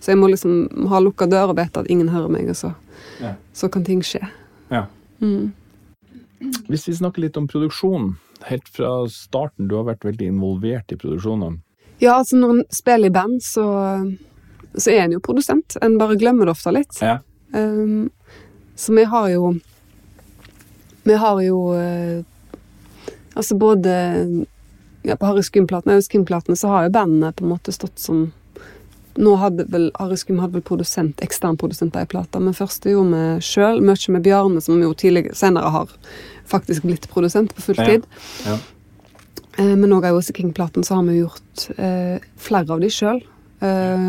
så 0.00 0.12
jeg 0.12 0.18
må 0.20 0.28
liksom 0.30 0.86
ha 0.88 1.00
lukka 1.02 1.26
dør 1.28 1.50
og 1.52 1.58
vite 1.58 1.82
at 1.82 1.90
ingen 1.90 2.08
hører 2.14 2.30
meg, 2.30 2.48
og 2.48 2.56
så, 2.56 2.72
Ja. 3.20 3.34
så 3.52 3.68
kan 3.68 3.84
ting 3.84 4.02
skje. 4.04 4.22
ja. 4.70 4.86
Mm. 5.22 5.52
Hvis 6.68 6.88
vi 6.88 6.96
snakker 6.96 7.22
litt 7.22 7.36
om 7.40 7.46
produksjon, 7.48 8.16
helt 8.44 8.68
fra 8.68 9.06
starten, 9.08 9.68
du 9.68 9.76
har 9.78 9.86
vært 9.88 10.04
veldig 10.04 10.26
involvert 10.34 10.92
i 10.92 10.98
produksjonene. 11.00 11.62
Ja, 12.02 12.18
altså 12.18 12.36
når 12.36 12.50
en 12.56 12.64
spiller 12.74 13.08
i 13.08 13.14
band, 13.14 13.38
så, 13.42 13.64
så 14.74 14.92
er 14.92 15.06
en 15.06 15.14
jo 15.16 15.22
produsent. 15.24 15.78
En 15.80 15.96
bare 16.00 16.18
glemmer 16.20 16.48
det 16.48 16.56
ofte 16.56 16.74
litt. 16.74 16.98
Ja. 17.00 17.20
Um, 17.54 18.10
så 18.76 18.92
vi 18.96 19.04
har 19.06 19.28
jo 19.30 19.54
Vi 21.06 21.14
har 21.14 21.40
jo 21.44 21.58
uh, 21.70 22.24
Altså 23.36 23.54
både 23.54 23.92
ja, 25.04 25.14
På 25.14 25.28
Harry 25.28 25.42
Skum-platene 25.46 26.02
Skum 26.02 26.24
så 26.56 26.68
har 26.68 26.88
jo 26.88 26.90
bandene 26.90 27.30
på 27.32 27.44
en 27.44 27.52
måte 27.52 27.72
stått 27.72 27.98
som 27.98 28.32
Nå 29.16 29.36
hadde 29.38 29.66
vel 29.70 29.90
Ariskum 30.02 30.40
hadde 30.42 30.56
vel 30.58 30.64
produsent, 30.66 31.20
ekstern 31.22 31.56
produsent 31.60 31.92
på 31.94 32.00
ei 32.02 32.06
plate, 32.10 32.40
men 32.42 32.56
først 32.56 32.88
gjorde 32.90 33.14
vi 33.14 33.42
sjøl, 33.46 33.78
mye 33.86 34.14
med 34.16 34.24
Bjarne, 34.26 34.62
som 34.64 34.80
jo 34.82 34.90
tidligere, 34.98 35.36
senere 35.38 35.70
har 35.70 35.92
faktisk 36.50 36.82
blitt 36.82 37.06
produsent 37.12 37.54
på 37.54 37.62
fulltid. 37.68 38.08
Ja. 38.46 38.58
Eh, 39.58 39.74
Men 39.78 39.92
òg 39.94 40.04
av 40.08 40.16
Jose 40.18 40.34
King-platen 40.34 40.82
så 40.82 40.98
har 40.98 41.06
vi 41.06 41.20
gjort 41.20 41.68
eh, 41.78 42.18
flere 42.36 42.74
av 42.74 42.82
de 42.82 42.90
sjøl. 42.90 43.22
Eh, 43.62 44.08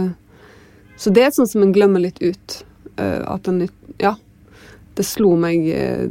så 0.97 1.13
det 1.13 1.27
er 1.27 1.35
sånn 1.35 1.49
som 1.51 1.61
en 1.61 1.73
glemmer 1.75 2.01
litt 2.01 2.21
ut. 2.23 2.63
Eh, 2.97 3.21
at 3.27 3.47
en 3.47 3.67
Ja. 3.99 4.15
Det 4.95 5.03
slo 5.03 5.35
meg 5.35 5.67
eh, 5.69 6.07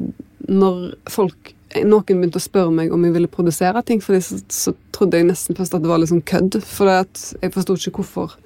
når 0.46 0.94
folk 1.08 1.54
noen 1.82 2.04
begynte 2.04 2.38
å 2.38 2.44
spørre 2.44 2.70
meg 2.70 2.92
om 2.92 3.02
jeg 3.02 3.14
ville 3.16 3.30
produsere 3.32 3.82
ting, 3.82 3.98
for 4.04 4.20
så, 4.20 4.36
så 4.52 4.74
trodde 4.94 5.18
jeg 5.18 5.26
nesten 5.26 5.56
først 5.56 5.74
at 5.74 5.82
det 5.82 5.88
var 5.90 5.98
litt 5.98 6.12
sånn 6.12 6.22
kødd. 6.22 6.60
For 6.62 6.86
jeg 6.92 7.50
forsto 7.54 7.74
ikke 7.74 8.02
hvorfor 8.04 8.36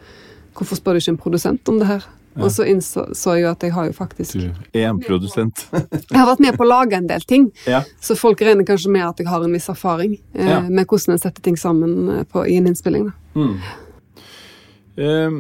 Hvorfor 0.59 0.79
spør 0.79 0.97
du 0.97 1.03
ikke 1.03 1.13
en 1.15 1.21
produsent 1.23 1.69
om 1.71 1.79
det 1.79 1.87
her? 1.87 2.07
Og 2.39 2.53
så 2.55 2.63
innså 2.71 3.03
så 3.19 3.33
jeg 3.35 3.43
jo 3.43 3.49
at 3.51 3.65
jeg 3.67 3.73
har 3.75 3.87
jo 3.89 3.95
faktisk 3.97 4.37
Du 4.39 4.45
er 4.79 4.85
en 4.93 4.99
produsent. 5.03 5.65
Jeg 6.13 6.19
har 6.21 6.27
vært 6.29 6.43
med 6.45 6.55
på 6.59 6.63
å 6.63 6.69
lage 6.69 6.95
en 6.99 7.09
del 7.11 7.25
ting. 7.27 7.49
ja. 7.67 7.81
Så 8.01 8.15
folk 8.19 8.39
regner 8.47 8.67
kanskje 8.69 8.93
med 8.95 9.03
at 9.07 9.19
jeg 9.19 9.27
har 9.27 9.43
en 9.43 9.55
viss 9.57 9.67
erfaring 9.73 10.15
eh, 10.35 10.47
Ja. 10.47 10.61
med 10.69 10.87
hvordan 10.87 11.17
en 11.17 11.23
setter 11.23 11.43
ting 11.43 11.57
sammen 11.59 11.97
eh, 12.21 12.23
på, 12.31 12.45
i 12.47 12.57
en 12.61 12.69
innspilling. 12.71 13.09
Da. 13.09 13.43
Mm. 13.43 13.57
Eh, 14.99 15.39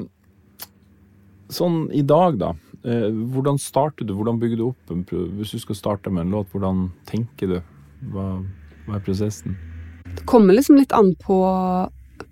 sånn 1.54 1.78
i 1.94 2.02
dag, 2.02 2.38
da. 2.40 2.50
Eh, 2.84 3.08
hvordan 3.34 3.58
starter 3.62 4.06
du? 4.08 4.14
Hvordan 4.18 4.38
bygger 4.42 4.60
du 4.60 4.66
opp 4.70 4.90
en 4.94 5.04
pro 5.06 5.24
Hvis 5.38 5.54
du 5.54 5.58
skal 5.62 5.78
starte 5.78 6.10
med 6.14 6.26
en 6.26 6.34
låt, 6.36 6.50
hvordan 6.54 6.88
tenker 7.10 7.54
du? 7.54 7.58
Hva, 8.12 8.26
hva 8.86 8.98
er 8.98 9.06
prosessen? 9.06 9.56
Det 10.14 10.26
kommer 10.30 10.54
liksom 10.58 10.78
litt 10.80 10.92
an 10.96 11.14
på, 11.22 11.38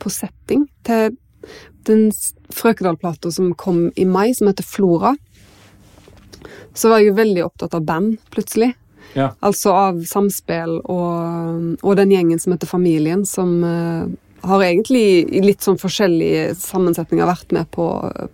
på 0.03 0.11
setting. 0.13 0.67
Til 0.87 1.15
den 1.89 2.11
Frøkedal-plata 2.55 3.33
som 3.35 3.55
kom 3.59 3.89
i 3.97 4.05
mai, 4.09 4.35
som 4.35 4.51
heter 4.51 4.67
Flora, 4.67 5.15
så 6.77 6.91
var 6.91 7.01
jeg 7.01 7.11
jo 7.11 7.21
veldig 7.21 7.45
opptatt 7.47 7.75
av 7.75 7.87
band, 7.89 8.19
plutselig. 8.35 8.75
Ja. 9.17 9.31
Altså 9.41 9.73
av 9.73 10.03
samspill 10.05 10.79
og, 10.83 11.77
og 11.81 11.93
den 11.97 12.13
gjengen 12.13 12.41
som 12.43 12.53
heter 12.53 12.69
Familien, 12.69 13.25
som 13.29 13.55
uh, 13.65 14.05
har 14.47 14.65
egentlig 14.67 15.07
i 15.33 15.43
litt 15.45 15.65
sånn 15.65 15.81
forskjellige 15.81 16.51
sammensetninger 16.61 17.29
vært 17.29 17.55
med 17.57 17.71
på, 17.73 17.87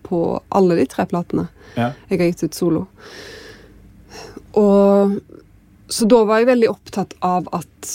på 0.06 0.22
alle 0.50 0.80
de 0.80 0.88
tre 0.90 1.06
platene 1.10 1.48
Ja. 1.76 1.92
jeg 2.10 2.18
har 2.18 2.32
gitt 2.32 2.42
ut 2.44 2.58
solo. 2.58 2.86
Og 4.58 5.20
så 5.92 6.08
da 6.08 6.22
var 6.28 6.42
jeg 6.42 6.50
veldig 6.50 6.72
opptatt 6.72 7.14
av 7.24 7.48
at 7.56 7.92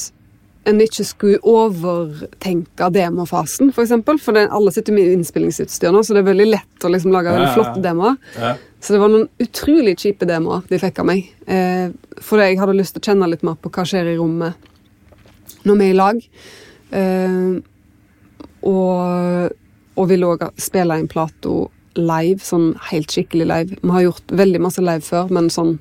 en 0.67 0.81
ikke 0.83 1.05
skulle 1.07 1.39
overtenke 1.47 2.89
demofasen, 2.91 3.69
for 3.75 3.85
eksempel. 3.85 4.19
For 4.19 4.35
det, 4.35 4.47
alle 4.51 4.73
sitter 4.75 4.95
med 4.95 5.13
innspillingsutstyr 5.15 5.93
nå, 5.95 6.01
så 6.03 6.15
det 6.15 6.23
er 6.23 6.31
veldig 6.31 6.47
lett 6.49 6.87
å 6.87 6.91
liksom 6.91 7.13
lage 7.15 7.31
Ja, 7.31 7.37
veldig 7.37 7.53
flotte 7.55 7.83
demoer. 7.85 8.17
Ja. 8.35 8.55
Så 8.83 8.93
det 8.93 9.01
var 9.01 9.13
noen 9.13 9.29
utrolig 9.43 9.95
kjipe 10.01 10.27
demoer 10.29 10.65
de 10.67 10.79
fikk 10.81 10.99
av 11.01 11.07
meg. 11.09 11.29
Eh, 11.47 11.87
fordi 12.23 12.49
jeg 12.49 12.59
hadde 12.61 12.75
lyst 12.77 12.97
til 12.97 13.03
å 13.03 13.07
kjenne 13.11 13.31
litt 13.31 13.45
mer 13.47 13.55
på 13.61 13.71
hva 13.73 13.87
skjer 13.87 14.11
i 14.11 14.17
rommet 14.19 14.67
når 15.67 15.79
vi 15.79 15.87
er 15.87 15.95
i 15.95 15.97
lag. 15.97 16.21
Eh, 16.99 17.49
og, 18.67 19.57
og 19.95 20.11
ville 20.11 20.29
òg 20.35 20.47
spille 20.59 20.99
inn 20.99 21.09
Plato 21.11 21.67
live, 21.97 22.43
sånn 22.43 22.73
helt 22.91 23.13
skikkelig 23.13 23.47
live. 23.49 23.79
Vi 23.81 23.93
har 23.95 24.05
gjort 24.09 24.35
veldig 24.43 24.61
masse 24.67 24.83
live 24.83 25.05
før, 25.05 25.31
men 25.33 25.49
sånn 25.53 25.77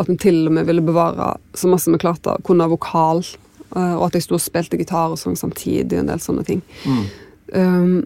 at 0.00 0.08
vi 0.08 0.16
til 0.20 0.46
og 0.46 0.54
med 0.56 0.68
ville 0.68 0.84
bevare 0.84 1.34
så 1.58 1.68
masse 1.68 1.90
vi 1.92 2.00
klarte, 2.00 2.38
kunne 2.46 2.64
ha 2.64 2.72
vokal. 2.72 3.24
Eh, 3.76 3.94
og 3.94 4.08
at 4.08 4.18
jeg 4.18 4.26
sto 4.26 4.38
og 4.38 4.44
spilte 4.44 4.80
gitar 4.80 5.14
og 5.14 5.20
sang 5.20 5.36
samtidig, 5.38 5.98
en 5.98 6.10
del 6.10 6.22
sånne 6.22 6.44
ting. 6.48 6.64
Mm. 6.86 7.04
Um, 7.52 8.02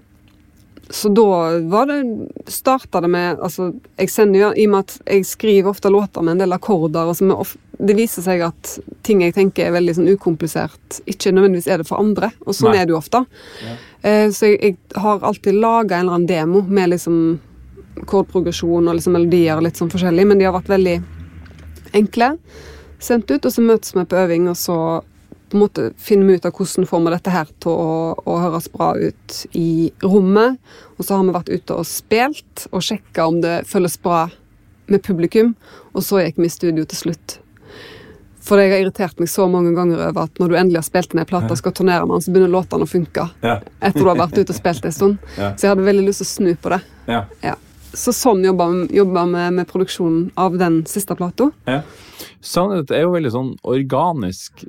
så 0.90 1.09
da 1.09 1.59
var 1.66 1.87
det 1.87 2.29
starta 2.46 3.00
det 3.00 3.09
med 3.11 3.40
altså, 3.42 3.72
Jeg 3.96 4.11
sender 4.11 4.40
jo, 4.40 4.50
I 4.55 4.66
og 4.68 4.70
med 4.70 4.85
at 4.85 4.92
jeg 5.16 5.24
skriver 5.26 5.70
ofte 5.70 5.90
låter 5.90 6.22
med 6.22 6.37
en 6.37 6.44
del 6.44 6.55
akkorder 6.55 7.11
og 7.11 7.16
som 7.18 7.33
er 7.35 7.40
of, 7.42 7.57
Det 7.79 7.96
viser 7.98 8.22
seg 8.22 8.44
at 8.46 8.76
ting 9.02 9.24
jeg 9.24 9.35
tenker 9.35 9.66
er 9.66 9.74
veldig 9.74 9.96
sånn 9.98 10.12
ukomplisert, 10.14 11.00
ikke 11.11 11.33
nødvendigvis 11.35 11.66
er 11.68 11.83
det 11.83 11.88
for 11.90 12.00
andre. 12.00 12.31
Og 12.46 12.55
sånn 12.57 12.70
Nei. 12.72 12.79
er 12.81 12.87
det 12.87 12.94
jo 12.94 13.00
ofte. 13.00 13.20
Ja. 13.66 13.74
Eh, 14.00 14.29
så 14.33 14.48
jeg, 14.48 14.79
jeg 14.79 15.02
har 15.02 15.26
alltid 15.26 15.59
laga 15.59 15.98
en 15.98 16.07
eller 16.07 16.16
annen 16.16 16.31
demo 16.31 16.62
med 16.62 16.94
liksom 16.94 17.18
kordprogresjon 18.09 18.88
og 18.88 18.96
liksom 18.96 19.16
melodier 19.18 19.59
og 19.59 19.66
litt 19.66 19.76
sånn 19.76 19.92
forskjellig, 19.92 20.24
men 20.31 20.40
de 20.40 20.48
har 20.48 20.57
vært 20.57 20.72
veldig 20.72 20.96
enkle. 22.00 22.33
Sendt 23.02 23.31
ut, 23.31 23.44
og 23.44 23.52
så 23.52 23.64
møtes 23.64 23.94
vi 23.96 24.07
på 24.09 24.18
øving, 24.22 24.48
og 24.48 24.57
så 24.61 24.79
på 25.50 25.56
en 25.56 25.62
måte 25.62 25.90
finner 26.00 26.26
vi 26.26 26.35
ut 26.38 26.46
av 26.48 26.52
hvordan 26.56 26.87
får 26.90 27.04
vi 27.04 27.12
dette 27.14 27.30
her 27.35 27.50
til 27.62 27.70
å, 27.72 27.96
å 28.18 28.37
høres 28.42 28.66
bra 28.72 28.92
ut 28.98 29.38
i 29.54 29.92
rommet. 30.02 30.59
Og 30.96 31.06
så 31.06 31.16
har 31.16 31.26
vi 31.28 31.35
vært 31.37 31.52
ute 31.52 31.76
og 31.78 31.87
spilt 31.87 32.66
og 32.72 32.82
sjekka 32.82 33.28
om 33.30 33.40
det 33.44 33.61
føles 33.70 33.98
bra 34.02 34.26
med 34.90 35.02
publikum. 35.06 35.54
Og 35.94 36.02
så 36.06 36.22
gikk 36.24 36.40
vi 36.42 36.48
i 36.50 36.54
studio 36.56 36.87
til 36.88 37.04
slutt. 37.06 37.38
For 38.46 38.62
jeg 38.62 38.70
har 38.70 38.85
irritert 38.85 39.18
meg 39.18 39.30
så 39.30 39.48
mange 39.50 39.72
ganger 39.74 40.04
over 40.06 40.28
at 40.28 40.38
når 40.38 40.50
du 40.52 40.56
endelig 40.59 40.78
har 40.78 40.87
spilt 40.87 41.14
ned 41.16 41.24
ei 41.24 41.30
plate 41.32 41.50
og 41.50 41.59
skal 41.59 41.74
turnere 41.74 42.06
med 42.06 42.14
den, 42.14 42.24
så 42.26 42.35
begynner 42.35 42.52
låtene 42.54 42.87
å 42.87 42.90
funke 42.90 43.28
Ja. 43.42 43.56
etter 43.82 44.04
du 44.04 44.11
har 44.11 44.20
vært 44.20 44.38
ute 44.38 44.52
og 44.54 44.59
spilt 44.59 44.87
en 44.87 44.94
stund. 44.94 45.16
Ja. 45.35 45.52
Så 45.56 45.66
jeg 45.66 45.72
hadde 45.74 45.87
veldig 45.88 46.04
lyst 46.06 46.22
til 46.22 46.28
å 46.28 46.35
snu 46.35 46.52
på 46.62 46.74
det. 46.74 46.80
Ja. 47.11 47.24
Ja. 47.42 47.56
Så 47.96 48.12
sånn 48.14 48.44
jobba 48.44 48.68
vi 48.70 49.02
med, 49.02 49.54
med 49.56 49.66
produksjonen 49.70 50.30
av 50.37 50.59
den 50.61 50.85
siste 50.87 51.16
plata. 51.18 51.50
Ja. 51.66 51.80
Sannhet 52.44 52.90
er 52.94 53.06
jo 53.06 53.14
veldig 53.16 53.32
sånn 53.35 53.52
organisk. 53.66 54.62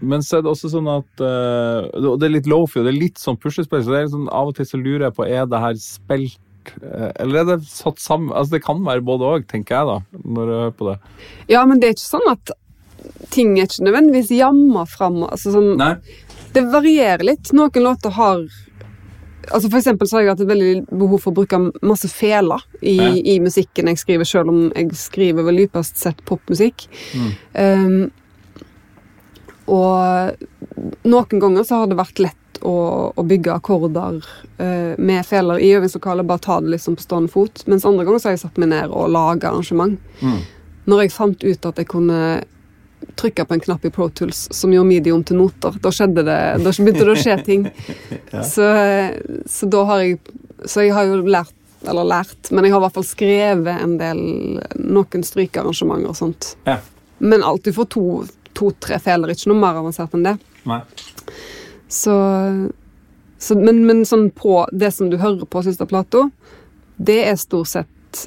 Men 0.00 0.20
så 0.22 0.38
er 0.38 0.42
det 0.44 0.50
også 0.52 0.68
sånn 0.74 0.88
at 0.92 1.22
eh, 1.24 1.86
Og 2.04 2.18
det 2.20 2.26
er 2.28 2.34
litt 2.34 2.50
lofi, 2.50 2.80
og 2.80 2.84
det 2.84 2.92
er 2.92 2.98
litt 3.00 3.20
sånn 3.22 3.38
puslespill, 3.40 3.80
så 3.84 3.94
det 3.94 4.00
er 4.02 4.10
sånn, 4.12 4.26
av 4.28 4.50
og 4.50 4.58
til 4.58 4.68
så 4.68 4.80
lurer 4.80 5.06
jeg 5.08 5.16
på 5.16 5.24
er 5.28 5.46
det 5.48 5.62
her 5.62 5.78
spilt 5.80 6.72
eh, 6.82 7.12
eller 7.22 7.40
er 7.40 7.48
det 7.54 7.70
satt 7.70 8.02
sammen 8.02 8.34
Altså 8.36 8.58
Det 8.58 8.64
kan 8.66 8.84
være 8.84 9.04
både 9.06 9.30
òg, 9.32 9.48
tenker 9.48 9.78
jeg, 9.78 9.86
da, 9.88 10.20
når 10.26 10.52
jeg 10.52 10.60
hører 10.66 10.76
på 10.82 10.90
det. 10.90 10.98
Ja, 11.54 11.64
men 11.64 11.80
det 11.80 11.88
er 11.88 11.96
ikke 11.96 12.10
sånn 12.10 12.28
at 12.34 12.52
ting 13.30 13.56
er 13.56 13.68
ikke 13.68 13.86
nødvendigvis 13.86 14.32
jamma 14.34 14.82
fram. 14.90 15.20
Altså 15.28 15.52
sånn, 15.54 15.76
det 16.56 16.62
varierer 16.72 17.22
litt. 17.28 17.52
Noen 17.54 17.84
låter 17.84 18.10
har 18.16 18.46
Altså 19.46 19.68
For 19.70 19.78
eksempel 19.78 20.08
så 20.10 20.16
har 20.16 20.24
jeg 20.24 20.30
hatt 20.32 20.40
et 20.42 20.48
veldig 20.50 20.70
behov 20.90 21.20
for 21.22 21.30
å 21.30 21.36
bruke 21.36 21.58
masse 21.86 22.08
feler 22.10 22.64
i, 22.80 22.96
Ja. 22.96 23.12
i 23.14 23.36
musikken 23.38 23.86
jeg 23.86 24.00
skriver, 24.00 24.26
selv 24.26 24.50
om 24.50 24.72
jeg 24.74 24.90
skriver 24.98 25.46
vel 25.46 25.60
dypest 25.62 26.00
sett 26.02 26.18
popmusikk. 26.26 26.88
Mm. 27.14 27.28
Um, 27.54 28.10
og 29.66 31.06
noen 31.06 31.40
ganger 31.42 31.64
så 31.66 31.82
har 31.82 31.90
det 31.90 31.98
vært 31.98 32.20
lett 32.22 32.58
å, 32.62 32.74
å 33.14 33.22
bygge 33.26 33.54
akkorder 33.56 34.20
uh, 34.22 34.94
med 34.98 35.26
feler 35.26 35.60
i 35.62 35.72
øvingslokalet, 35.76 36.26
bare 36.26 36.44
ta 36.44 36.58
det 36.62 36.74
liksom 36.76 36.96
på 36.96 37.04
stående 37.04 37.32
fot. 37.32 37.64
Mens 37.70 37.86
andre 37.88 38.06
ganger 38.06 38.22
så 38.22 38.30
har 38.30 38.36
jeg 38.36 38.44
satt 38.46 38.60
meg 38.62 38.72
ned 38.72 38.92
og 38.94 39.10
laga 39.12 39.50
arrangement. 39.50 39.98
Mm. 40.22 40.38
Når 40.86 41.02
jeg 41.02 41.16
fant 41.16 41.44
ut 41.46 41.68
at 41.70 41.82
jeg 41.82 41.90
kunne 41.90 42.20
trykke 43.16 43.44
på 43.46 43.54
en 43.54 43.62
knapp 43.62 43.84
i 43.86 43.92
Pro 43.92 44.08
Tools 44.08 44.46
som 44.54 44.72
gjorde 44.72 44.88
midi 44.88 45.12
om 45.12 45.22
til 45.26 45.38
noter, 45.40 45.76
da 45.82 45.92
skjedde 45.92 46.24
det, 46.26 46.40
da 46.64 46.72
begynte 46.72 47.04
det 47.04 47.12
å 47.12 47.20
skje 47.20 47.36
ting. 47.46 47.68
så, 48.54 48.70
så 49.50 49.68
da 49.70 49.84
har 49.90 50.04
jeg 50.04 50.18
Så 50.66 50.86
jeg 50.86 50.94
har 50.96 51.04
jo 51.04 51.20
lært 51.28 51.52
eller 51.86 52.06
lært, 52.08 52.48
men 52.50 52.64
jeg 52.64 52.72
har 52.72 52.80
i 52.80 52.84
hvert 52.86 52.96
fall 52.96 53.06
skrevet 53.06 53.82
en 53.84 53.92
del 54.00 54.20
noen 54.80 55.24
strykearrangementer 55.26 56.10
og 56.10 56.16
sånt. 56.18 56.54
Ja. 56.66 56.78
Men 57.18 57.44
alltid 57.46 57.76
for 57.76 57.88
to- 57.92 58.24
to-tre 58.56 58.98
feler, 59.02 59.32
ikke 59.32 59.50
noe 59.52 59.60
mer 59.60 59.80
avansert 59.82 60.14
enn 60.16 60.26
det. 60.26 60.36
Nei. 60.66 60.80
Så, 61.92 62.14
så 63.38 63.56
men, 63.58 63.84
men 63.86 64.04
sånn 64.08 64.30
på 64.34 64.64
det 64.72 64.90
som 64.96 65.10
du 65.12 65.18
hører 65.20 65.46
på 65.46 65.62
siste 65.66 65.86
Plato, 65.88 66.28
det 66.96 67.20
er 67.28 67.36
stort 67.40 67.70
sett 67.74 68.24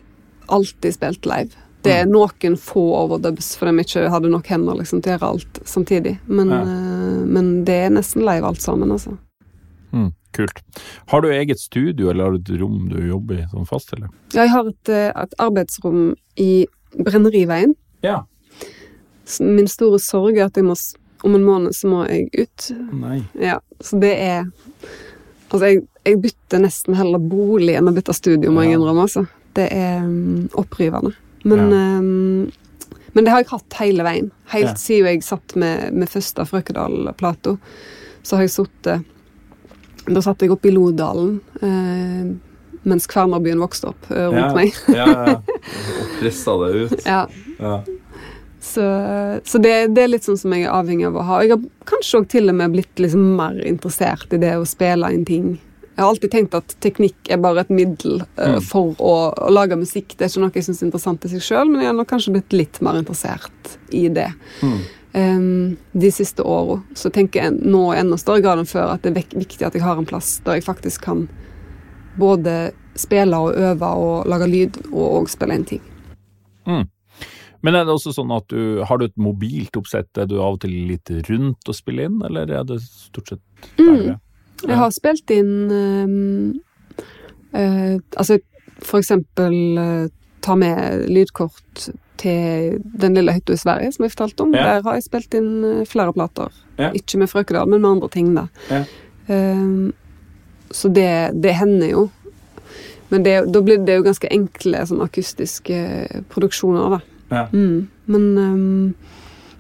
alltid 0.49 0.95
spilt 0.95 1.27
live. 1.29 1.65
Det 1.81 1.93
er 1.95 2.09
noen 2.09 2.57
få 2.59 2.81
overdubs 3.05 3.53
fordi 3.55 3.71
vi 3.77 3.83
ikke 3.85 4.09
hadde 4.11 4.31
nok 4.33 4.49
hender 4.51 4.75
liksom, 4.81 4.99
til 5.01 5.13
å 5.13 5.15
gjøre 5.15 5.29
alt 5.33 5.59
samtidig. 5.69 6.17
Men, 6.27 6.49
Ja. 6.51 6.61
uh, 6.67 7.25
men 7.25 7.51
det 7.65 7.77
er 7.85 7.93
nesten 7.95 8.25
live 8.27 8.45
alt 8.47 8.61
sammen, 8.61 8.91
altså. 8.91 9.15
Mm, 9.95 10.09
kult. 10.35 10.59
Har 11.07 11.21
du 11.23 11.29
eget 11.31 11.59
studio, 11.59 12.09
eller 12.09 12.23
har 12.27 12.35
du 12.35 12.41
et 12.41 12.59
rom 12.59 12.89
du 12.91 12.99
jobber 13.07 13.39
i 13.39 13.47
sånn 13.53 13.69
fast, 13.69 13.93
eller? 13.95 14.09
Ja, 14.33 14.43
jeg 14.43 14.51
har 14.51 14.67
et, 14.67 14.89
eh, 14.89 15.07
et 15.15 15.33
arbeidsrom 15.39 16.03
i 16.37 16.67
Brenneriveien. 16.99 17.73
Ja. 18.03 18.25
Min 19.39 19.67
store 19.69 19.99
sorg 20.01 20.37
er 20.37 20.45
at 20.49 20.57
jeg 20.57 20.65
må, 20.65 20.75
om 21.27 21.35
en 21.35 21.43
måned 21.45 21.75
så 21.77 21.87
må 21.91 22.03
jeg 22.09 22.29
ut. 22.45 22.69
Nei. 22.99 23.19
Ja, 23.39 23.59
så 23.81 23.99
det 24.01 24.15
er 24.17 24.49
Altså, 25.49 25.65
jeg, 25.65 25.79
jeg 26.05 26.19
bytter 26.21 26.59
nesten 26.61 26.93
heller 26.93 27.17
bolig 27.17 27.73
enn 27.73 27.89
å 27.89 27.93
bytte 27.95 28.13
studio, 28.13 28.51
må 28.53 28.61
jeg 28.67 28.75
innrømme. 28.77 29.01
Altså. 29.07 29.23
Det 29.57 29.63
er 29.73 30.03
mm, 30.05 30.51
opprivende. 30.61 31.15
Men, 31.43 31.63
Ja. 31.73 31.79
um, 31.97 32.51
men 33.15 33.25
det 33.25 33.31
har 33.33 33.41
jeg 33.41 33.49
hatt 33.49 33.77
hele 33.79 34.03
veien. 34.05 34.27
Helt 34.53 34.67
Ja. 34.69 34.75
siden 34.77 35.07
jeg 35.09 35.23
satt 35.25 35.55
med, 35.57 35.91
med 35.97 36.07
første 36.11 36.45
Frøkedal-plato. 36.45 37.55
Så 38.21 38.35
har 38.37 38.43
jeg 38.45 38.51
sittet 38.53 39.05
Da 40.09 40.21
satt 40.21 40.41
jeg 40.45 40.51
oppe 40.53 40.69
i 40.69 40.71
Lodalen 40.75 41.39
Uh, 41.63 42.35
mens 42.85 43.07
Kvernerbyen 43.09 43.59
vokste 43.59 43.89
opp 43.89 44.05
eh, 44.11 44.27
rundt 44.29 44.39
ja. 44.39 44.53
meg. 44.55 44.77
ja, 44.87 45.07
ja. 45.09 45.33
Og 45.99 46.13
pressa 46.21 46.53
det 46.61 46.69
ut. 46.85 46.93
Ja, 47.05 47.25
Ja. 47.59 47.73
Så, 48.59 48.83
så 49.45 49.57
det, 49.63 49.73
det 49.95 50.03
er 50.03 50.11
litt 50.11 50.25
sånn 50.27 50.37
som 50.37 50.51
jeg 50.51 50.65
er 50.67 50.73
avhengig 50.75 51.07
av 51.07 51.15
å 51.15 51.23
ha. 51.23 51.39
Jeg 51.45 51.53
har 51.55 51.61
kanskje 51.87 52.19
også 52.19 52.31
til 52.33 52.51
og 52.51 52.57
med 52.59 52.73
blitt 52.75 52.99
liksom 52.99 53.21
mer 53.39 53.55
interessert 53.65 54.33
i 54.35 54.39
det 54.41 54.51
å 54.59 54.65
spille 54.67 55.11
inn 55.15 55.23
ting. 55.25 55.53
Jeg 55.95 56.03
har 56.03 56.13
alltid 56.13 56.31
tenkt 56.31 56.53
at 56.55 56.75
teknikk 56.83 57.27
er 57.31 57.39
bare 57.43 57.63
et 57.65 57.71
middel 57.75 58.21
uh, 58.23 58.55
Mm. 58.55 58.61
for 58.63 58.93
å, 59.03 59.15
å 59.35 59.49
lage 59.51 59.75
musikk. 59.79 60.13
Det 60.15 60.25
er 60.25 60.31
ikke 60.31 60.43
noe 60.43 60.55
jeg 60.55 60.67
syns 60.67 60.79
er 60.83 60.87
interessant 60.87 61.25
i 61.27 61.31
seg 61.33 61.43
sjøl, 61.43 61.71
men 61.71 61.83
jeg 61.83 61.95
har 61.95 62.07
kanskje 62.07 62.35
blitt 62.37 62.55
litt 62.55 62.79
mer 62.85 62.99
interessert 62.99 63.73
i 63.95 64.05
det. 64.15 64.29
Mm. 64.63 64.77
Um, 65.11 65.77
de 65.91 66.11
siste 66.13 66.43
åra. 66.45 66.77
Så 66.95 67.09
tenker 67.11 67.43
jeg 67.43 67.57
nå 67.63 67.81
i 67.93 67.97
enda 67.99 68.19
større 68.21 68.43
grad 68.45 68.61
enn 68.61 68.69
før 68.69 68.93
at 68.93 69.03
det 69.03 69.11
er 69.11 69.39
viktig 69.39 69.65
at 69.67 69.75
jeg 69.75 69.83
har 69.83 69.99
en 69.99 70.07
plass 70.07 70.37
der 70.45 70.59
jeg 70.59 70.67
faktisk 70.67 71.03
kan 71.07 71.25
både 72.19 72.71
spille 72.99 73.39
og 73.39 73.55
øve 73.55 73.89
og 74.03 74.29
lage 74.29 74.47
lyd, 74.51 74.79
og 74.91 75.03
òg 75.21 75.29
spille 75.31 75.55
inn 75.55 75.67
ting. 75.67 75.83
Men 77.61 77.75
er 77.75 77.83
det 77.85 77.91
også 77.93 78.13
sånn 78.15 78.31
at 78.31 78.47
du 78.47 78.81
har 78.87 78.97
du 79.01 79.05
et 79.09 79.17
mobilt 79.19 79.75
oppsett? 79.75 80.07
Er 80.17 80.25
du 80.31 80.37
av 80.39 80.53
og 80.55 80.61
til 80.63 80.71
litt 80.87 81.09
rundt 81.27 81.67
og 81.67 81.75
spiller 81.75 82.07
inn, 82.07 82.21
eller 82.23 82.49
er 82.59 82.63
det 82.63 82.79
stort 82.85 83.33
sett 83.33 83.41
Mm. 83.77 83.85
ferdig? 83.87 84.19
Jeg 84.67 84.75
har 84.77 84.91
spilt 84.91 85.31
inn 85.31 85.51
ehm, 85.71 86.59
eh, 87.53 87.97
Altså 88.17 88.39
for 88.83 88.99
eksempel 88.99 89.55
eh, 89.77 90.07
ta 90.41 90.55
med 90.55 91.09
lydkort 91.09 91.89
til 92.19 92.79
Den 92.99 93.13
lille 93.15 93.31
hytta 93.35 93.53
i 93.53 93.59
Sverige, 93.59 93.91
som 93.95 94.03
jeg 94.05 94.11
fortalte 94.11 94.43
om. 94.43 94.53
Ja. 94.55 94.63
Der 94.63 94.83
har 94.83 94.93
jeg 94.97 95.03
spilt 95.07 95.33
inn 95.39 95.51
eh, 95.63 95.85
flere 95.87 96.13
plater. 96.15 96.51
Ja. 96.79 96.91
Ikke 96.95 97.17
med 97.19 97.29
Frøkedal, 97.31 97.67
men 97.67 97.81
med 97.81 97.89
andre 97.91 98.09
ting, 98.09 98.33
da. 98.35 98.47
Ja. 98.69 98.83
Um, 99.29 99.93
så 100.71 100.89
det, 100.93 101.09
det 101.41 101.53
hender 101.55 101.89
jo. 101.91 102.09
Men 103.09 103.23
det, 103.23 103.37
da 103.53 103.61
blir 103.65 103.79
det 103.85 103.95
jo 103.99 104.03
ganske 104.05 104.27
enkle 104.31 104.83
sånn 104.85 105.01
akustiske 105.01 105.77
produksjoner, 106.29 106.97
da. 106.97 106.99
Ja. 107.29 107.47
Mm. 107.53 107.87
Men, 108.05 108.27
um, 108.37 108.95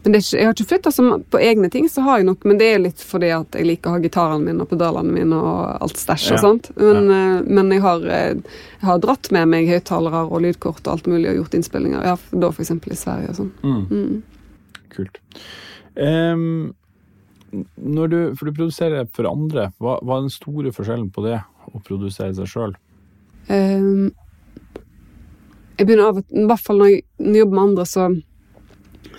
Men 0.01 0.13
det 0.13 0.21
ikke, 0.23 0.37
jeg 0.39 0.45
har 0.47 0.53
ikke 0.55 0.65
flytta 0.69 0.91
så 0.95 1.03
på 1.29 1.39
egne 1.43 1.67
ting, 1.69 1.89
så 1.91 2.01
har 2.05 2.17
jeg 2.21 2.25
nok, 2.29 2.45
men 2.47 2.57
det 2.57 2.67
er 2.71 2.79
litt 2.79 3.01
fordi 3.03 3.33
at 3.35 3.51
jeg 3.59 3.67
liker 3.67 3.89
å 3.91 3.97
ha 3.97 3.99
gitarene 3.99 4.45
mine 4.45 4.63
og 4.63 4.69
pedalene 4.71 5.11
mine 5.11 5.35
og 5.35 5.81
alt 5.83 5.99
stæsj 5.99 6.29
og 6.31 6.37
Ja. 6.37 6.41
sånt. 6.45 6.69
Men, 6.77 7.09
eh, 7.11 7.41
men 7.45 7.69
jeg, 7.75 7.81
har, 7.83 7.99
eh, 8.07 8.33
jeg 8.79 8.87
har 8.87 8.99
dratt 9.03 9.29
med 9.35 9.49
meg 9.51 9.67
høyttalere 9.67 10.21
og 10.31 10.41
lydkort 10.41 10.87
og 10.87 10.93
alt 10.93 11.05
mulig 11.11 11.29
og 11.33 11.41
gjort 11.43 11.57
innspillinger. 11.59 12.01
Ja, 12.07 12.15
da 12.31 12.49
eksempel 12.63 12.95
i 12.95 12.95
Sverige 12.95 13.29
og 13.29 13.35
sånn. 13.35 13.51
Mm. 13.61 13.87
Mm. 13.91 14.23
Kult. 14.95 15.19
Um, 15.99 16.73
når 17.77 18.09
du, 18.09 18.17
for 18.37 18.45
du 18.45 18.53
produserer 18.55 19.07
for 19.11 19.27
andre, 19.27 19.73
hva, 19.81 19.99
hva 20.01 20.17
er 20.17 20.21
den 20.27 20.33
store 20.33 20.71
forskjellen 20.71 21.11
på 21.11 21.23
det 21.27 21.41
å 21.73 21.83
produsere 21.83 22.33
seg 22.37 22.47
sjøl? 22.47 22.73
Ehm, 23.49 24.11
jeg 25.79 25.87
begynner 25.87 26.09
av 26.11 26.19
og 26.19 26.35
I 26.35 26.45
hvert 26.49 26.65
fall 26.65 26.81
når 26.81 26.91
jeg, 26.91 27.03
når 27.23 27.35
jeg 27.37 27.43
jobber 27.45 27.55
med 27.57 27.63
andre, 27.63 27.85
så 27.87 28.07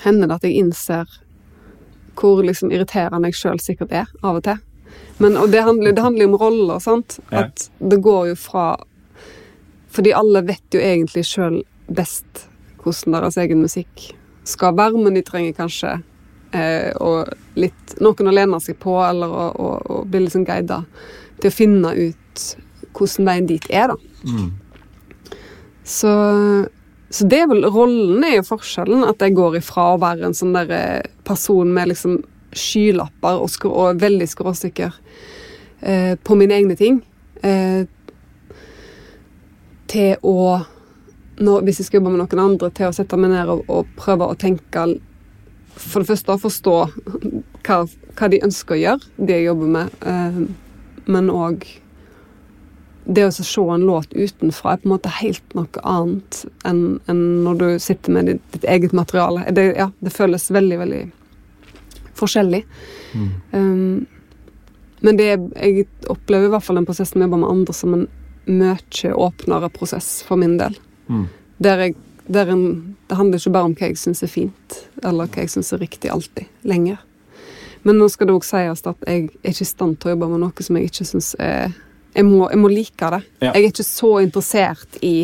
hender 0.04 0.28
det 0.28 0.36
at 0.36 0.46
jeg 0.46 0.60
innser 0.60 1.18
hvor 2.20 2.42
liksom 2.44 2.72
irriterende 2.74 3.30
jeg 3.30 3.38
sjøl 3.38 3.62
sikkert 3.64 3.94
er, 3.96 4.10
av 4.20 4.40
og 4.40 4.44
til. 4.44 4.60
Men, 5.22 5.38
og 5.40 5.52
det 5.52 5.62
handler, 5.64 5.94
det 5.96 6.04
handler 6.04 6.26
jo 6.26 6.30
om 6.32 6.38
roller, 6.40 6.82
sant. 6.82 7.18
Ja. 7.30 7.46
At 7.46 7.68
det 7.78 8.00
går 8.04 8.32
jo 8.32 8.36
fra 8.38 8.68
Fordi 9.90 10.12
alle 10.14 10.44
vet 10.46 10.74
jo 10.74 10.78
egentlig 10.78 11.24
sjøl 11.26 11.62
best 11.90 12.44
hvordan 12.80 13.16
deres 13.16 13.36
egen 13.42 13.64
musikk 13.64 14.04
skal 14.46 14.76
være, 14.78 15.00
men 15.02 15.16
de 15.18 15.22
trenger 15.26 15.56
kanskje 15.56 15.96
eh, 16.56 16.94
litt, 17.58 17.96
noen 18.00 18.30
å 18.30 18.34
lene 18.34 18.60
seg 18.62 18.78
på, 18.80 18.94
eller 19.02 19.34
å, 19.34 19.48
å, 19.50 19.72
å 19.82 19.98
bli 20.06 20.22
liksom 20.24 20.46
guida 20.46 20.78
til 21.42 21.50
å 21.50 21.56
finne 21.56 21.90
ut 21.98 22.44
hvordan 22.96 23.28
veien 23.28 23.50
dit 23.50 23.66
er, 23.66 23.90
da. 23.90 23.98
Mm. 24.30 24.46
Så, 25.84 26.12
så 27.10 27.26
det 27.30 27.42
er 27.42 27.48
vel 27.50 27.66
rollen 27.72 28.24
er 28.26 28.38
jo 28.38 28.48
forskjellen. 28.50 29.06
At 29.08 29.22
jeg 29.24 29.36
går 29.38 29.60
ifra 29.60 29.92
å 29.94 30.00
være 30.02 30.28
en 30.28 30.36
sånn 30.36 30.56
der 30.56 30.74
eh, 30.76 31.08
person 31.26 31.72
med 31.74 31.92
liksom 31.92 32.20
skylapper 32.56 33.40
og, 33.42 33.50
skrå, 33.50 33.70
og 33.70 34.02
veldig 34.02 34.26
skråsikker 34.28 34.96
eh, 35.80 36.14
på 36.18 36.36
mine 36.38 36.56
egne 36.58 36.76
ting, 36.78 37.00
eh, 37.46 37.86
til 39.90 40.20
å 40.22 40.36
når, 41.40 41.62
Hvis 41.64 41.78
jeg 41.80 41.86
skal 41.86 41.96
jobbe 41.96 42.10
med 42.12 42.20
noen 42.20 42.40
andre, 42.42 42.68
til 42.76 42.90
å 42.90 42.92
sette 42.92 43.16
meg 43.16 43.30
ned 43.32 43.48
og, 43.48 43.62
og 43.72 43.86
prøve 43.96 44.26
å 44.28 44.36
tenke 44.36 44.82
For 45.72 46.02
det 46.02 46.10
første 46.10 46.34
å 46.34 46.42
forstå 46.42 46.74
hva, 47.64 47.78
hva 48.18 48.28
de 48.28 48.42
ønsker 48.44 48.76
å 48.76 48.80
gjøre, 48.80 49.08
de 49.16 49.38
jeg 49.38 49.46
jobber 49.46 49.70
med, 49.72 49.94
eh, 50.04 50.36
men 51.08 51.30
òg 51.32 51.64
det 53.04 53.24
å 53.26 53.32
se 53.32 53.62
en 53.62 53.86
låt 53.88 54.12
utenfra 54.12 54.74
er 54.74 54.82
på 54.82 54.88
en 54.88 54.94
måte 54.94 55.12
helt 55.20 55.54
noe 55.56 55.82
annet 55.88 56.42
enn 56.68 57.00
enn 57.10 57.22
når 57.46 57.60
du 57.60 57.66
sitter 57.82 58.14
med 58.14 58.28
ditt, 58.28 58.42
ditt 58.52 58.66
eget 58.68 58.92
materiale. 58.96 59.46
Det, 59.56 59.66
ja, 59.78 59.90
det 60.00 60.12
føles 60.14 60.50
veldig, 60.52 60.78
veldig 60.82 61.02
forskjellig. 62.20 62.64
Mm. 63.14 63.28
Um, 63.52 64.06
men 65.00 65.16
det, 65.16 65.30
jeg 65.56 65.86
opplever 66.12 66.50
i 66.50 66.52
hvert 66.52 66.64
fall 66.66 66.76
den 66.80 66.88
prosessen 66.88 67.20
med 67.20 67.26
å 67.26 67.30
jobbe 67.30 67.42
med 67.42 67.52
andre 67.54 67.76
som 67.76 67.96
en 67.96 68.06
mye 68.50 69.12
åpnere 69.14 69.70
prosess 69.72 70.20
for 70.26 70.40
min 70.40 70.58
del. 70.60 70.76
Mm. 71.08 71.26
Der 71.64 71.84
jeg, 71.86 71.96
der 72.28 72.52
en, 72.52 72.96
det 73.08 73.16
handler 73.16 73.40
ikke 73.40 73.54
bare 73.54 73.70
om 73.70 73.76
hva 73.78 73.88
jeg 73.88 74.00
syns 74.00 74.24
er 74.24 74.32
fint, 74.32 74.80
eller 75.02 75.30
hva 75.30 75.44
jeg 75.44 75.54
syns 75.54 75.72
er 75.72 75.80
riktig 75.82 76.12
alltid, 76.12 76.50
lenger. 76.68 77.00
Men 77.82 77.96
nå 77.96 78.10
skal 78.12 78.28
det 78.28 78.36
òg 78.36 78.44
sies 78.44 78.84
at 78.84 79.06
jeg 79.08 79.30
er 79.40 79.54
ikke 79.54 79.64
i 79.64 79.68
stand 79.68 79.96
til 80.00 80.10
å 80.10 80.14
jobbe 80.14 80.28
med 80.34 80.42
noe 80.42 80.66
som 80.66 80.76
jeg 80.76 80.90
ikke 80.90 81.08
syns 81.08 81.32
er 81.40 81.72
jeg 82.14 82.24
må, 82.26 82.48
jeg 82.50 82.58
må 82.58 82.68
like 82.72 83.10
det. 83.14 83.22
Ja. 83.40 83.52
Jeg 83.54 83.64
er 83.64 83.68
ikke 83.70 83.86
så 83.86 84.10
interessert 84.24 84.96
i 85.02 85.14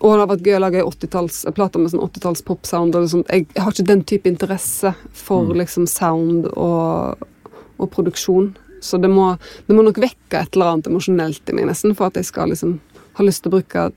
Og 0.00 0.14
det 0.14 0.20
har 0.22 0.28
vært 0.30 0.46
gøy 0.48 0.54
å 0.56 0.60
lage 0.64 0.82
80-talls 0.86 1.42
plater 1.54 1.82
med 1.82 1.92
sånn 1.92 2.00
80-talls 2.06 2.40
popsound. 2.46 2.94
eller. 2.96 3.24
Jeg, 3.28 3.46
jeg 3.54 3.62
har 3.62 3.74
ikke 3.74 3.84
den 3.90 4.02
type 4.08 4.30
interesse 4.30 4.94
for 5.12 5.44
Mm. 5.50 5.58
liksom 5.60 5.86
sound 5.86 6.46
og, 6.56 7.18
og 7.78 7.90
produksjon. 7.92 8.54
Så 8.80 8.96
det 8.98 9.10
må, 9.12 9.36
det 9.66 9.76
må 9.76 9.82
nok 9.84 10.00
vekke 10.00 10.40
et 10.40 10.56
eller 10.56 10.72
annet 10.72 10.88
emosjonelt 10.88 11.50
i 11.52 11.52
meg 11.52 11.66
nesten 11.68 11.92
for 11.94 12.06
at 12.08 12.16
jeg 12.16 12.24
skal 12.30 12.48
liksom 12.48 12.78
ha 13.18 13.22
lyst 13.26 13.42
til 13.44 13.52
å 13.52 13.58
bruke 13.58 13.90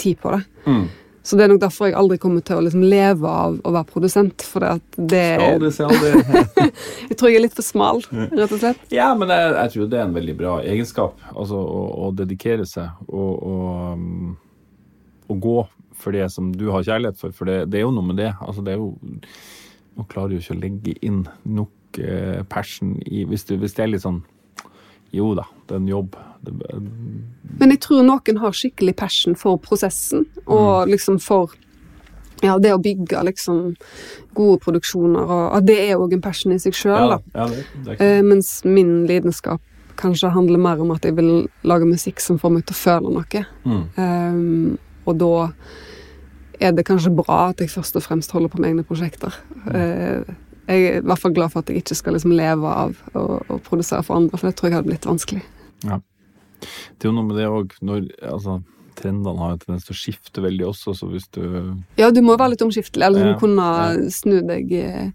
tid 0.00 0.16
på 0.22 0.32
det. 0.32 0.40
Mm. 0.64 0.86
Så 1.22 1.36
det 1.36 1.44
er 1.44 1.50
nok 1.52 1.60
derfor 1.60 1.90
jeg 1.90 1.96
aldri 2.00 2.16
kommer 2.20 2.44
til 2.44 2.56
å 2.56 2.64
liksom 2.64 2.84
leve 2.88 3.28
av 3.28 3.58
å 3.60 3.72
være 3.74 3.88
produsent. 3.90 4.44
For 4.46 4.64
det 4.64 4.70
at 4.78 5.00
det 5.12 5.24
Aldri 5.44 5.72
si 5.74 5.84
aldri. 5.84 6.12
Jeg 7.10 7.18
tror 7.18 7.28
jeg 7.28 7.40
er 7.40 7.44
litt 7.44 7.56
for 7.56 7.66
smal, 7.66 8.00
rett 8.10 8.52
og 8.54 8.60
slett. 8.62 8.80
Ja, 8.94 9.10
men 9.18 9.32
jeg, 9.32 9.50
jeg 9.56 9.72
tror 9.74 9.88
det 9.90 9.98
er 9.98 10.06
en 10.06 10.14
veldig 10.14 10.34
bra 10.38 10.52
egenskap. 10.62 11.18
Altså 11.34 11.58
å, 11.58 11.80
å 12.06 12.10
dedikere 12.16 12.64
seg 12.68 13.10
og, 13.10 13.32
og, 13.50 13.98
um, 13.98 14.30
å 15.28 15.36
gå 15.42 15.56
for 16.00 16.16
det 16.16 16.28
som 16.32 16.52
du 16.56 16.68
har 16.72 16.86
kjærlighet 16.86 17.18
for. 17.20 17.34
For 17.36 17.50
det, 17.50 17.58
det 17.72 17.80
er 17.80 17.84
jo 17.84 17.92
noe 17.94 18.06
med 18.12 18.20
det. 18.22 18.30
Altså, 18.40 18.64
det 18.64 18.76
er 18.76 18.80
jo 18.80 18.94
Man 19.98 20.06
klarer 20.08 20.32
jo 20.32 20.40
ikke 20.40 20.54
å 20.54 20.60
legge 20.62 20.92
inn 21.04 21.24
nok 21.44 21.98
eh, 22.00 22.40
passion 22.48 22.94
i 23.04 23.24
hvis, 23.28 23.42
du, 23.48 23.56
hvis 23.60 23.74
det 23.76 23.82
er 23.84 23.90
litt 23.90 24.04
sånn 24.04 24.20
Jo 25.12 25.32
da, 25.36 25.44
det 25.66 25.74
er 25.74 25.82
en 25.82 25.90
jobb. 25.90 26.16
Men 26.44 27.74
jeg 27.74 27.82
tror 27.84 28.04
noen 28.06 28.38
har 28.40 28.54
skikkelig 28.56 28.94
passion 28.96 29.36
for 29.38 29.60
prosessen, 29.62 30.26
og 30.46 30.88
liksom 30.88 31.18
for 31.22 31.52
ja, 32.40 32.56
det 32.58 32.72
å 32.72 32.80
bygge 32.80 33.20
liksom 33.28 33.74
gode 34.36 34.60
produksjoner, 34.64 35.20
og 35.26 35.58
at 35.58 35.66
det 35.68 35.76
er 35.90 36.00
òg 36.00 36.14
en 36.16 36.24
passion 36.24 36.54
i 36.54 36.60
seg 36.62 36.76
sjøl. 36.76 37.16
ja, 37.34 37.46
ja, 37.46 37.96
Eh, 38.00 38.22
mens 38.24 38.62
min 38.64 39.04
lidenskap 39.10 39.60
kanskje 40.00 40.30
handler 40.32 40.58
mer 40.58 40.80
om 40.80 40.90
at 40.94 41.04
jeg 41.04 41.16
vil 41.18 41.48
lage 41.68 41.88
musikk 41.88 42.22
som 42.24 42.38
får 42.40 42.54
meg 42.54 42.64
til 42.64 42.76
å 42.76 42.80
føle 42.80 43.14
noe. 43.18 43.46
mm. 43.64 43.82
Eh, 43.96 44.78
og 45.08 45.16
da 45.18 45.50
er 46.60 46.72
det 46.76 46.84
kanskje 46.86 47.12
bra 47.16 47.48
at 47.50 47.60
jeg 47.60 47.72
først 47.72 47.96
og 47.96 48.04
fremst 48.04 48.32
holder 48.36 48.52
på 48.52 48.60
med 48.60 48.70
egne 48.70 48.84
prosjekter. 48.84 49.34
Eh, 49.72 50.22
jeg 50.70 50.84
er 50.86 50.98
i 51.00 51.04
hvert 51.04 51.18
fall 51.18 51.34
glad 51.34 51.50
for 51.52 51.64
at 51.64 51.72
jeg 51.72 51.82
ikke 51.82 51.96
skal 51.98 52.14
liksom 52.14 52.34
leve 52.36 52.68
av 52.68 52.94
å, 53.16 53.40
å 53.48 53.58
produsere 53.64 54.04
for 54.06 54.20
andre, 54.20 54.38
for 54.38 54.48
det 54.48 54.56
tror 54.58 54.68
jeg 54.70 54.76
hadde 54.78 54.92
blitt 54.92 55.08
vanskelig. 55.08 55.42
Det 56.60 57.06
er 57.06 57.10
jo 57.10 57.16
noe 57.16 57.26
med 57.28 57.36
det 57.40 57.46
òg 57.48 57.72
når 57.82 58.06
altså, 58.22 58.60
Trendene 59.00 59.38
har 59.38 59.54
en 59.54 59.60
tendens 59.62 59.86
til 59.86 59.94
å 59.94 60.00
skifte 60.00 60.42
veldig 60.44 60.66
også, 60.66 60.92
så 60.98 61.06
hvis 61.08 61.28
du 61.32 61.40
Ja, 61.96 62.10
du 62.12 62.20
må 62.26 62.34
være 62.36 62.52
litt 62.56 62.64
omskiftelig, 62.66 63.06
eller 63.06 63.30
Ja, 63.30 63.38
kunne 63.40 63.68
ja. 63.70 64.10
snu 64.12 64.40
deg 64.44 64.72
eh, 64.76 65.12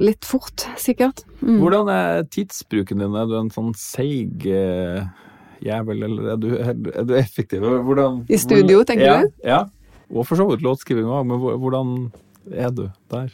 litt 0.00 0.24
fort, 0.26 0.64
sikkert. 0.80 1.22
Mm. 1.38 1.60
Hvordan 1.60 1.90
er 1.92 2.24
tidsbruken 2.32 2.98
din? 3.04 3.14
Er 3.14 3.28
du 3.30 3.36
en 3.38 3.52
sånn 3.54 3.70
seig 3.78 4.46
eh, 4.50 5.04
jævel, 5.62 6.02
eller 6.08 6.32
er 6.32 6.40
du, 6.42 6.48
er, 6.58 6.72
du- 6.74 7.14
effektiv? 7.14 7.62
Hvordan, 7.62 8.24
I 8.28 8.40
studio, 8.42 8.80
hvordan- 8.80 8.86
tenker 8.90 9.06
ja, 9.06 9.20
du? 9.22 9.30
Ja. 9.46 9.60
Og 10.10 10.26
for 10.26 10.36
så 10.38 10.48
vidt 10.50 10.62
låtskriving 10.66 11.06
òg, 11.06 11.26
men 11.26 11.38
hvordan 11.38 11.94
er 12.50 12.70
du 12.74 12.88
der? 13.12 13.30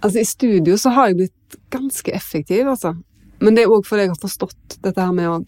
Altså, 0.00 0.20
I 0.20 0.24
studio 0.24 0.76
så 0.80 0.90
har 0.96 1.08
jeg 1.10 1.16
blitt 1.16 1.56
ganske 1.72 2.12
effektiv, 2.16 2.64
altså. 2.68 2.94
Men 3.40 3.56
det 3.56 3.64
er 3.64 3.72
òg 3.72 3.86
fordi 3.88 4.06
jeg 4.06 4.14
har 4.14 4.20
forstått 4.20 4.80
dette 4.84 5.00
her 5.00 5.16
med 5.16 5.28
å 5.30 5.40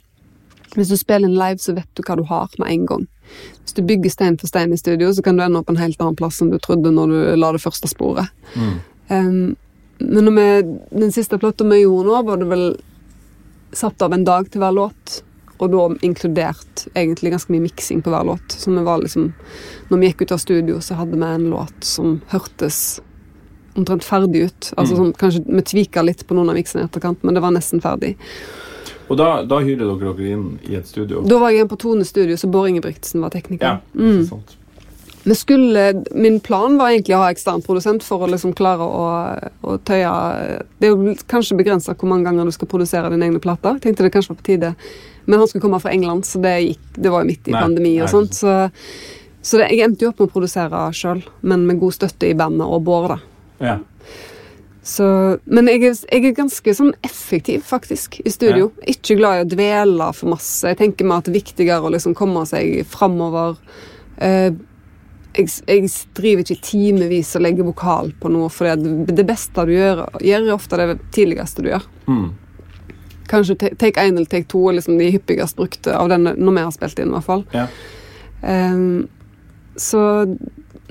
Hvis 0.72 0.88
du 0.88 0.96
spiller 0.96 1.28
en 1.28 1.36
live, 1.36 1.60
så 1.60 1.74
vet 1.76 1.88
du 1.92 2.00
hva 2.00 2.14
du 2.16 2.22
har 2.24 2.52
med 2.56 2.70
en 2.72 2.86
gang. 2.88 3.02
Hvis 3.60 3.74
du 3.76 3.82
bygger 3.84 4.10
stein 4.10 4.38
for 4.40 4.48
stein 4.48 4.72
i 4.72 4.78
studio, 4.80 5.10
så 5.12 5.20
kan 5.22 5.36
du 5.36 5.42
ende 5.44 5.60
opp 5.60 5.68
en 5.68 5.76
helt 5.76 6.00
annen 6.00 6.16
plass 6.16 6.40
enn 6.40 6.48
du 6.48 6.56
trodde 6.64 6.88
når 6.94 7.12
du 7.12 7.18
la 7.36 7.50
det 7.52 7.60
første 7.60 7.90
sporet. 7.90 8.32
Mm. 8.56 8.78
Um, 9.12 9.56
men 9.98 10.30
vi, 10.34 10.46
den 10.90 11.12
siste 11.12 11.36
plata 11.38 11.66
vi 11.68 11.82
gjorde 11.82 12.08
nå, 12.08 12.22
var 12.24 12.40
det 12.40 12.48
vel 12.48 12.64
satt 13.76 14.02
av 14.02 14.16
en 14.16 14.24
dag 14.24 14.48
til 14.50 14.64
hver 14.64 14.74
låt. 14.78 15.18
Og 15.62 15.70
da 15.70 15.84
inkludert 16.02 16.86
egentlig 16.94 17.34
ganske 17.34 17.52
mye 17.52 17.66
miksing 17.68 18.00
på 18.02 18.10
hver 18.10 18.26
låt. 18.26 18.56
Så 18.56 18.72
vi 18.72 18.82
var 18.82 19.04
liksom 19.04 19.32
Når 19.88 19.98
vi 19.98 20.08
gikk 20.08 20.24
ut 20.24 20.32
av 20.32 20.40
studio, 20.42 20.80
så 20.80 20.96
hadde 20.98 21.20
vi 21.20 21.28
en 21.28 21.50
låt 21.52 21.84
som 21.84 22.20
hørtes 22.32 23.00
omtrent 23.76 24.04
ferdig 24.04 24.44
ut. 24.50 24.72
Altså 24.76 24.94
Mm. 24.94 24.98
sånn, 25.00 25.12
Kanskje 25.16 25.44
vi 25.46 25.62
tvika 25.62 26.02
litt 26.04 26.26
på 26.26 26.34
noen 26.34 26.50
av 26.50 26.56
miksene 26.56 26.82
i 26.82 26.88
etterkant, 26.88 27.22
men 27.24 27.34
det 27.34 27.42
var 27.42 27.50
nesten 27.52 27.80
ferdig. 27.80 28.16
Og 29.10 29.16
da, 29.18 29.42
da 29.44 29.58
hyrer 29.60 29.84
dere 29.84 30.14
dere 30.16 30.30
inn 30.32 30.58
i 30.70 30.74
et 30.76 30.86
studio? 30.86 31.22
Da 31.26 31.38
var 31.38 31.50
jeg 31.50 31.58
igjen 31.60 31.68
på 31.68 31.78
Tone 31.78 32.04
Studio, 32.04 32.36
så 32.36 32.48
Bård 32.50 32.68
Ingebrigtsen 32.70 33.20
var 33.20 33.30
tekniker. 33.30 33.60
Ja, 33.66 33.78
Mm. 33.98 34.20
ikke 34.22 34.28
sant. 34.28 34.56
Vi 35.24 35.34
skulle, 35.34 36.04
min 36.16 36.40
plan 36.40 36.76
var 36.78 36.90
egentlig 36.90 37.14
å 37.14 37.18
ha 37.22 37.30
ekstern 37.30 37.62
produsent 37.62 38.02
for 38.02 38.18
å 38.26 38.28
liksom 38.30 38.52
klare 38.58 38.80
å, 38.82 39.50
å 39.62 39.78
tøye 39.78 40.64
Det 40.80 40.88
er 40.88 40.96
jo 40.96 41.14
kanskje 41.30 41.56
begrensa 41.56 41.94
hvor 41.94 42.08
mange 42.08 42.24
ganger 42.24 42.44
du 42.44 42.50
skal 42.50 42.66
produsere 42.66 43.08
dine 43.10 43.28
egne 43.30 43.38
plater. 43.40 43.78
Tenkte 43.78 44.02
det 44.02 44.10
kanskje 44.12 44.30
var 44.30 44.36
på 44.40 44.48
tide. 44.48 44.74
Men 45.26 45.38
han 45.38 45.46
skulle 45.46 45.62
komme 45.62 45.80
fra 45.80 45.92
England, 45.92 46.24
så 46.26 46.40
det, 46.42 46.56
gikk, 46.66 46.78
det 46.98 47.10
var 47.12 47.22
jo 47.22 47.28
midt 47.28 47.46
i 47.46 47.52
Nei, 47.52 47.60
pandemi 47.62 47.92
nei, 47.94 48.02
og 48.02 48.08
sånt. 48.10 48.34
Så, 48.34 48.70
så 49.42 49.58
det, 49.58 49.68
jeg 49.70 49.84
endte 49.86 50.02
jo 50.02 50.08
opp 50.10 50.18
med 50.18 50.28
å 50.28 50.32
produsere 50.32 50.80
sjøl, 50.92 51.22
men 51.42 51.66
med 51.68 51.78
god 51.78 51.92
støtte 51.94 52.26
i 52.28 52.34
bandet 52.34 52.66
og 52.66 52.82
Bård, 52.82 53.08
da. 53.14 53.18
Ja. 53.62 53.78
Så, 54.82 55.06
men 55.44 55.68
jeg 55.70 55.84
er, 55.86 55.98
jeg 56.10 56.26
er 56.26 56.34
ganske 56.34 56.74
sånn 56.74 56.90
effektiv, 57.06 57.62
faktisk, 57.68 58.18
i 58.26 58.32
studio. 58.34 58.72
Ikke 58.90 59.14
glad 59.20 59.38
i 59.38 59.44
å 59.44 59.50
dvele 59.52 60.08
for 60.18 60.32
masse. 60.34 60.66
Jeg 60.66 60.80
tenker 60.80 61.06
meg 61.06 61.22
at 61.22 61.28
det 61.28 61.32
er 61.32 61.38
viktigere 61.38 61.86
å 61.86 61.92
liksom 61.94 62.16
komme 62.18 62.42
seg 62.50 62.82
framover. 62.90 63.60
Eh, 64.18 64.50
jeg, 65.38 65.52
jeg 65.70 65.86
driver 66.18 66.42
ikke 66.42 66.66
timevis 66.66 67.30
og 67.38 67.46
legger 67.46 67.68
vokal 67.70 68.10
på 68.20 68.32
noe, 68.34 68.50
for 68.52 68.68
det, 68.74 69.14
det 69.14 69.26
beste 69.28 69.66
du 69.68 69.72
gjør, 69.76 70.02
gjør 70.18 70.48
er 70.48 70.56
ofte 70.56 70.80
det 70.82 70.98
tidligste 71.14 71.62
du 71.62 71.70
gjør. 71.70 71.86
Mm. 72.10 72.26
Kanskje 73.30 73.56
take 73.62 74.02
1 74.02 74.18
eller 74.18 74.26
take 74.28 74.50
2 74.50 74.64
er 74.66 74.80
liksom 74.80 74.98
de 74.98 75.12
hyppigst 75.14 75.56
brukte 75.56 75.94
av 75.96 76.10
den 76.10 76.26
når 76.26 76.58
vi 76.58 76.66
har 76.66 76.74
spilt 76.74 76.98
inn, 76.98 77.14
i 77.14 77.16
hvert 77.16 77.30
fall. 77.30 77.46
Ja. 77.54 77.68
Um, 78.42 79.06
så 79.78 80.02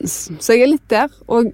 så 0.08 0.56
jeg 0.56 0.64
er 0.64 0.72
litt 0.72 0.88
der. 0.90 1.12
Og 1.30 1.52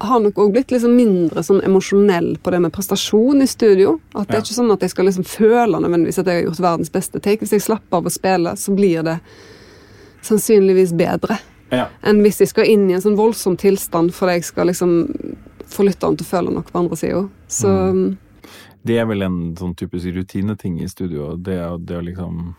har 0.00 0.20
nok 0.20 0.34
òg 0.40 0.52
blitt 0.54 0.70
liksom 0.72 0.94
mindre 0.96 1.42
sånn 1.44 1.60
emosjonell 1.64 2.38
på 2.42 2.50
det 2.54 2.60
med 2.64 2.72
prestasjon 2.72 3.42
i 3.42 3.46
studio. 3.46 4.00
At 4.14 4.28
det 4.28 4.34
Ja. 4.34 4.38
er 4.38 4.42
ikke 4.42 4.58
sånn 4.58 4.72
at 4.72 4.80
jeg 4.80 4.90
skal 4.90 5.04
liksom 5.06 5.24
føle 5.24 5.80
nødvendigvis 5.80 6.18
at 6.18 6.26
jeg 6.26 6.34
har 6.44 6.50
gjort 6.50 6.60
verdens 6.60 6.90
beste 6.90 7.20
take. 7.20 7.40
Hvis 7.40 7.50
jeg 7.52 7.60
slapper 7.62 7.96
av 7.98 8.04
å 8.04 8.10
spille, 8.10 8.56
så 8.56 8.74
blir 8.74 9.02
det 9.04 9.20
sannsynligvis 10.22 10.92
bedre 10.96 11.38
Ja. 11.70 11.88
enn 12.02 12.22
hvis 12.22 12.38
jeg 12.40 12.48
skal 12.48 12.64
inn 12.66 12.88
i 12.90 12.94
en 12.94 13.00
sånn 13.00 13.16
voldsom 13.16 13.56
tilstand 13.56 14.12
fordi 14.12 14.32
jeg 14.40 14.44
skal 14.44 14.66
liksom 14.66 15.36
få 15.70 15.84
lytteren 15.86 16.16
til 16.18 16.26
å 16.26 16.30
føle 16.30 16.50
noe 16.52 16.62
på 16.62 16.78
andre 16.78 16.96
sida. 16.96 17.28
Så 17.48 17.68
Mm. 17.68 18.16
Det 18.84 18.96
er 18.98 19.04
vel 19.04 19.22
en 19.22 19.54
sånn 19.56 19.74
typisk 19.76 20.06
rutineting 20.16 20.80
i 20.82 20.86
studio. 20.88 21.36
Det, 21.36 21.84
det 21.84 21.96
å 21.98 22.02
liksom 22.04 22.54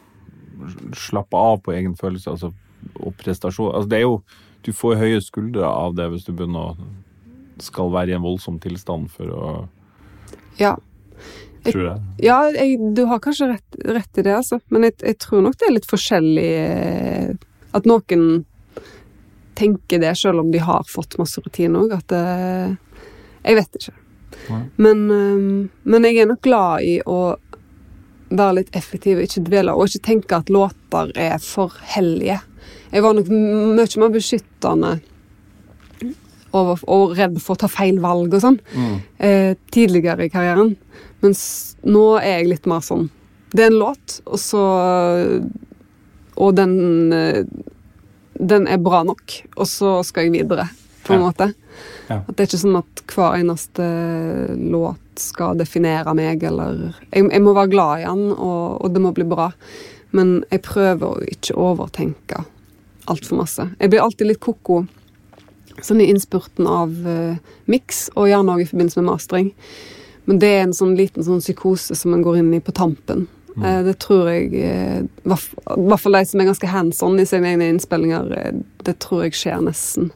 slappe 0.93 1.33
av 1.33 1.61
på 1.63 1.73
egen 1.73 1.95
følelse 1.95 2.27
altså, 2.29 2.53
og 2.99 3.15
prestasjon. 3.17 3.73
Altså, 3.73 3.89
det 3.89 3.97
er 3.97 4.01
jo 4.01 4.21
Du 4.63 4.71
får 4.71 4.95
høye 4.97 5.19
skuldre 5.23 5.63
av 5.65 5.95
det 5.95 6.05
hvis 6.11 6.23
du 6.23 6.33
begynner 6.33 6.75
å 6.75 6.77
skal 7.63 7.91
være 7.93 8.13
i 8.13 8.17
en 8.17 8.23
voldsom 8.25 8.59
tilstand 8.63 9.09
for 9.13 9.31
å 9.31 9.51
ja. 10.59 10.75
Jeg- 11.63 11.73
Tror 11.75 11.83
jeg. 11.85 12.01
Ja, 12.25 12.37
jeg, 12.55 12.79
du 12.97 13.03
har 13.05 13.19
kanskje 13.21 13.51
rett, 13.51 13.75
rett 13.85 14.17
i 14.17 14.23
det, 14.25 14.33
altså. 14.33 14.57
Men 14.73 14.87
jeg, 14.87 14.95
jeg 15.05 15.17
tror 15.21 15.43
nok 15.45 15.57
det 15.61 15.67
er 15.67 15.75
litt 15.75 15.85
forskjellig 15.89 16.47
eh, 16.57 17.35
At 17.77 17.85
noen 17.85 18.23
tenker 19.55 19.99
det, 20.01 20.15
selv 20.17 20.39
om 20.41 20.49
de 20.51 20.57
har 20.63 20.83
fått 20.89 21.17
masse 21.21 21.41
rutine 21.45 21.83
òg. 21.83 21.93
At 21.99 22.07
det 22.09 22.77
Jeg 23.45 23.55
vet 23.59 23.77
ikke. 23.77 23.93
Men, 24.81 25.05
eh, 25.11 25.69
men 25.85 26.03
jeg 26.09 26.17
er 26.23 26.29
nok 26.31 26.41
glad 26.41 26.81
i 26.87 26.97
å 27.05 27.35
være 28.31 28.55
litt 28.61 28.75
effektiv, 28.79 29.19
ikke 29.19 29.43
dvele, 29.43 29.73
og 29.75 29.85
ikke 29.89 30.05
tenke 30.07 30.37
at 30.39 30.49
låter 30.49 31.11
er 31.19 31.37
for 31.43 31.73
hellige. 31.93 32.39
Jeg 32.91 33.03
var 33.03 33.13
nok 33.17 33.27
mye 33.29 33.87
mer 33.99 34.13
beskyttende 34.13 35.01
og, 36.53 36.79
og 36.87 37.15
redd 37.17 37.39
for 37.41 37.55
å 37.55 37.61
ta 37.63 37.67
feil 37.71 37.99
valg 38.03 38.33
og 38.33 38.41
sånn 38.43 38.59
Mm. 38.75 38.95
eh, 39.19 39.53
tidligere 39.71 40.25
i 40.25 40.29
karrieren. 40.33 40.75
Mens 41.21 41.75
nå 41.85 42.17
er 42.19 42.39
jeg 42.41 42.47
litt 42.49 42.65
mer 42.67 42.81
sånn 42.81 43.09
Det 43.53 43.63
er 43.65 43.67
en 43.71 43.79
låt, 43.79 44.21
og 44.25 44.39
så 44.39 44.61
Og 46.37 46.55
den 46.55 47.13
eh, 47.13 47.43
Den 48.39 48.65
er 48.67 48.77
bra 48.81 49.03
nok, 49.05 49.35
og 49.57 49.67
så 49.69 49.99
skal 50.07 50.23
jeg 50.25 50.31
videre, 50.41 50.69
på 51.05 51.13
en 51.13 51.19
Ja. 51.21 51.25
måte. 51.27 51.53
Ja. 52.09 52.15
At 52.27 52.35
det 52.35 52.39
er 52.39 52.47
ikke 52.47 52.61
sånn 52.63 52.77
at 52.79 53.01
hver 53.13 53.35
eneste 53.37 53.85
låt 54.57 54.97
skal 55.21 55.57
definere 55.59 56.13
meg, 56.15 56.41
eller 56.43 56.95
Jeg, 57.13 57.29
jeg 57.31 57.41
må 57.41 57.53
være 57.53 57.69
glad 57.69 57.99
i 58.01 58.05
den, 58.07 58.31
og, 58.31 58.81
og 58.81 58.93
det 58.93 59.01
må 59.01 59.11
bli 59.13 59.23
bra. 59.29 59.51
Men 60.11 60.43
jeg 60.51 60.61
prøver 60.63 61.05
å 61.05 61.21
ikke 61.29 61.53
overtenke 61.55 62.41
altfor 63.07 63.37
masse. 63.43 63.69
Jeg 63.79 63.89
blir 63.91 64.01
alltid 64.01 64.27
litt 64.27 64.39
ko-ko 64.39 64.87
sånn 65.81 66.01
i 66.03 66.09
innspurten 66.11 66.67
av 66.69 66.93
uh, 67.05 67.37
miks, 67.71 68.07
og 68.15 68.29
gjerne 68.29 68.55
også 68.55 68.65
i 68.65 68.71
forbindelse 68.71 69.01
med 69.01 69.09
mastering. 69.09 69.51
Men 70.29 70.41
det 70.41 70.49
er 70.53 70.65
en 70.65 70.75
sånn 70.77 70.93
liten 70.97 71.25
sånn 71.25 71.41
psykose 71.41 71.97
som 71.97 72.13
man 72.13 72.21
går 72.25 72.41
inn 72.41 72.53
i 72.53 72.61
på 72.63 72.73
tampen. 72.77 73.27
Eh, 73.57 73.83
det 73.83 73.97
tror 73.99 74.29
jeg 74.31 74.53
eh, 74.63 75.01
I 75.03 75.27
uh, 75.27 75.41
hvert 75.75 75.99
fall 75.99 76.15
de 76.15 76.23
som 76.27 76.39
er 76.39 76.47
ganske 76.47 76.69
hands 76.71 77.01
on 77.03 77.19
i 77.19 77.25
sine 77.27 77.49
egne 77.51 77.67
innspillinger, 77.73 78.29
eh, 78.37 78.61
det 78.87 78.95
tror 79.03 79.25
jeg 79.25 79.35
skjer 79.35 79.63
nesten. 79.65 80.11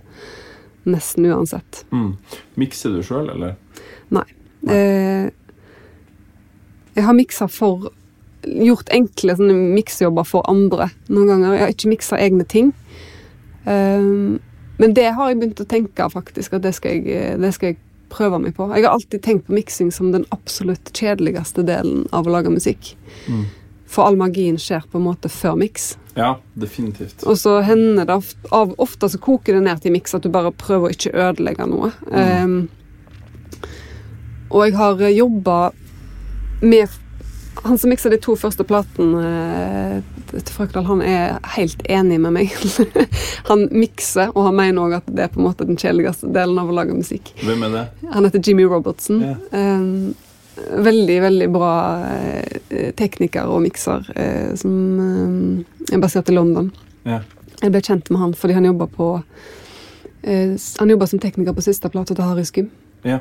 Nesten 0.88 1.28
uansett. 1.28 1.84
Mm. 1.92 2.14
Mikser 2.62 2.96
du 2.96 3.02
sjøl, 3.04 3.28
eller? 3.34 3.58
Nei. 4.14 4.26
Eh, 4.72 5.28
jeg 6.96 7.08
har 7.08 7.18
miksa 7.18 7.50
for 7.52 7.92
Gjort 8.46 8.92
enkle 8.94 9.34
miksejobber 9.42 10.26
for 10.30 10.46
andre 10.46 10.92
noen 11.10 11.32
ganger. 11.32 11.56
Jeg 11.56 11.64
har 11.64 11.72
ikke 11.74 11.90
miksa 11.90 12.20
egne 12.22 12.46
ting. 12.46 12.68
Um, 13.66 14.36
men 14.78 14.96
det 14.98 15.10
har 15.16 15.32
jeg 15.32 15.40
begynt 15.42 15.62
å 15.64 15.68
tenke, 15.70 16.08
faktisk, 16.12 16.58
at 16.58 16.66
det 16.66 16.74
skal, 16.76 17.00
jeg, 17.00 17.36
det 17.42 17.52
skal 17.56 17.74
jeg 17.74 17.80
prøve 18.12 18.40
meg 18.42 18.56
på. 18.58 18.68
Jeg 18.76 18.86
har 18.86 18.96
alltid 18.96 19.24
tenkt 19.24 19.48
på 19.48 19.56
miksing 19.56 19.92
som 19.94 20.12
den 20.14 20.26
absolutt 20.36 20.92
kjedeligste 20.96 21.66
delen 21.68 22.06
av 22.16 22.28
å 22.28 22.36
lage 22.36 22.52
musikk. 22.54 22.94
Mm. 23.28 23.46
For 23.90 24.10
all 24.10 24.18
magien 24.20 24.58
skjer 24.60 24.84
på 24.92 25.00
en 25.00 25.08
måte 25.08 25.32
før 25.32 25.58
miks. 25.60 25.94
Ja, 26.16 26.38
definitivt. 26.60 27.24
Og 27.28 27.38
så 27.40 27.58
hender 27.66 28.08
det 28.08 28.16
ofte, 28.16 28.52
av, 28.56 28.74
ofte 28.82 29.10
så 29.12 29.20
koker 29.22 29.58
det 29.58 29.66
ned 29.68 29.84
til 29.84 29.96
miks 29.96 30.16
at 30.16 30.24
du 30.24 30.32
bare 30.32 30.54
prøver 30.56 30.90
å 30.90 30.96
ikke 30.96 31.16
ødelegge 31.16 31.68
noe. 31.72 31.92
Um, 32.12 32.58
og 34.52 34.68
jeg 34.68 34.78
har 34.80 35.02
jobba 35.12 35.58
med 36.64 37.02
Han 37.64 37.78
som 37.78 37.90
miksa 37.90 38.10
de 38.12 38.20
to 38.22 38.36
første 38.38 38.66
platene 38.68 39.22
eh, 39.26 39.96
til 40.34 40.54
Frøkdal, 40.54 40.86
han 40.90 41.02
er 41.06 41.38
helt 41.56 41.82
enig 41.90 42.20
med 42.22 42.36
meg. 42.36 42.54
han 43.50 43.66
mikser, 43.72 44.34
og 44.36 44.50
han 44.50 44.60
mener 44.60 44.84
òg 44.86 44.98
at 45.00 45.10
det 45.10 45.26
er 45.26 45.34
på 45.34 45.42
en 45.42 45.48
måte 45.48 45.68
den 45.68 45.80
kjedeligste 45.80 46.30
delen 46.36 46.60
av 46.62 46.70
å 46.70 46.76
lage 46.76 46.98
musikk. 46.98 47.32
Hvem 47.42 47.66
er 47.70 47.76
det? 47.78 47.86
Han 48.14 48.28
heter 48.28 48.44
Jimmy 48.44 48.68
Robertson. 48.70 49.24
Ja. 49.24 49.38
Um, 49.56 50.14
veldig, 50.56 51.22
veldig 51.22 51.48
bra 51.52 51.72
eh, 52.08 52.92
tekniker 52.96 53.50
og 53.52 53.64
mikser 53.66 54.06
eh, 54.16 54.52
som 54.60 54.76
eh, 55.04 55.96
er 55.96 56.04
basert 56.04 56.30
i 56.32 56.36
London. 56.36 56.72
Ja. 57.04 57.22
Jeg 57.62 57.72
ble 57.74 57.82
kjent 57.84 58.12
med 58.12 58.22
han 58.22 58.36
fordi 58.38 58.56
han 58.58 58.68
jobba 58.68 58.88
på 58.92 59.10
eh, 60.24 60.56
Han 60.80 60.92
jobba 60.92 61.08
som 61.08 61.22
tekniker 61.24 61.56
på 61.56 61.64
siste 61.66 61.92
plate 61.92 62.16
til 62.16 62.28
Harry 62.28 62.46
Skum. 62.48 62.70
Ja. 63.06 63.20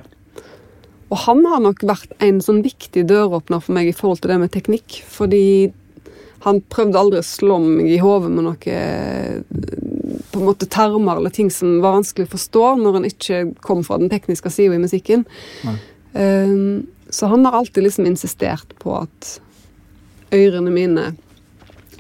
Og 1.15 1.21
han 1.29 1.45
har 1.47 1.63
nok 1.63 1.85
vært 1.87 2.11
en 2.25 2.41
sånn 2.43 2.65
viktig 2.65 3.05
døråpner 3.07 3.63
for 3.63 3.77
meg 3.77 3.87
i 3.87 3.95
forhold 3.95 4.25
til 4.25 4.33
det 4.33 4.41
med 4.43 4.53
teknikk. 4.55 4.99
Fordi 5.07 5.71
han 6.43 6.59
prøvde 6.69 7.01
aldri 7.01 7.21
å 7.23 7.27
slå 7.27 7.61
meg 7.63 7.93
i 7.95 8.01
hodet 8.03 8.33
med 8.35 8.45
noe 8.49 8.75
eh, 8.75 9.39
på 10.35 10.41
en 10.41 10.49
måte 10.49 10.69
termer 10.69 11.21
eller 11.21 11.33
ting 11.33 11.53
som 11.55 11.79
var 11.85 11.95
vanskelig 12.01 12.27
å 12.27 12.33
forstå 12.35 12.65
når 12.83 12.99
han 12.99 13.07
ikke 13.09 13.39
kom 13.65 13.85
fra 13.87 14.01
den 14.03 14.11
tekniske 14.13 14.51
sida 14.53 14.75
i 14.75 14.83
musikken. 14.83 15.23
Um, 16.13 16.85
så 17.15 17.31
han 17.31 17.47
har 17.47 17.57
alltid 17.61 17.87
liksom 17.87 18.09
insistert 18.11 18.75
på 18.83 18.97
at 18.99 19.37
ørene 20.35 20.75
mine 20.75 21.07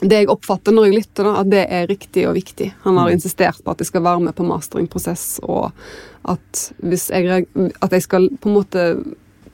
Det 0.05 0.19
jeg 0.21 0.29
oppfatter 0.29 0.75
når 0.77 0.85
jeg 0.91 0.97
lytter, 0.99 1.25
da, 1.25 1.33
at 1.41 1.49
det 1.53 1.63
er 1.73 1.87
riktig 1.89 2.27
og 2.29 2.35
viktig. 2.37 2.67
Han 2.85 2.97
har 3.01 3.09
Mm. 3.09 3.15
insistert 3.17 3.63
på 3.65 3.71
at 3.73 3.79
jeg 3.81 3.87
skal 3.89 4.03
være 4.05 4.21
med 4.21 4.35
på 4.37 4.45
masteringprosess, 4.45 5.41
og 5.43 5.73
at, 6.29 6.73
hvis 6.83 7.09
jeg, 7.11 7.47
at 7.81 7.91
jeg 7.91 8.03
skal 8.03 8.29
på 8.41 8.49
en 8.51 8.55
måte 8.59 8.85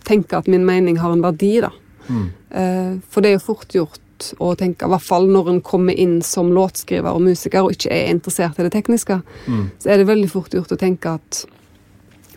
tenke 0.05 0.37
at 0.39 0.49
min 0.49 0.65
mening 0.67 0.97
har 0.99 1.13
en 1.13 1.23
verdi, 1.23 1.61
da. 1.61 1.71
Mm. 2.09 2.31
Eh, 2.51 2.99
For 3.09 3.21
det 3.21 3.31
er 3.31 3.39
jo 3.39 3.47
fort 3.55 3.69
gjort 3.69 4.35
å 4.41 4.55
tenke, 4.57 4.85
i 4.85 4.89
hvert 4.91 5.03
fall 5.07 5.27
når 5.29 5.49
en 5.49 5.61
kommer 5.63 5.95
inn 5.97 6.21
som 6.23 6.51
låtskriver 6.53 7.15
og 7.15 7.23
musiker 7.23 7.63
og 7.65 7.73
ikke 7.73 7.91
er 7.93 8.11
interessert 8.11 8.59
i 8.59 8.63
det 8.67 8.73
tekniske, 8.73 9.23
Mm. 9.47 9.71
så 9.79 9.91
er 9.91 9.97
det 9.99 10.07
veldig 10.09 10.29
fort 10.31 10.51
gjort 10.51 10.73
å 10.73 10.77
tenke 10.79 11.15
at 11.15 11.45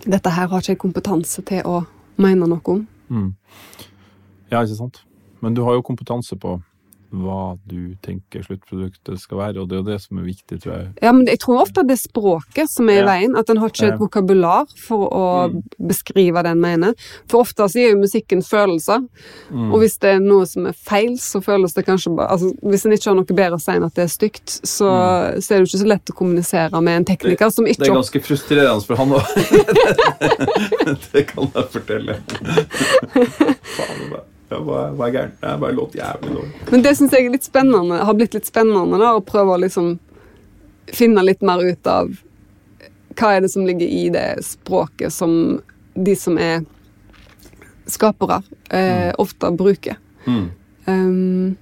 dette 0.05 0.30
her 0.30 0.47
har 0.47 0.59
ikke 0.61 0.76
jeg 0.76 0.78
kompetanse 0.78 1.43
til 1.45 1.61
å 1.64 1.86
mene 2.18 2.47
noe 2.47 2.61
om. 2.66 2.88
Mm. 3.09 3.34
Ja, 4.51 4.61
ikke 4.64 4.78
sant. 4.78 5.01
Men 5.41 5.53
du 5.55 5.64
har 5.64 5.74
jo 5.74 5.82
kompetanse 5.82 6.38
på 6.39 6.61
hva 7.14 7.57
du 7.70 7.93
tenker 8.01 8.41
sluttproduktet 8.41 9.20
skal 9.22 9.38
være, 9.38 9.61
og 9.61 9.70
det 9.70 9.76
er 9.78 9.82
jo 9.84 9.86
det 9.91 9.97
som 10.01 10.18
er 10.18 10.24
viktig, 10.26 10.57
tror 10.64 10.72
jeg. 10.74 10.88
Ja, 11.03 11.11
men 11.14 11.28
jeg 11.30 11.39
tror 11.43 11.61
ofte 11.61 11.84
det 11.86 11.93
er 11.93 12.01
språket 12.09 12.70
som 12.74 12.89
er 12.89 12.93
i 12.93 13.01
Ja. 13.03 13.05
veien. 13.05 13.36
At 13.38 13.49
en 13.53 13.57
har 13.61 13.70
ikke 13.70 13.93
et 13.93 13.99
vokabular 13.99 14.66
for 14.88 15.09
å 15.14 15.51
Mm. 15.53 15.61
beskrive 15.80 16.41
det 16.43 16.51
en 16.51 16.59
mener. 16.61 16.93
For 17.30 17.41
ofte 17.45 17.68
så 17.70 17.74
gir 17.78 17.91
jo 17.93 17.99
musikken 18.01 18.41
følelser, 18.41 19.07
Mm. 19.51 19.72
og 19.74 19.80
hvis 19.82 19.99
det 19.99 20.16
er 20.16 20.20
noe 20.20 20.45
som 20.45 20.66
er 20.66 20.74
feil, 20.74 21.18
så 21.18 21.39
føles 21.43 21.74
det 21.74 21.86
kanskje 21.86 22.16
bare 22.16 22.30
altså, 22.32 22.51
Hvis 22.64 22.86
en 22.86 22.91
ikke 22.93 23.05
har 23.11 23.16
noe 23.16 23.26
bedre 23.26 23.55
å 23.57 23.61
si 23.61 23.72
enn 23.72 23.84
at 23.86 23.93
det 23.93 24.03
er 24.03 24.07
stygt, 24.07 24.47
så, 24.66 24.89
så 25.39 25.51
er 25.53 25.59
det 25.59 25.70
jo 25.70 25.78
ikke 25.78 25.84
så 25.86 25.88
lett 25.88 26.05
å 26.09 26.16
kommunisere 26.18 26.82
med 26.82 26.95
en 26.97 27.05
tekniker 27.05 27.51
som 27.51 27.66
ikke 27.66 27.78
Det 27.84 27.89
er 27.89 27.93
ganske 27.93 28.22
frustrerende 28.24 28.86
for 28.86 28.95
han 28.95 29.09
òg. 29.09 29.26
det 31.14 31.28
kan 31.28 31.51
jeg 31.53 31.70
fortelle. 31.70 32.18
Faen, 33.78 34.09
det 34.09 34.33
hva 34.62 34.84
hva 34.93 35.08
er 35.08 35.16
gærent? 35.18 35.39
Jeg 35.41 35.62
bare 35.64 35.78
låt 35.78 35.95
jævlig 35.97 36.36
dårlig. 36.36 36.51
Men 36.72 36.86
det 36.86 36.95
syns 36.97 37.16
jeg 37.16 37.26
er 37.26 37.34
litt 37.34 37.47
spennende, 37.47 38.01
har 38.06 38.18
blitt 38.20 38.38
litt 38.38 38.49
spennende 38.49 38.99
da, 39.01 39.16
å 39.18 39.26
prøve 39.26 39.56
å 39.56 39.62
liksom 39.64 39.95
finne 40.93 41.24
litt 41.24 41.41
mer 41.41 41.64
ut 41.64 41.88
av 41.88 42.12
hva 43.18 43.36
er 43.36 43.43
det 43.45 43.51
som 43.54 43.66
ligger 43.66 43.88
i 43.88 44.08
det 44.14 44.28
språket 44.45 45.14
som 45.14 45.62
de 45.93 46.16
som 46.18 46.38
er 46.41 46.64
skapere, 47.86 48.41
eh, 48.70 49.14
ofte 49.18 49.51
bruker. 49.51 49.97
Mm. 50.26 50.45
Um, 50.86 51.58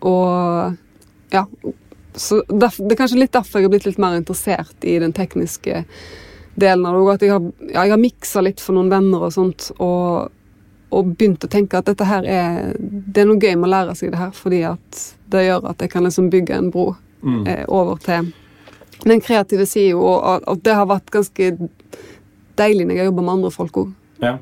og 0.00 0.76
ja. 1.30 1.46
Så 2.18 2.40
derf, 2.48 2.80
det 2.82 2.96
er 2.96 2.98
kanskje 2.98 3.20
litt 3.20 3.34
derfor 3.36 3.60
jeg 3.60 3.68
har 3.68 3.72
blitt 3.76 3.86
litt 3.86 4.00
mer 4.02 4.16
interessert 4.18 4.82
i 4.82 4.96
den 4.98 5.12
tekniske 5.14 5.84
delen 6.58 6.86
av 6.88 6.96
det. 6.96 7.12
At 7.14 7.22
jeg 7.22 7.34
har, 7.34 7.44
ja, 7.70 7.84
har 7.92 8.00
miksa 8.02 8.42
litt 8.42 8.62
for 8.62 8.74
noen 8.74 8.90
venner 8.90 9.28
og 9.28 9.34
sånt, 9.36 9.70
og, 9.78 10.32
og 10.90 11.12
begynt 11.18 11.44
å 11.44 11.50
tenke 11.52 11.78
at 11.78 11.84
dette 11.90 12.04
her 12.08 12.24
er 12.24 12.74
Det 12.78 13.22
er 13.22 13.26
noe 13.28 13.40
gøy 13.40 13.54
med 13.56 13.68
å 13.68 13.72
lære 13.74 13.94
seg 13.98 14.12
det 14.14 14.18
her, 14.22 14.30
fordi 14.32 14.62
at 14.64 15.02
det 15.28 15.44
gjør 15.44 15.68
at 15.70 15.82
jeg 15.84 15.90
kan 15.92 16.04
liksom 16.06 16.30
bygge 16.32 16.56
en 16.56 16.70
bro 16.70 16.94
Mm. 17.22 17.46
eh, 17.48 17.64
over 17.68 17.96
til 17.98 18.32
den 19.04 19.20
kreative 19.20 19.66
sida, 19.66 19.96
og, 19.96 20.44
og 20.46 20.60
det 20.62 20.74
har 20.74 20.86
vært 20.86 21.10
ganske 21.10 21.48
deilig 22.58 22.86
når 22.86 22.94
jeg 22.94 23.02
har 23.02 23.08
jobba 23.10 23.24
med 23.24 23.32
andre 23.32 23.50
folk 23.50 23.80
òg. 23.82 23.88
Ja. 24.22 24.38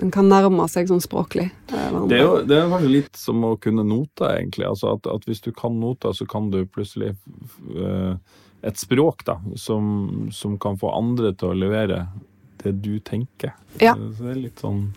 En 0.00 0.10
kan 0.12 0.28
nærme 0.28 0.66
seg 0.68 0.88
sånn 0.90 1.00
språklig. 1.00 1.50
eh. 1.72 1.96
Det 2.08 2.18
er 2.18 2.22
jo 2.22 2.42
det 2.44 2.56
er 2.56 2.68
kanskje 2.68 2.92
litt 2.92 3.16
som 3.16 3.44
å 3.48 3.54
kunne 3.60 3.84
noter, 3.84 4.42
egentlig. 4.42 4.66
Altså 4.68 4.92
at, 4.92 5.08
at 5.08 5.24
hvis 5.24 5.40
du 5.44 5.52
kan 5.56 5.78
noter, 5.80 6.12
så 6.12 6.26
kan 6.28 6.50
du 6.52 6.66
plutselig 6.68 7.14
uh, 7.76 8.16
et 8.60 8.76
språk 8.76 9.24
da, 9.24 9.38
som, 9.56 10.28
som 10.32 10.58
kan 10.60 10.76
få 10.80 10.92
andre 10.96 11.32
til 11.32 11.52
å 11.52 11.56
levere 11.56 12.06
det 12.62 12.72
du 12.82 12.98
tenker. 13.00 13.52
Ja. 13.80 13.94
Så 13.94 14.24
det 14.24 14.30
er 14.32 14.40
litt 14.40 14.60
sånn 14.62 14.92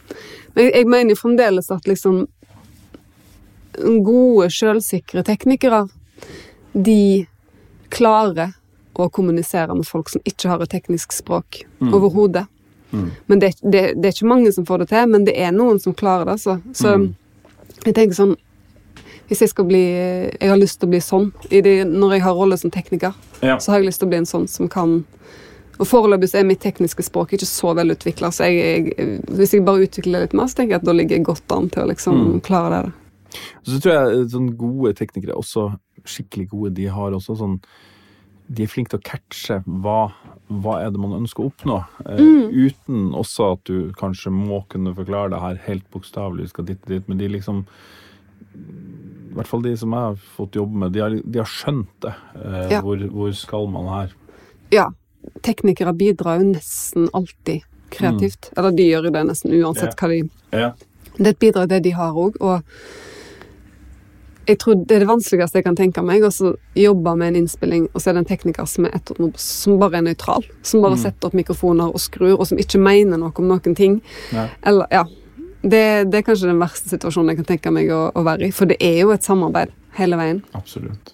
Men 0.56 0.70
jeg, 0.72 0.88
mener 0.88 1.14
jo 1.14 1.20
fremdeles 1.20 1.72
at 1.72 1.88
liksom 1.88 2.28
gode, 4.04 4.50
sjølsikre 4.52 5.24
teknikere, 5.24 5.86
de 6.74 7.26
klarer 7.94 8.54
å 9.00 9.08
kommunisere 9.10 9.76
med 9.78 9.88
folk 9.88 10.10
som 10.12 10.22
ikke 10.28 10.50
har 10.52 10.64
et 10.64 10.72
teknisk 10.74 11.14
språk 11.16 11.62
overhodet. 11.80 12.46
Mm. 12.92 13.12
Men 13.30 13.40
det, 13.40 13.54
det, 13.62 13.84
det 13.96 14.10
er 14.10 14.16
ikke 14.16 14.28
mange 14.28 14.52
som 14.52 14.66
får 14.68 14.84
det 14.84 14.90
til, 14.92 15.08
men 15.14 15.26
det 15.28 15.36
er 15.40 15.54
noen 15.56 15.80
som 15.80 15.94
klarer 15.96 16.26
det. 16.28 16.40
Altså. 16.40 16.58
Så 16.74 16.96
Mm. 16.98 17.16
jeg 17.86 17.96
tenker 17.96 18.16
sånn 18.16 18.36
Hvis 19.30 19.42
jeg 19.42 19.50
skal 19.50 19.66
bli 19.70 19.84
Jeg 20.42 20.50
har 20.50 20.58
lyst 20.58 20.80
til 20.80 20.88
å 20.88 20.90
bli 20.90 21.00
sånn 21.00 21.32
i 21.52 21.62
det, 21.62 21.86
når 21.86 22.14
jeg 22.16 22.22
har 22.24 22.34
rolle 22.34 22.58
som 22.58 22.72
tekniker. 22.72 23.14
Ja. 23.44 23.60
Så 23.60 23.72
har 23.72 23.80
jeg 23.80 23.86
lyst 23.92 24.00
til 24.02 24.08
å 24.08 24.10
bli 24.10 24.18
en 24.18 24.26
sånn 24.26 24.48
som 24.50 24.68
kan 24.68 25.06
Og 25.80 25.88
foreløpig 25.88 26.34
er 26.36 26.44
mitt 26.44 26.60
tekniske 26.60 27.04
språk 27.08 27.32
ikke 27.38 27.48
så 27.48 27.74
velutvikla, 27.78 28.32
så 28.36 28.50
jeg, 28.52 28.94
jeg, 28.98 29.22
hvis 29.32 29.54
jeg 29.56 29.64
bare 29.66 29.86
utvikler 29.88 30.20
det 30.20 30.26
litt 30.28 30.34
mer, 30.36 30.48
så 30.52 30.56
tenker 30.60 30.76
jeg 30.76 30.82
at 30.82 30.88
da 30.90 30.96
ligger 30.98 31.16
jeg 31.18 31.26
godt 31.30 31.52
an 31.56 31.70
til 31.70 31.84
å 31.86 31.88
liksom 31.94 32.18
Mm. 32.20 32.42
klare 32.44 32.82
det. 32.84 32.92
Så 33.64 33.80
tror 33.80 33.94
jeg 33.94 34.30
sånn 34.34 34.50
gode 34.58 34.94
teknikere, 34.98 35.38
også 35.38 35.70
skikkelig 36.04 36.50
gode, 36.50 36.74
de 36.74 36.88
har 36.88 37.12
også 37.12 37.38
sånn 37.38 37.60
De 38.52 38.64
er 38.64 38.68
flinke 38.68 38.90
til 38.90 38.98
å 38.98 39.04
catche 39.06 39.64
hva, 39.68 40.12
hva 40.50 40.80
er 40.82 40.90
det 40.90 40.98
man 41.00 41.12
ønsker 41.22 41.44
å 41.44 41.52
oppnå, 41.52 41.86
eh, 42.10 42.18
Mm. 42.18 42.50
uten 42.66 43.12
også 43.14 43.52
at 43.54 43.64
du 43.66 43.92
kanskje 43.94 44.32
må 44.34 44.68
kunne 44.68 44.96
forklare 44.96 45.30
det 45.30 45.40
her 45.40 45.56
helt 45.68 45.84
bokstavelig, 45.92 46.50
skal 46.50 46.66
dit 46.66 46.80
og 46.82 46.90
dit, 46.90 47.08
men 47.08 47.20
de 47.20 47.28
liksom 47.28 47.66
I 48.56 49.36
hvert 49.36 49.48
fall 49.48 49.62
de 49.62 49.76
som 49.78 49.92
jeg 49.94 50.00
har 50.00 50.16
fått 50.36 50.58
jobbe 50.58 50.74
med, 50.82 50.92
de 50.96 51.00
har, 51.04 51.10
de 51.12 51.38
har 51.40 51.46
skjønt 51.46 51.88
det. 52.02 52.14
Eh, 52.36 52.70
Ja. 52.72 52.82
hvor, 52.82 52.98
hvor 52.98 53.32
skal 53.38 53.68
man 53.68 53.86
her? 53.86 54.14
Ja, 54.72 54.88
teknikere 55.46 55.94
bidrar 55.98 56.40
jo 56.40 56.52
nesten 56.54 57.10
alltid 57.14 57.66
kreativt. 57.90 58.52
Eller 58.58 58.72
de 58.76 58.88
gjør 58.90 59.10
jo 59.10 59.14
det 59.16 59.26
nesten 59.28 59.54
uansett 59.58 59.94
yeah. 59.94 60.00
hva 60.00 60.10
de 60.12 60.58
yeah. 60.58 60.74
Det 61.20 61.26
er 61.26 61.34
et 61.34 61.40
bidrag 61.42 61.70
det 61.72 61.84
de 61.84 61.92
har 61.98 62.16
òg, 62.16 62.38
og 62.40 62.62
jeg 64.50 64.58
tror 64.64 64.80
det 64.82 64.96
er 64.96 65.04
det 65.04 65.10
vanskeligste 65.10 65.60
jeg 65.60 65.66
kan 65.66 65.76
tenke 65.78 66.02
meg, 66.02 66.24
å 66.26 66.54
jobbe 66.80 67.12
med 67.20 67.34
en 67.34 67.42
innspilling, 67.44 67.88
og 67.94 68.02
så 68.02 68.10
er 68.10 68.18
det 68.18 68.24
en 68.24 68.30
tekniker 68.32 68.66
som, 68.70 68.88
er 68.88 68.96
et, 68.98 69.12
som 69.38 69.76
bare 69.82 70.00
er 70.00 70.06
nøytral. 70.08 70.46
Som 70.66 70.82
bare 70.82 70.98
Mm. 70.98 71.02
setter 71.04 71.28
opp 71.28 71.36
mikrofoner 71.38 71.92
og 71.94 72.00
skrur, 72.02 72.40
og 72.40 72.48
som 72.48 72.58
ikke 72.58 72.80
mener 72.82 73.20
noe 73.22 73.32
om 73.36 73.48
noen 73.52 73.76
ting. 73.76 74.02
Ja. 74.34 74.48
Eller, 74.64 74.88
ja. 74.92 75.06
Det, 75.62 76.10
det 76.10 76.18
er 76.18 76.24
kanskje 76.24 76.48
den 76.48 76.62
verste 76.62 76.90
situasjonen 76.90 77.34
jeg 77.34 77.42
kan 77.42 77.50
tenke 77.52 77.72
meg 77.76 77.92
å, 77.92 78.12
å 78.16 78.24
være 78.24 78.48
i, 78.48 78.52
for 78.56 78.66
det 78.66 78.78
er 78.80 79.02
jo 79.02 79.12
et 79.12 79.28
samarbeid 79.28 79.76
hele 80.00 80.18
veien. 80.18 80.42
Absolutt. 80.56 81.14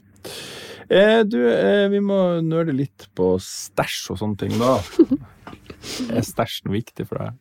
Eh, 0.90 1.22
du, 1.26 1.40
eh, 1.50 1.88
vi 1.90 2.00
må 2.04 2.18
nøle 2.46 2.74
litt 2.78 3.08
på 3.18 3.36
stæsj 3.42 4.12
og 4.14 4.20
sånne 4.22 4.38
ting, 4.44 4.54
da. 4.62 4.76
Er 6.16 6.24
stæsjen 6.26 6.72
viktig 6.74 7.06
for 7.10 7.22
deg? 7.22 7.36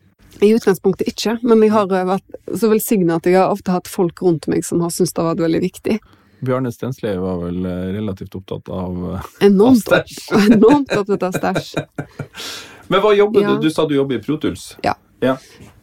I 0.44 0.50
utgangspunktet 0.56 1.06
ikke, 1.12 1.36
men 1.46 1.62
jeg 1.62 1.72
har 1.72 1.92
eh, 1.94 2.06
vært 2.08 2.38
så 2.58 2.68
velsigna 2.72 3.16
at 3.20 3.28
jeg 3.28 3.36
har 3.38 3.52
ofte 3.54 3.72
hatt 3.74 3.88
folk 3.88 4.20
rundt 4.24 4.48
meg 4.50 4.64
som 4.66 4.80
har 4.84 4.92
syntes 4.92 5.14
det 5.14 5.22
har 5.22 5.30
vært 5.34 5.44
veldig 5.46 5.60
viktig. 5.64 5.98
Bjarne 6.44 6.72
Stensli 6.74 7.12
var 7.20 7.38
vel 7.44 7.60
eh, 7.68 7.84
relativt 7.94 8.34
opptatt 8.36 8.68
av 8.74 8.98
eh, 9.14 9.28
Enormt, 9.46 9.86
Av 9.92 10.02
stæsj. 10.02 10.18
enormt 10.56 10.92
opptatt 10.98 11.28
av 11.28 11.38
stæsj. 11.38 11.70
Men 12.92 13.00
hva 13.04 13.14
jobber 13.16 13.44
Ja. 13.46 13.54
du? 13.54 13.64
Du 13.68 13.70
sa 13.72 13.86
du 13.88 13.94
jobber 13.96 14.18
i 14.18 14.24
Protuls. 14.24 14.74
Ja. 14.84 14.96
Ja. 15.24 15.38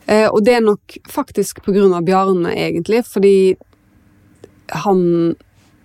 Eh, 0.06 0.28
og 0.28 0.44
det 0.46 0.58
er 0.60 0.62
nok 0.66 0.98
faktisk 1.10 1.64
på 1.66 1.74
grunn 1.74 1.94
av 1.98 2.04
Bjarne, 2.06 2.52
egentlig, 2.54 3.02
fordi 3.10 3.56
han 4.84 5.02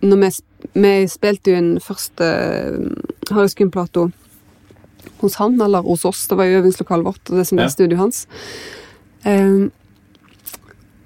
når 0.05 0.20
vi, 0.20 0.29
vi 0.75 1.07
spilte 1.09 1.53
jo 1.53 1.57
en 1.61 1.73
første 1.81 2.29
Harry 3.31 3.49
Skum-plato 3.53 4.09
hos 5.21 5.35
han, 5.41 5.61
eller 5.62 5.83
hos 5.87 6.05
oss, 6.05 6.27
det 6.29 6.37
var 6.37 6.45
jo 6.49 6.61
øvingslokalet 6.61 7.05
vårt, 7.07 7.31
og 7.31 7.37
det 7.39 7.47
som 7.47 7.57
ble 7.57 7.64
Ja. 7.64 7.73
studioet 7.73 7.99
hans. 7.99 8.27
Um, 9.25 9.71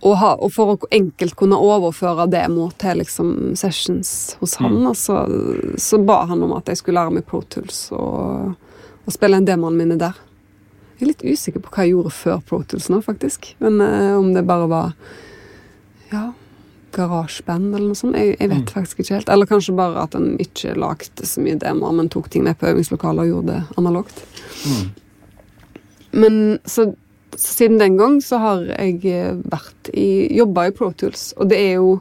og, 0.02 0.16
ha, 0.16 0.30
og 0.40 0.50
for 0.52 0.72
å 0.74 0.88
enkelt 0.90 1.36
kunne 1.36 1.58
overføre 1.60 2.24
demo 2.32 2.70
til 2.80 2.96
liksom 3.02 3.54
sessions 3.56 4.36
hos 4.40 4.54
han, 4.56 4.72
Mm. 4.80 4.86
altså, 4.88 5.76
så 5.76 5.98
ba 6.04 6.24
han 6.26 6.42
om 6.42 6.52
at 6.56 6.66
jeg 6.66 6.78
skulle 6.78 7.00
lære 7.00 7.12
meg 7.12 7.26
Pro 7.26 7.42
Tools 7.42 7.90
og, 7.92 8.56
og 9.06 9.12
spille 9.12 9.36
en 9.36 9.44
demoene 9.44 9.76
mine 9.76 9.98
der. 9.98 10.14
Jeg 10.98 11.02
er 11.02 11.12
litt 11.12 11.22
usikker 11.24 11.60
på 11.60 11.70
hva 11.70 11.84
jeg 11.84 11.92
gjorde 11.94 12.10
før 12.12 12.40
Pro 12.46 12.62
Tools 12.62 12.88
nå, 12.88 13.02
faktisk. 13.04 13.54
Men 13.60 13.80
uh, 13.80 14.18
om 14.18 14.32
det 14.34 14.46
bare 14.46 14.68
var 14.68 14.94
ja, 16.12 16.32
garasjeband 16.92 17.74
eller 17.74 17.86
noe 17.90 17.98
sånt. 17.98 18.16
Jeg, 18.16 18.36
jeg 18.40 18.48
vet 18.50 18.58
Mm. 18.64 18.72
faktisk 18.74 19.00
ikke 19.00 19.14
helt. 19.18 19.28
Eller 19.28 19.46
kanskje 19.46 19.76
bare 19.76 20.02
at 20.02 20.14
en 20.14 20.36
ikke 20.38 20.74
lagde 20.76 21.26
så 21.26 21.40
mye 21.44 21.58
demoer, 21.58 21.92
men 21.92 22.08
tok 22.08 22.30
ting 22.30 22.44
med 22.44 22.58
på 22.58 22.66
øvingslokalet 22.70 23.24
og 23.24 23.30
gjorde 23.32 23.54
det 23.54 23.78
analogt. 23.78 24.24
Mm. 24.66 24.90
Men 26.12 26.58
så, 26.66 26.88
så 27.36 27.52
siden 27.54 27.78
den 27.78 27.96
gang 27.98 28.20
så 28.22 28.38
har 28.42 28.64
jeg 28.78 29.04
eh, 29.06 29.36
vært 29.52 29.92
i 29.94 30.08
jobba 30.36 30.66
i 30.68 30.72
Pro 30.74 30.90
Tools, 30.92 31.32
og 31.36 31.48
det 31.52 31.58
er 31.58 31.76
jo 31.78 32.00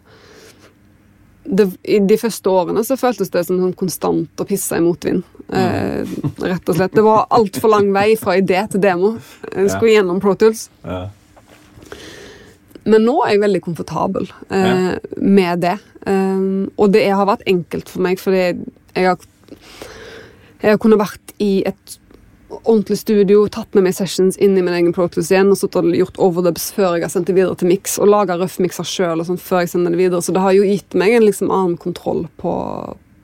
det, 1.49 1.65
I 1.83 1.97
de 2.05 2.17
første 2.17 2.49
årene 2.51 2.83
så 2.85 2.93
føltes 2.99 3.31
det 3.33 3.41
som 3.47 3.57
sånn 3.57 3.73
konstant 3.73 4.41
å 4.41 4.45
pisse 4.45 4.77
i 4.77 4.83
motvind. 4.85 5.23
Eh, 5.49 6.03
rett 6.45 6.69
og 6.69 6.75
slett. 6.77 6.93
Det 6.93 7.01
var 7.01 7.23
altfor 7.33 7.71
lang 7.73 7.87
vei 7.95 8.11
fra 8.21 8.35
idé 8.37 8.59
til 8.69 8.83
demo. 8.83 9.15
Jeg 9.55 9.71
skulle 9.71 9.95
gjennom 9.95 10.19
Pro 10.21 10.35
Tools. 10.37 10.67
Ja. 10.85 11.07
Men 12.89 13.05
nå 13.05 13.15
er 13.23 13.35
jeg 13.35 13.43
veldig 13.43 13.63
komfortabel 13.65 14.27
eh, 14.55 14.97
med 15.21 15.63
det. 15.65 15.77
Um, 16.07 16.69
og 16.79 16.93
det 16.95 17.05
har 17.11 17.27
vært 17.29 17.47
enkelt 17.49 17.89
for 17.91 18.03
meg, 18.05 18.21
fordi 18.21 18.43
jeg 18.43 19.05
har, 19.05 19.25
jeg 20.61 20.71
har 20.73 20.79
kunnet 20.81 21.01
vært 21.01 21.33
i 21.43 21.59
et 21.69 21.99
ordentlig 22.49 22.97
studio, 22.97 23.43
tatt 23.51 23.75
med 23.77 23.85
meg 23.85 23.95
sessions 23.95 24.37
inn 24.41 24.57
i 24.57 24.63
min 24.65 24.73
egen 24.73 24.93
Pro 24.95 25.05
igjen, 25.09 25.51
og 25.53 25.91
gjort 25.95 26.17
overdubs 26.21 26.71
før 26.75 26.97
jeg 26.97 27.05
har 27.05 27.13
sendt 27.13 27.29
det 27.29 27.37
videre 27.37 27.57
til 27.59 27.69
mix, 27.69 27.99
og 28.01 28.09
laga 28.09 28.39
røffmikser 28.39 28.87
sjøl 28.87 29.23
sånn, 29.25 29.41
før 29.41 29.63
jeg 29.63 29.73
sender 29.75 29.93
det 29.93 30.01
videre. 30.01 30.23
Så 30.25 30.33
det 30.35 30.43
har 30.43 30.55
jo 30.57 30.65
gitt 30.65 30.97
meg 30.97 31.15
en 31.15 31.27
liksom 31.27 31.53
annen 31.53 31.77
kontroll 31.81 32.25
på, 32.41 32.53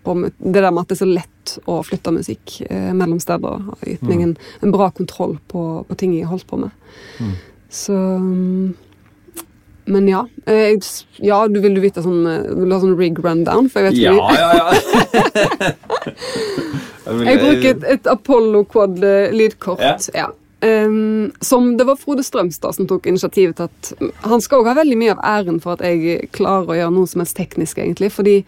på 0.06 0.18
det 0.22 0.62
der 0.62 0.70
med 0.70 0.84
at 0.84 0.94
det 0.94 0.98
er 1.00 1.02
så 1.02 1.10
lett 1.10 1.56
å 1.70 1.80
flytte 1.86 2.14
musikk 2.14 2.60
eh, 2.70 2.94
mellom 2.94 3.20
steder. 3.22 3.66
har 3.72 3.92
gitt 3.96 4.06
meg 4.06 4.24
en, 4.28 4.38
en 4.62 4.74
bra 4.74 4.92
kontroll 4.94 5.38
på, 5.52 5.66
på 5.90 6.00
ting 6.00 6.16
jeg 6.16 6.28
har 6.28 6.36
holdt 6.36 6.50
på 6.50 6.62
med. 6.62 6.74
Mm. 7.20 7.36
Så 7.76 7.94
um, 7.94 8.76
Men 9.86 10.08
ja. 10.10 10.24
eh, 10.46 10.72
Jeg, 10.72 10.82
ja, 11.22 11.48
du 11.48 11.60
vil 11.62 11.76
du 11.78 11.82
vite 11.84 12.02
sånn 12.02 12.26
eh, 12.26 12.48
Vil 12.50 12.70
du 12.70 12.74
ha 12.74 12.82
sånn 12.82 12.98
rig 12.98 13.20
rundown? 13.22 13.70
For 13.70 13.86
jeg 13.86 13.94
vet 13.94 14.00
ikke 14.02 14.16
ja, 14.16 14.30
ja. 14.40 14.50
ja. 14.56 15.74
Jeg 17.06 17.38
bruker 17.38 17.70
et, 17.70 17.84
et 17.86 18.08
Apollo 18.10 18.64
Quad 18.72 19.04
eh. 19.06 19.30
Ja. 19.78 19.94
Ja. 20.16 20.32
Um, 20.66 21.32
som 21.44 21.78
det 21.78 21.86
var 21.86 22.00
Frode 22.02 22.24
Strømstad 22.26 22.74
som 22.74 22.88
tok 22.90 23.06
initiativet 23.06 23.60
til 23.60 23.68
at 23.68 23.92
Han 24.26 24.42
skal 24.42 24.64
òg 24.64 24.72
ha 24.72 24.78
veldig 24.80 24.98
mye 24.98 25.14
av 25.14 25.22
æren 25.22 25.60
for 25.62 25.76
at 25.76 25.84
jeg 25.86 26.32
klarer 26.34 26.72
å 26.72 26.78
gjøre 26.80 26.96
noe 26.96 27.10
som 27.12 27.22
helst 27.22 27.38
teknisk, 27.38 27.78
egentlig. 27.78 28.10
Fordi 28.16 28.40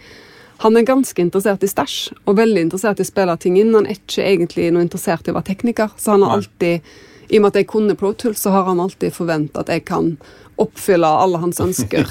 han 0.64 0.80
er 0.80 0.88
ganske 0.88 1.22
interessert 1.22 1.62
i 1.62 1.70
stæsj, 1.70 1.98
og 2.26 2.40
veldig 2.40 2.64
interessert 2.66 2.98
i 2.98 3.06
å 3.06 3.10
spille 3.12 3.36
ting 3.38 3.60
inn. 3.62 3.76
Han 3.76 3.86
er 3.86 4.00
ikke 4.00 4.26
egentlig 4.26 4.72
noe 4.74 4.88
interessert 4.88 5.28
i 5.28 5.34
å 5.34 5.38
være 5.38 5.52
tekniker, 5.52 5.94
så 6.00 6.16
han 6.16 6.26
har 6.26 6.40
alltid 6.40 6.90
I 7.28 7.38
og 7.38 7.44
med 7.44 7.52
at 7.52 7.60
jeg 7.60 7.68
kunne 7.70 7.98
Pro 8.00 8.14
Tools, 8.16 8.40
så 8.42 8.56
har 8.56 8.66
han 8.70 8.80
alltid 8.80 9.14
forventa 9.14 9.62
at 9.62 9.70
jeg 9.70 9.84
kan 9.86 10.14
oppfylle 10.58 11.08
alle 11.08 11.38
hans 11.42 11.60
ønsker 11.62 12.06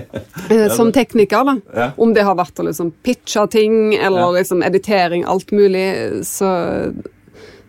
eh, 0.50 0.68
som 0.74 0.92
tekniker. 0.94 1.44
da 1.44 1.54
Ja. 1.74 1.90
om 1.96 2.14
det 2.14 2.24
har 2.26 2.36
vært 2.38 2.58
å 2.60 2.66
liksom 2.68 2.92
pitche 3.02 3.46
ting, 3.50 3.94
eller 3.94 4.32
liksom 4.38 4.62
editering, 4.62 5.24
alt 5.26 5.50
mulig. 5.52 5.86
Så, 6.26 6.48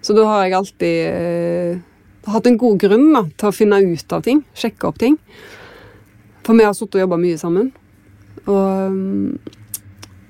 så 0.01 0.13
da 0.17 0.25
har 0.29 0.45
jeg 0.45 0.57
alltid 0.59 0.97
eh, 1.09 1.77
hatt 2.29 2.47
en 2.47 2.57
god 2.57 2.79
grunn 2.79 3.13
da, 3.13 3.23
til 3.37 3.47
å 3.49 3.55
finne 3.55 3.81
ut 3.83 4.13
av 4.13 4.21
ting. 4.25 4.43
Sjekke 4.53 4.87
opp 4.89 4.99
ting. 5.01 5.17
For 6.45 6.53
vi 6.57 6.65
har 6.65 6.73
sittet 6.77 6.95
og 6.99 7.05
jobba 7.07 7.17
mye 7.21 7.37
sammen. 7.41 7.71
Og 8.45 8.91
mm, 8.93 9.39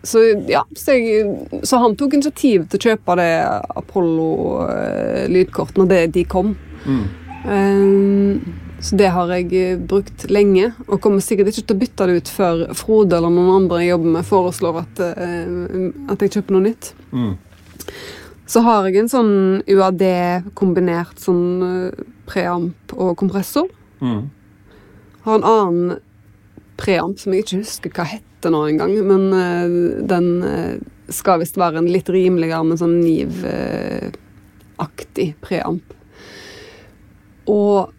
så 0.03 0.19
ja, 0.47 0.63
så, 0.75 0.91
jeg, 0.95 1.27
så 1.67 1.77
han 1.83 1.95
tok 1.99 2.13
initiativ 2.15 2.67
til 2.71 2.79
å 2.79 2.83
kjøpe 2.89 3.15
det 3.19 3.33
Apollo-lydkortet 3.81 5.77
når 5.81 5.87
det, 5.91 6.01
de 6.15 6.23
kom. 6.27 6.49
Mm. 6.85 7.05
Um, 7.43 8.68
så 8.81 8.95
det 8.95 9.09
har 9.11 9.27
jeg 9.33 9.49
eh, 9.59 9.79
brukt 9.79 10.23
lenge, 10.31 10.71
og 10.87 11.01
kommer 11.03 11.19
sikkert 11.23 11.47
ikke 11.51 11.65
til 11.67 11.75
å 11.75 11.79
bytte 11.81 12.05
det 12.07 12.15
ut 12.19 12.29
før 12.31 12.55
Frode 12.77 13.17
eller 13.17 13.31
noen 13.33 13.51
andre 13.57 13.81
jeg 13.83 13.91
jobber 13.91 14.11
med, 14.15 14.27
foreslår 14.27 14.75
at, 14.85 14.95
eh, 15.03 15.47
at 16.13 16.19
jeg 16.23 16.33
kjøper 16.37 16.51
noe 16.55 16.65
nytt. 16.69 16.83
Mm. 17.11 17.33
Så 18.49 18.57
har 18.65 18.79
jeg 18.87 18.95
en 19.01 19.11
sånn 19.11 19.33
UAD 19.67 20.03
kombinert 20.57 21.17
sånn 21.21 21.45
eh, 21.67 21.91
preamp 22.29 22.77
og 22.95 23.11
kompressor. 23.19 23.67
Mm. 23.99 24.21
Har 25.27 25.33
en 25.35 25.49
annen 25.51 25.99
preamp 26.79 27.15
som 27.19 27.33
jeg 27.35 27.41
ikke 27.43 27.61
husker 27.65 27.89
hva 27.97 28.05
heter 28.15 28.49
nå 28.55 28.59
engang, 28.69 28.93
men 29.03 29.23
den 30.07 30.27
skal 31.11 31.39
visst 31.41 31.57
være 31.59 31.77
en 31.81 31.91
litt 31.91 32.07
rimeligere, 32.13 32.63
men 32.63 32.79
sånn 32.79 33.01
Niv-aktig 33.03 33.35
preamp. 35.43 35.83
Og 37.51 37.91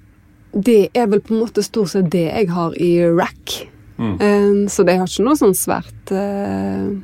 det 0.52 0.90
er 0.94 1.06
vel 1.10 1.20
på 1.22 1.34
en 1.34 1.44
måte 1.44 1.62
stort 1.62 1.92
sett 1.92 2.10
det 2.12 2.26
jeg 2.26 2.50
har 2.50 2.74
i 2.80 2.92
rack. 3.06 3.56
Mm. 4.00 4.14
Eh, 4.16 4.68
så 4.72 4.84
det 4.86 4.96
har 4.98 5.08
ikke 5.08 5.26
noe 5.26 5.38
sånn 5.38 5.56
svært 5.56 6.12
uh, 6.14 6.96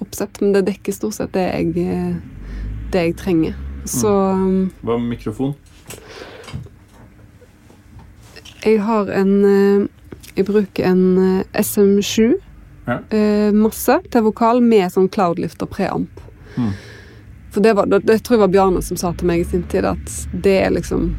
oppsett, 0.00 0.40
men 0.40 0.54
det 0.54 0.66
dekker 0.68 0.94
stort 0.94 1.18
sett 1.18 1.32
det 1.34 1.46
jeg, 1.48 1.72
eh, 1.82 2.14
det 2.92 3.04
jeg 3.08 3.16
trenger. 3.20 3.56
Så 3.88 4.10
um, 4.10 4.70
Hva 4.84 4.98
med 5.00 5.16
mikrofon? 5.16 5.54
jeg 8.60 8.80
har 8.84 9.08
en 9.08 9.88
Jeg 10.36 10.44
bruker 10.46 10.84
en 10.84 11.02
eh, 11.18 11.44
SM7 11.54 12.34
Ja. 12.86 12.98
uh, 13.12 13.50
masse 13.54 13.96
til 14.10 14.22
vokal 14.24 14.60
med 14.62 14.90
sånn 14.92 15.08
cloudlifter 15.08 15.66
preamp. 15.66 16.20
Mm. 16.56 16.70
For 17.50 17.60
det, 17.60 17.74
var, 17.76 17.86
det, 17.86 18.00
det 18.06 18.22
tror 18.22 18.36
jeg 18.36 18.40
var 18.44 18.52
Bjarne 18.54 18.82
som 18.82 18.96
sa 18.96 19.12
til 19.12 19.26
meg 19.26 19.42
i 19.42 19.44
sin 19.44 19.62
tid, 19.70 19.84
at 19.84 20.14
det 20.32 20.56
er 20.64 20.72
liksom 20.74 21.10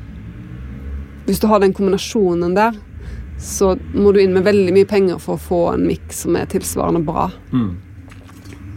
Hvis 1.28 1.42
du 1.42 1.48
har 1.52 1.62
den 1.62 1.74
kombinasjonen 1.74 2.56
der, 2.58 2.78
så 3.42 3.74
må 3.94 4.12
du 4.14 4.22
inn 4.22 4.36
med 4.36 4.46
veldig 4.46 4.74
mye 4.76 4.90
penger 4.90 5.22
for 5.22 5.38
å 5.38 5.42
få 5.42 5.62
en 5.74 5.88
miks 5.90 6.24
som 6.26 6.38
er 6.38 6.50
tilsvarende 6.50 7.02
bra. 7.06 7.30
Mm. 7.54 7.72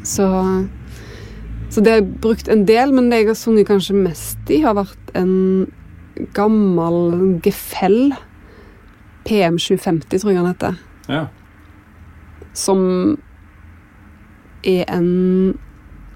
Så, 0.05 0.29
så 1.73 1.85
det 1.85 1.93
har 1.93 2.01
jeg 2.01 2.21
brukt 2.25 2.49
en 2.53 2.65
del, 2.69 2.93
men 2.97 3.11
det 3.11 3.23
jeg 3.23 3.31
har 3.33 3.41
sunget 3.41 3.69
kanskje 3.69 3.97
mest 3.97 4.53
i, 4.53 4.63
har 4.65 4.77
vært 4.79 5.13
en 5.19 5.67
gammel 6.37 7.39
Gefell. 7.45 8.15
PM750, 9.25 10.21
tror 10.21 10.33
jeg 10.33 10.41
han 10.41 10.51
heter. 10.51 10.81
Ja. 11.09 11.23
Som 12.53 12.83
er 14.65 14.85
en 14.93 15.57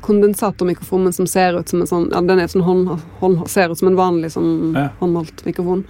kondensatormikrofon, 0.08 1.04
men 1.06 1.12
som 1.16 1.26
ser 1.30 1.58
ut 1.60 1.68
som 1.70 1.82
en 1.84 1.90
sånn 1.90 2.08
Ja, 2.12 2.20
den 2.24 2.40
er 2.42 2.48
sånn 2.50 2.64
hånd, 2.66 2.88
hånd, 3.20 3.44
ser 3.52 3.70
ut 3.70 3.78
som 3.80 3.88
en 3.92 3.98
vanlig 3.98 4.32
sånn 4.34 4.74
Ja. 4.76 4.88
håndholdt 5.00 5.44
mikrofon. 5.46 5.84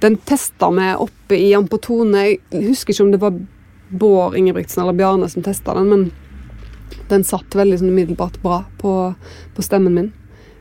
Den 0.00 0.16
testa 0.16 0.70
vi 0.70 0.92
oppe 0.94 1.34
i 1.36 1.52
Ampotone. 1.58 2.38
Jeg 2.52 2.68
husker 2.68 2.94
ikke 2.94 3.04
om 3.04 3.10
det 3.12 3.20
var 3.20 3.34
Bård 3.90 4.36
Ingebrigtsen 4.38 4.82
eller 4.82 4.94
Bjarne 4.94 5.28
som 5.28 5.42
testa 5.42 5.74
den, 5.74 5.88
men 5.88 6.10
den 7.08 7.24
satt 7.24 7.50
veldig 7.56 7.78
sånn 7.80 7.90
umiddelbart 7.90 8.36
bra 8.42 8.62
på, 8.78 8.92
på 9.56 9.62
stemmen 9.64 9.94
min. 9.96 10.12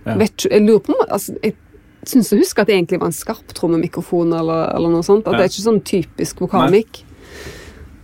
Ja. 0.06 0.16
Vet, 0.18 0.46
jeg 0.50 0.64
lurer 0.64 0.80
på 0.80 0.96
altså, 1.10 1.36
Jeg 1.44 1.56
syns 2.08 2.30
jeg 2.32 2.40
husker 2.40 2.62
at 2.64 2.68
det 2.72 2.78
egentlig 2.78 3.00
var 3.02 3.10
en 3.12 3.18
skarptrommemikrofon 3.18 4.32
eller, 4.34 4.70
eller 4.76 4.90
noe 4.94 5.04
sånt. 5.04 5.28
At 5.28 5.34
Ja. 5.34 5.40
det 5.40 5.44
er 5.46 5.52
ikke 5.52 5.68
sånn 5.70 5.84
typisk 5.84 6.40
vokalmikk. 6.40 7.04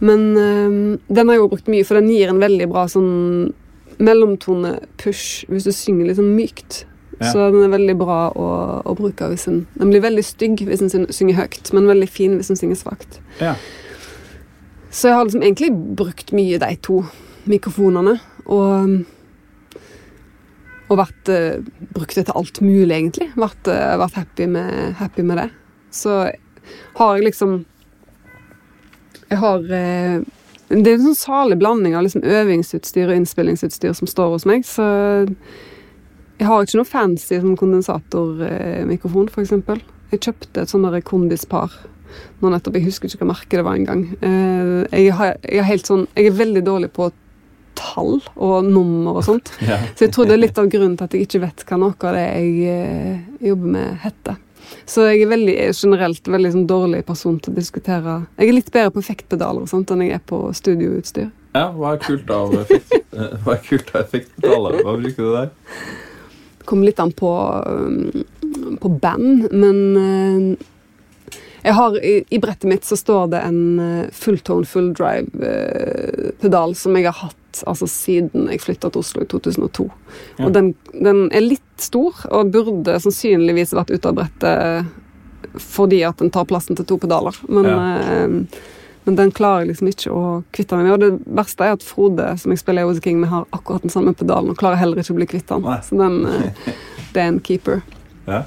Men 0.04 0.36
øh, 0.36 0.98
den 1.08 1.28
har 1.30 1.36
jeg 1.38 1.42
jo 1.44 1.48
brukt 1.54 1.70
mye, 1.72 1.86
for 1.88 1.96
den 2.02 2.10
gir 2.12 2.28
en 2.30 2.42
veldig 2.44 2.68
bra 2.70 2.84
sånn 2.92 3.54
mellomtone-push 4.02 5.46
hvis 5.52 5.68
du 5.68 5.74
synger 5.76 6.10
litt 6.10 6.20
sånn 6.20 6.34
mykt. 6.38 6.84
Ja. 7.20 7.30
Så 7.32 7.48
den 7.54 7.64
er 7.64 7.74
veldig 7.74 7.96
bra 8.00 8.20
å, 8.34 8.48
å 8.90 8.94
bruke 8.98 9.28
hvis 9.30 9.46
en 9.48 9.64
Den 9.78 9.92
blir 9.92 10.02
veldig 10.04 10.24
stygg 10.26 10.64
hvis 10.66 10.82
en 10.82 10.92
synger 11.14 11.38
høyt, 11.38 11.70
men 11.76 11.90
veldig 11.90 12.10
fin 12.10 12.38
hvis 12.40 12.50
en 12.52 12.60
synger 12.60 12.80
svakt. 12.80 13.20
Ja. 13.40 13.54
Så 14.94 15.10
jeg 15.10 15.18
har 15.18 15.26
liksom 15.26 15.44
egentlig 15.46 15.72
brukt 15.98 16.34
mye 16.36 16.60
de 16.62 16.76
to 16.86 17.02
mikrofonene. 17.50 18.18
Og, 18.46 19.00
og 20.92 21.00
vært 21.00 21.32
uh, 21.34 21.64
brukt 21.96 22.18
det 22.18 22.28
til 22.28 22.38
alt 22.38 22.62
mulig, 22.62 22.94
egentlig. 22.94 23.32
Vært, 23.40 23.70
uh, 23.72 23.96
vært 24.04 24.20
happy, 24.20 24.48
med, 24.54 24.94
happy 25.00 25.26
med 25.26 25.42
det. 25.42 25.48
Så 25.94 26.18
har 26.98 27.16
jeg 27.16 27.26
liksom 27.28 27.64
Jeg 29.30 29.40
har 29.42 29.64
eh, 29.74 30.22
Det 30.74 30.90
er 30.90 30.98
en 30.98 31.06
sånn 31.12 31.20
salig 31.20 31.58
blanding 31.62 31.94
av 31.96 32.04
liksom 32.08 32.24
øvingsutstyr 32.26 33.12
og 33.12 33.16
innspillingsutstyr 33.20 33.94
som 33.98 34.10
står 34.10 34.34
hos 34.34 34.46
meg, 34.50 34.66
så 34.66 34.86
jeg 36.40 36.48
har 36.50 36.64
ikke 36.66 36.80
noe 36.80 36.90
fancy 36.90 37.38
som 37.40 37.54
kondensatormikrofon, 37.60 39.30
f.eks. 39.30 39.54
Jeg 40.14 40.22
kjøpte 40.28 40.64
et 40.64 40.70
der 40.92 41.02
kondispar 41.06 41.72
nå 42.42 42.50
nettopp. 42.54 42.76
Jeg 42.78 42.86
husker 42.88 43.10
ikke 43.10 43.24
hva 43.24 43.32
merket 43.32 43.58
det 43.60 43.66
var 43.66 43.78
engang. 43.80 44.04
Eh, 44.22 45.00
jeg, 45.04 45.14
har- 45.18 45.38
jeg, 45.42 45.64
sånn, 45.88 46.08
jeg 46.18 46.28
er 46.30 46.36
veldig 46.38 46.62
dårlig 46.68 46.92
på 46.94 47.08
tall 47.80 48.20
og 48.36 48.66
nummer 48.70 49.18
og 49.18 49.24
sånt. 49.26 49.50
Ja. 49.70 49.80
Så 49.96 50.06
jeg 50.06 50.14
tror 50.14 50.28
det 50.30 50.36
er 50.38 50.44
litt 50.44 50.60
av 50.62 50.70
grunnen 50.70 50.98
til 51.00 51.06
at 51.08 51.14
jeg 51.18 51.26
ikke 51.28 51.42
vet 51.48 51.64
hva 51.70 51.80
noe 51.82 51.96
av 51.98 52.18
det 52.18 52.26
jeg 52.28 52.52
eh, 52.70 53.24
jobber 53.50 53.74
med, 53.78 53.96
heter. 54.04 54.38
Så 54.86 55.08
jeg 55.08 55.24
er 55.24 55.32
veldig, 55.32 55.56
er 55.66 55.76
generelt 55.78 56.28
veldig 56.28 56.52
sånn 56.56 56.68
dårlig 56.70 57.04
person 57.08 57.40
til 57.40 57.54
å 57.54 57.58
diskutere 57.58 58.18
Jeg 58.38 58.50
er 58.50 58.58
litt 58.58 58.72
bedre 58.74 58.94
på 58.96 59.04
effektpedaler 59.04 59.66
og 59.66 59.72
sånt 59.72 59.94
enn 59.94 60.04
jeg 60.06 60.18
er 60.18 60.24
på 60.28 60.40
studioutstyr. 60.56 61.30
ja. 61.56 61.68
Hva 61.76 61.94
er 61.94 62.04
kult 62.04 62.34
av 62.34 62.56
effekt? 62.62 62.96
eh, 63.18 63.38
Hva 63.46 63.58
er 63.58 63.64
kult 63.68 63.94
av 63.94 64.02
effektpedaler? 64.06 64.82
Hva 64.84 64.98
bruker 65.00 65.24
du 65.24 65.32
der? 65.38 65.54
Det 66.60 66.70
kommer 66.70 66.88
litt 66.88 67.02
an 67.04 67.12
på, 67.12 67.32
um, 67.68 68.78
på 68.80 68.92
band, 69.04 69.50
men 69.52 69.80
uh, 70.00 71.34
jeg 71.64 71.76
har, 71.76 71.98
i, 72.00 72.14
I 72.32 72.40
brettet 72.44 72.70
mitt 72.72 72.88
så 72.88 72.96
står 73.00 73.34
det 73.34 73.42
en 73.44 73.62
uh, 73.80 74.12
fulltone 74.16 74.68
full 74.68 74.94
drive-pedal 74.96 76.76
som 76.80 76.96
jeg 76.96 77.10
har 77.10 77.20
hatt 77.20 77.40
altså, 77.70 77.88
siden 77.90 78.50
jeg 78.52 78.62
flytta 78.64 78.90
til 78.90 79.04
Oslo 79.04 79.24
i 79.24 79.30
2002. 79.30 79.88
Ja. 80.40 80.48
Og 80.48 80.54
den, 80.56 80.74
den 80.94 81.26
er 81.32 81.46
litt 81.46 81.82
stor 81.82 82.26
og 82.32 82.54
burde 82.54 82.98
sannsynligvis 83.04 83.76
vært 83.78 83.94
ute 83.94 84.12
av 84.12 84.20
brettet 84.22 85.00
fordi 85.60 86.00
at 86.08 86.18
den 86.18 86.32
tar 86.34 86.48
plassen 86.50 86.78
til 86.78 86.88
to 86.90 86.98
pedaler. 86.98 87.36
Men, 87.46 87.68
uh, 87.70 88.64
men 89.04 89.18
den 89.20 89.34
klarer 89.36 89.64
jeg 89.64 89.74
liksom 89.74 89.92
ikke 89.92 90.14
å 90.16 90.24
kvitte 90.56 90.80
meg 90.80 90.88
med. 90.88 90.94
Og 90.96 91.04
det 91.04 91.36
verste 91.38 91.68
er 91.68 91.76
at 91.76 91.86
Frode, 91.86 92.26
som 92.42 92.54
jeg 92.54 92.62
spiller 92.64 92.86
i 92.86 92.90
Ozzy 92.90 93.04
King 93.04 93.20
med, 93.22 93.30
har 93.34 93.46
akkurat 93.54 93.86
den 93.86 93.94
samme 93.94 94.16
pedalen 94.18 94.54
og 94.54 94.60
klarer 94.60 94.80
heller 94.80 95.02
ikke 95.02 95.14
å 95.14 95.20
bli 95.20 95.30
kvitt 95.30 95.50
den. 95.52 95.66
Nei. 95.68 95.80
Så 95.86 96.00
den, 96.00 96.24
eh, 96.26 96.74
det 97.14 97.22
er 97.22 97.32
en 97.34 97.42
keeper. 97.44 97.84
Ja. 98.26 98.46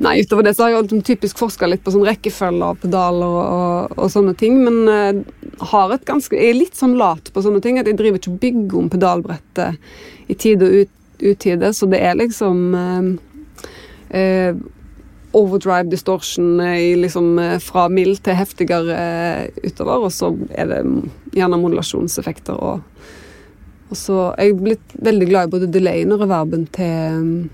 Nei, 0.00 0.20
utover 0.24 0.46
det 0.46 0.54
så 0.56 0.64
har 0.64 0.72
jeg 0.72 0.86
liksom 0.86 1.02
typisk 1.04 1.40
forska 1.42 1.68
litt 1.68 1.82
på 1.84 1.92
sånn 1.92 2.06
rekkefølge 2.08 2.70
og 2.72 2.80
pedaler 2.80 3.34
og, 3.36 3.42
og, 3.44 3.98
og 4.00 4.12
sånne 4.12 4.32
ting, 4.40 4.56
men 4.64 4.88
uh, 4.88 5.98
ganske, 6.08 6.38
jeg 6.38 6.54
er 6.54 6.56
litt 6.56 6.78
sånn 6.78 6.96
lat 6.96 7.28
på 7.34 7.42
sånne 7.44 7.60
ting 7.60 7.76
at 7.76 7.90
jeg 7.90 7.98
driver 7.98 8.16
ikke 8.16 8.32
og 8.32 8.40
bygger 8.40 8.78
om 8.80 8.88
pedalbrettet 8.92 10.32
i 10.32 10.36
tide 10.40 10.64
og 10.64 10.78
ut, 10.80 10.94
utide, 11.20 11.72
så 11.76 11.88
det 11.92 12.00
er 12.00 12.16
liksom 12.16 12.62
uh, 12.72 13.10
uh, 14.16 14.62
overdrive 15.36 15.92
distortion 15.92 16.56
liksom 16.98 17.36
fra 17.62 17.84
mild 17.92 18.24
til 18.24 18.34
heftigere 18.34 18.96
utover, 19.62 20.08
og 20.08 20.10
så 20.16 20.32
er 20.58 20.72
det 20.72 20.80
gjerne 21.36 21.60
modulasjonseffekter 21.60 22.56
og 22.56 22.80
og 23.90 23.98
så 23.98 24.16
er 24.38 24.46
jeg 24.46 24.58
blitt 24.60 24.92
veldig 25.02 25.26
glad 25.26 25.48
i 25.48 25.50
både 25.50 25.68
delayen 25.74 26.14
og 26.14 26.20
reverben 26.22 26.66
til 26.70 27.48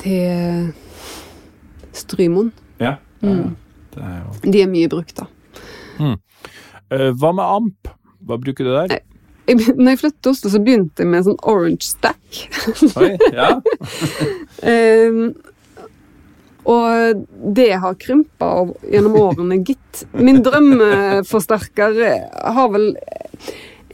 til 0.00 0.70
Strymon. 1.98 2.52
Ja. 2.82 2.96
Mm. 3.22 3.56
Er 3.98 4.16
jo 4.22 4.52
De 4.52 4.62
er 4.62 4.70
mye 4.70 4.88
brukt, 4.92 5.16
da. 5.18 5.26
Mm. 5.98 6.16
Hva 7.18 7.30
med 7.34 7.44
amp? 7.44 7.88
Hva 8.28 8.36
bruker 8.40 8.64
du 8.66 8.70
der? 8.74 8.92
Jeg, 9.48 9.58
når 9.80 9.90
jeg 9.94 10.00
flyttet 10.04 10.22
til 10.22 10.34
Oslo, 10.34 10.50
så 10.52 10.60
begynte 10.62 11.02
jeg 11.02 11.10
med 11.10 11.22
en 11.22 11.26
sånn 11.30 11.40
orange 11.48 11.86
stack. 11.88 12.42
Oi, 13.00 13.14
ja. 13.34 13.50
um, 14.62 15.22
og 16.74 17.22
det 17.56 17.70
har 17.80 17.96
krympa 18.00 18.48
gjennom 18.92 19.16
årene, 19.16 19.60
gitt. 19.64 20.02
Min 20.12 20.42
drømmeforsterker 20.44 21.96
har 22.58 22.68
vel 22.74 22.90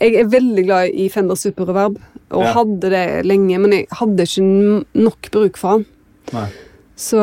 Jeg 0.01 0.17
er 0.19 0.27
veldig 0.33 0.65
glad 0.67 0.91
i 0.91 1.07
Fender 1.13 1.39
Super 1.39 1.69
Reverb, 1.71 2.01
og 2.35 2.43
Ja. 2.43 2.53
hadde 2.57 2.91
det 2.91 3.05
lenge, 3.29 3.59
men 3.63 3.71
jeg 3.77 3.87
hadde 3.95 4.27
ikke 4.27 4.47
nok 4.99 5.29
bruk 5.31 5.57
for 5.61 5.77
han. 5.77 5.85
Nei. 6.35 6.49
Så 6.99 7.21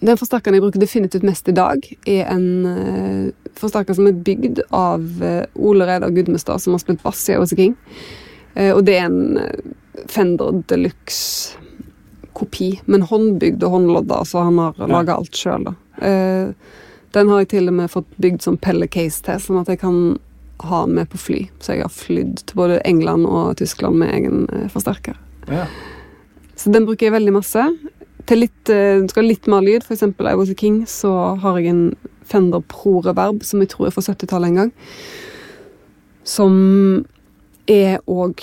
den 0.00 0.18
forsterkeren 0.18 0.56
jeg 0.56 0.64
bruker 0.64 0.82
definitivt 0.82 1.24
mest 1.26 1.48
i 1.48 1.54
dag, 1.56 1.84
er 2.08 2.26
en 2.32 2.46
eh, 2.68 3.50
forsterker 3.58 3.96
som 3.96 4.08
er 4.10 4.18
bygd 4.26 4.62
av 4.74 5.22
eh, 5.24 5.44
Ole 5.54 5.86
Reidar 5.88 6.12
Gudmestad, 6.14 6.62
som 6.62 6.76
har 6.76 6.82
spilt 6.82 7.02
bass 7.04 7.22
i 7.30 7.38
Ozzy 7.38 7.58
King. 7.58 7.76
Eh, 8.54 8.72
og 8.74 8.84
det 8.88 8.98
er 8.98 9.08
en 9.08 9.38
Fender 10.10 10.62
Deluxe 10.68 11.58
kopi, 12.36 12.74
men 12.90 13.06
håndbygd 13.06 13.62
og 13.66 13.76
håndlodda, 13.76 14.22
så 14.28 14.46
han 14.48 14.58
har 14.60 14.78
laga 14.88 15.18
alt 15.20 15.36
sjøl, 15.36 15.68
da. 15.68 15.74
Den 17.12 17.28
har 17.28 17.42
jeg 17.42 17.50
til 17.52 17.68
og 17.68 17.74
med 17.76 17.92
fått 17.92 18.08
bygd 18.24 18.40
som 18.40 18.56
pelle-case 18.56 19.20
til, 19.26 19.40
sånn 19.44 19.60
at 19.60 19.68
jeg 19.68 19.82
kan 19.82 19.98
ha 20.64 20.78
den 20.86 20.96
med 20.96 21.10
på 21.12 21.20
fly. 21.20 21.42
Så 21.60 21.76
jeg 21.76 21.84
har 21.84 21.92
flydd 21.92 22.40
til 22.48 22.56
både 22.56 22.78
England 22.88 23.28
og 23.28 23.58
Tyskland 23.60 24.00
med 24.00 24.14
egen 24.16 24.70
forsterker. 24.72 25.18
Ja. 25.52 25.66
Så 26.56 26.72
den 26.72 26.88
bruker 26.88 27.10
jeg 27.10 27.14
veldig 27.18 27.34
masse. 27.36 27.66
Til 28.26 28.44
litt, 28.44 28.70
eh, 28.70 29.02
skal 29.10 29.26
litt 29.26 29.48
mer 29.50 29.64
lyd, 29.64 29.82
f.eks. 29.82 30.02
I 30.02 30.34
Was 30.38 30.50
a 30.50 30.54
King, 30.58 30.84
så 30.86 31.36
har 31.42 31.58
jeg 31.58 31.72
en 31.72 31.96
Fender 32.28 32.62
Pro 32.68 33.00
Reverb, 33.02 33.42
som 33.44 33.60
jeg 33.60 33.72
tror 33.72 33.88
er 33.88 33.94
fra 33.96 34.04
70-tallet 34.06 34.52
en 34.52 34.60
gang. 34.60 34.72
Som 36.24 36.54
er 37.66 37.98
òg 38.06 38.42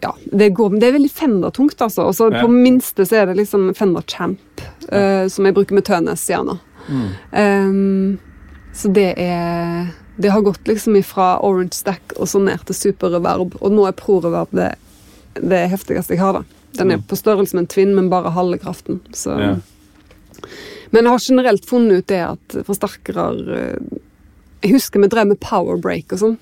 Ja, 0.00 0.14
det, 0.32 0.54
går, 0.56 0.78
det 0.80 0.88
er 0.88 0.94
veldig 0.96 1.10
Fender-tungt, 1.12 1.80
altså. 1.84 2.06
Og 2.08 2.14
så 2.16 2.30
Ja. 2.32 2.40
på 2.40 2.48
minste 2.48 3.04
så 3.04 3.16
er 3.20 3.26
det 3.26 3.36
liksom 3.36 3.74
Fender 3.76 4.02
Champ, 4.08 4.40
uh, 4.92 5.28
som 5.28 5.44
jeg 5.44 5.54
bruker 5.54 5.74
med 5.74 5.84
Tønes 5.84 6.24
gjerne. 6.24 6.58
Mm. 6.88 7.08
Um, 7.32 8.18
så 8.72 8.88
det 8.92 9.14
er 9.18 9.92
Det 10.20 10.30
har 10.30 10.42
gått 10.42 10.64
liksom 10.68 10.96
ifra 10.96 11.38
Orange 11.42 11.72
Stack 11.72 12.12
og 12.18 12.28
så 12.28 12.38
ned 12.42 12.58
til 12.66 12.74
Super 12.74 13.08
Reverb, 13.08 13.54
og 13.60 13.72
nå 13.72 13.86
er 13.88 13.92
Pro 13.92 14.18
Reverb 14.20 14.48
det, 14.52 14.74
det 15.34 15.70
heftigste 15.70 16.12
jeg 16.12 16.20
har. 16.20 16.32
da. 16.32 16.42
Den 16.78 16.90
er 16.92 16.96
Mm. 17.00 17.02
på 17.08 17.16
størrelse 17.18 17.54
med 17.54 17.62
en 17.62 17.66
tvinn, 17.66 17.94
men 17.94 18.08
bare 18.10 18.30
halve 18.30 18.58
kraften. 18.58 19.00
Så. 19.12 19.30
Ja. 19.40 19.56
Men 20.92 21.04
jeg 21.04 21.10
har 21.12 21.18
generelt 21.18 21.66
funnet 21.66 21.98
ut 21.98 22.06
det 22.06 22.20
at 22.26 22.56
forsterkere 22.66 23.24
eh, 23.56 23.98
Jeg 24.62 24.72
husker 24.74 25.00
vi 25.00 25.08
drev 25.08 25.26
med 25.30 25.40
power 25.40 25.76
break 25.80 26.12
og 26.12 26.18
sånn. 26.18 26.38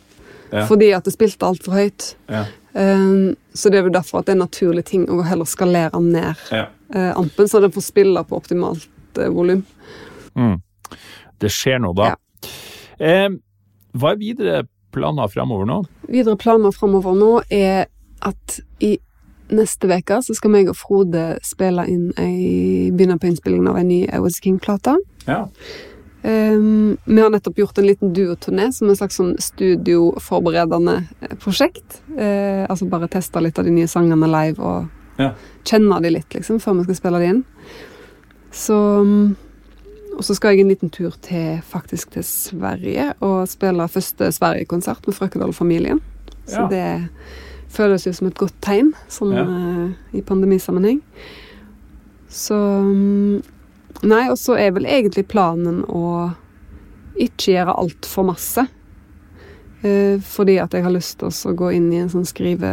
Ja. 0.50 0.62
fordi 0.66 0.94
at 0.96 1.04
det 1.04 1.12
spilte 1.12 1.44
altfor 1.44 1.72
høyt. 1.76 2.14
Ja. 2.32 2.46
Um, 2.72 3.36
så 3.52 3.68
det 3.70 3.78
er 3.78 3.82
jo 3.84 3.90
derfor 3.92 4.18
at 4.20 4.26
det 4.26 4.32
er 4.32 4.36
en 4.38 4.46
naturlig 4.48 4.84
ting 4.88 5.02
å 5.06 5.22
heller 5.22 5.44
skalere 5.44 6.00
ned 6.00 6.36
Ja. 6.50 6.68
eh, 6.94 7.12
ampen, 7.14 7.44
så 7.48 7.60
den 7.60 7.70
får 7.70 7.82
spille 7.84 8.22
på 8.24 8.36
optimalt 8.36 8.88
uh, 9.18 9.28
volum. 9.28 9.60
Mm. 10.34 10.62
Det 11.38 11.50
skjer 11.52 11.78
noe 11.84 11.92
da. 11.94 12.14
Ja. 12.14 12.48
Eh, 12.98 13.28
hva 13.94 14.12
er 14.12 14.16
videre 14.16 14.62
planer 14.90 15.28
fremover 15.28 15.66
nå? 15.68 15.82
Videre 16.08 16.36
planer 16.40 16.72
framover 16.72 17.14
nå 17.14 17.42
er 17.52 17.86
at 18.22 18.60
i 18.80 18.96
neste 19.50 19.88
uke 19.90 20.18
så 20.22 20.34
skal 20.36 20.50
meg 20.50 20.68
og 20.70 20.76
Frode 20.76 21.38
spille 21.46 21.84
inn 21.88 22.10
ei, 22.18 22.90
begynne 22.92 23.18
på 23.18 23.30
innspillingen 23.30 23.68
av 23.68 23.78
en 23.80 23.88
ny 23.88 24.02
I 24.04 24.30
King-plate. 24.42 24.96
Ja. 25.26 25.46
Um, 26.22 26.96
vi 27.06 27.20
har 27.22 27.30
nettopp 27.30 27.56
gjort 27.60 27.78
en 27.78 27.86
liten 27.86 28.10
duoturné 28.12 28.72
som 28.74 28.88
en 28.90 28.96
slags 28.98 29.16
sånn 29.20 29.36
studioforberedende 29.38 30.96
eh, 31.22 31.34
prosjekt. 31.40 32.00
Uh, 32.10 32.66
altså 32.68 32.88
bare 32.90 33.08
teste 33.08 33.40
litt 33.40 33.58
av 33.58 33.68
de 33.68 33.74
nye 33.76 33.88
sangene 33.88 34.26
live 34.28 34.58
og 34.58 34.88
Ja. 35.18 35.32
kjenne 35.64 36.00
de 36.02 36.10
litt, 36.14 36.30
liksom, 36.34 36.60
før 36.62 36.76
vi 36.78 36.84
skal 36.84 36.94
spille 36.94 37.18
de 37.18 37.30
inn. 37.32 37.44
Så 38.54 38.74
um, 39.02 39.36
Og 40.18 40.24
så 40.24 40.34
skal 40.34 40.50
jeg 40.56 40.60
en 40.64 40.68
liten 40.72 40.90
tur 40.90 41.12
til 41.22 41.60
faktisk 41.62 42.10
til 42.10 42.24
Sverige 42.26 43.12
og 43.22 43.46
spille 43.48 43.84
første 43.88 44.32
Sverige-konsert 44.34 45.06
med 45.06 45.14
Frøkedal-familien. 45.14 46.00
Så 46.46 46.62
Ja. 46.62 46.68
det 46.68 47.08
føles 47.72 48.06
jo 48.06 48.12
som 48.16 48.26
et 48.30 48.38
godt 48.40 48.56
tegn 48.64 48.92
sånn 49.12 49.34
Ja. 49.36 49.44
eh, 49.44 50.18
i 50.18 50.22
pandemisammenheng. 50.22 51.02
Så 52.28 52.54
um, 52.54 53.42
Nei, 54.02 54.28
og 54.30 54.36
så 54.38 54.54
er 54.60 54.70
vel 54.76 54.84
egentlig 54.86 55.24
planen 55.26 55.80
å 55.90 56.30
ikke 57.18 57.50
gjøre 57.56 57.72
altfor 57.80 58.28
masse. 58.28 58.62
Eh, 59.82 60.20
fordi 60.22 60.58
at 60.62 60.70
jeg 60.74 60.84
har 60.84 60.92
lyst 60.94 61.18
til 61.18 61.32
å 61.32 61.54
gå 61.58 61.72
inn 61.74 61.88
i 61.92 61.98
en 61.98 62.10
sånn 62.12 62.26
skrive, 62.28 62.70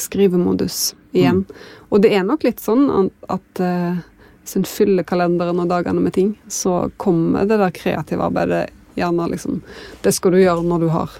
skrivemodus 0.00 0.94
igjen. 1.12 1.44
Og 1.90 2.02
det 2.04 2.14
er 2.16 2.24
nok 2.24 2.44
litt 2.46 2.60
sånn 2.62 2.86
at, 2.92 3.12
at 3.36 3.62
eh, 3.64 4.00
hvis 4.44 4.56
en 4.60 4.66
fyller 4.68 5.04
kalenderen 5.08 5.60
og 5.60 5.68
dagene 5.68 6.00
med 6.04 6.14
ting, 6.16 6.34
så 6.48 6.86
kommer 7.00 7.44
det 7.48 7.60
der 7.60 7.74
kreative 7.76 8.24
arbeidet 8.30 8.68
gjerne 8.98 9.28
liksom 9.30 9.60
Det 10.02 10.10
skal 10.16 10.32
du 10.34 10.40
gjøre 10.40 10.64
når 10.66 10.80
du 10.82 10.88
har 10.90 11.12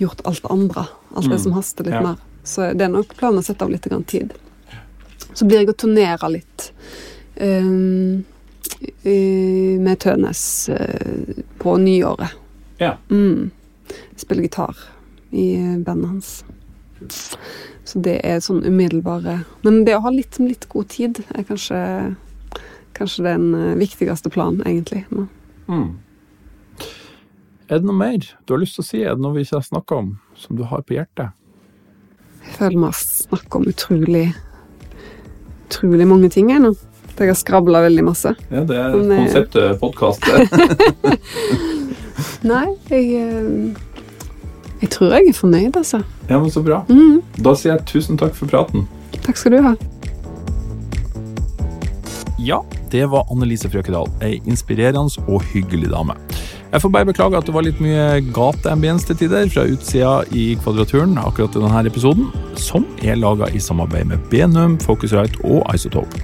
gjort 0.00 0.20
alt 0.26 0.42
det 0.42 0.50
andre. 0.50 0.86
Alt 1.14 1.28
det 1.28 1.36
Mm. 1.38 1.42
som 1.42 1.52
haster 1.52 1.84
litt 1.84 1.94
Ja. 1.94 2.02
mer. 2.02 2.16
Så 2.44 2.72
det 2.76 2.82
er 2.86 2.88
nok 2.88 3.14
planen 3.16 3.38
å 3.40 3.44
sette 3.44 3.62
av 3.62 3.70
litt 3.70 3.86
tid. 4.06 4.32
Så 5.34 5.44
blir 5.46 5.58
jeg 5.60 5.68
å 5.68 5.76
turnere 5.76 6.30
litt 6.32 6.72
um, 7.40 8.24
i- 9.04 9.78
med 9.78 9.98
Tønes 9.98 10.68
uh, 10.68 11.42
på 11.58 11.76
nyåret. 11.78 12.30
Ja. 12.78 12.96
Mm. 13.10 13.50
Spiller 14.16 14.42
gitar 14.42 14.76
i 15.32 15.54
eh, 15.54 15.78
bandet 15.78 16.08
hans. 16.08 16.44
Så 17.84 18.00
det 18.02 18.20
er 18.24 18.40
sånn 18.40 18.62
umiddelbare 18.66 19.44
Men 19.64 19.84
det 19.84 19.94
å 19.96 20.02
ha 20.04 20.10
litt, 20.10 20.36
litt 20.38 20.66
god 20.68 20.88
tid 20.92 21.22
er 21.34 21.42
kanskje 21.48 22.16
Kanskje 22.94 23.22
den 23.24 23.54
eh, 23.54 23.74
viktigste 23.80 24.28
planen, 24.30 24.60
egentlig. 24.66 25.04
nå. 25.10 25.26
Mm. 25.68 25.98
Er 27.70 27.78
det 27.78 27.86
noe 27.86 27.94
mer 27.94 28.18
du 28.18 28.50
har 28.50 28.58
lyst 28.58 28.74
til 28.74 28.82
å 28.82 28.86
si? 28.88 29.00
Er 29.06 29.14
det 29.14 29.22
noe 29.22 29.36
vi 29.36 29.44
ikke 29.44 29.60
har 29.60 29.62
snakka 29.62 29.98
om, 30.02 30.06
som 30.34 30.56
du 30.58 30.64
har 30.66 30.80
på 30.82 30.96
hjertet? 30.96 31.36
Jeg 32.42 32.54
føler 32.56 32.74
vi 32.74 32.88
har 32.88 32.96
snakket 32.98 33.58
om 33.60 33.66
utrolig 33.70 34.22
Utrolig 35.70 36.06
mange 36.10 36.30
ting 36.34 36.48
jeg 36.50 36.58
nå. 36.64 36.72
Jeg 37.20 37.28
har 37.28 37.36
skravla 37.38 37.84
veldig 37.84 38.02
masse. 38.02 38.32
Ja, 38.50 38.64
det 38.66 38.74
er 38.74 38.96
Men, 38.96 39.12
eh, 39.12 39.20
konseptet 39.22 39.78
podkast. 39.78 40.24
Nei, 42.50 42.64
jeg 42.88 43.06
eh, 43.20 43.78
Jeg 44.80 44.90
tror 44.96 45.14
jeg 45.14 45.28
er 45.28 45.36
fornøyd, 45.36 45.76
altså. 45.76 46.02
ja, 46.26 46.40
men 46.40 46.50
så 46.50 46.64
bra. 46.66 46.80
Mm. 46.88 47.20
Da 47.38 47.54
sier 47.54 47.76
jeg 47.76 47.86
tusen 47.86 48.18
takk 48.18 48.34
for 48.34 48.50
praten. 48.50 48.88
Takk 49.20 49.38
skal 49.38 49.54
du 49.54 49.60
ha. 49.62 49.76
Ja, 52.40 52.64
det 52.90 53.06
var 53.12 53.30
Annelise 53.30 53.70
Frøkedal, 53.70 54.10
ei 54.24 54.40
inspirerende 54.48 55.22
og 55.28 55.44
hyggelig 55.52 55.92
dame. 55.92 56.16
Jeg 56.70 56.84
får 56.84 56.90
bare 56.94 57.06
beklage 57.08 57.34
at 57.34 57.48
det 57.48 57.54
var 57.54 57.64
litt 57.66 57.80
mye 57.82 58.20
gateambiens 58.30 59.02
til 59.02 59.16
tider 59.18 59.48
fra 59.50 59.64
utsida 59.66 60.12
i 60.30 60.52
Kvadraturen 60.62 61.16
akkurat 61.18 61.56
i 61.58 61.62
denne 61.64 61.80
episoden, 61.90 62.28
som 62.54 62.86
er 63.02 63.18
laga 63.18 63.48
i 63.50 63.58
samarbeid 63.58 64.06
med 64.12 64.22
Benum, 64.30 64.76
Focusrite 64.78 65.42
og 65.42 65.66
Isotope. 65.74 66.22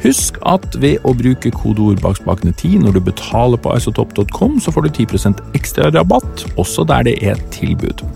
Husk 0.00 0.40
at 0.48 0.64
ved 0.80 1.04
å 1.04 1.12
bruke 1.16 1.52
kodeord 1.52 2.00
bakspakene 2.00 2.52
10 2.56 2.80
når 2.80 2.96
du 2.96 3.02
betaler 3.04 3.60
på 3.60 3.76
isotope.com, 3.76 4.56
så 4.60 4.72
får 4.72 4.88
du 4.88 5.04
10% 5.04 5.44
ekstra 5.56 5.92
rabatt, 5.92 6.46
også 6.56 6.88
der 6.88 7.04
det 7.10 7.18
er 7.20 7.40
tilbud. 7.52 8.06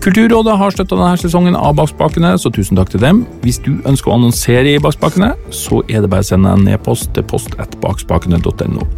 Kulturrådet 0.00 0.54
har 0.56 0.72
støtta 0.72 0.96
denne 0.96 1.18
sesongen 1.20 1.56
av 1.58 1.74
Bakspakene, 1.76 2.30
så 2.40 2.48
tusen 2.56 2.78
takk 2.78 2.88
til 2.94 3.02
dem. 3.02 3.18
Hvis 3.44 3.58
du 3.60 3.74
ønsker 3.84 4.08
å 4.08 4.14
annonsere 4.16 4.72
i 4.72 4.80
Bakspakene, 4.80 5.34
så 5.52 5.82
er 5.92 6.00
det 6.00 6.08
bare 6.08 6.24
å 6.24 6.28
sende 6.30 6.54
en 6.56 6.64
e-post 6.72 7.12
til 7.12 7.26
post.bakspakene.no. 7.28 8.88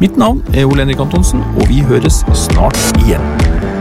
Mitt 0.00 0.16
navn 0.16 0.40
er 0.56 0.64
Ole 0.64 0.86
Henrik 0.86 1.04
Antonsen, 1.04 1.44
og 1.60 1.68
vi 1.68 1.84
høres 1.84 2.22
snart 2.32 2.80
igjen. 3.04 3.75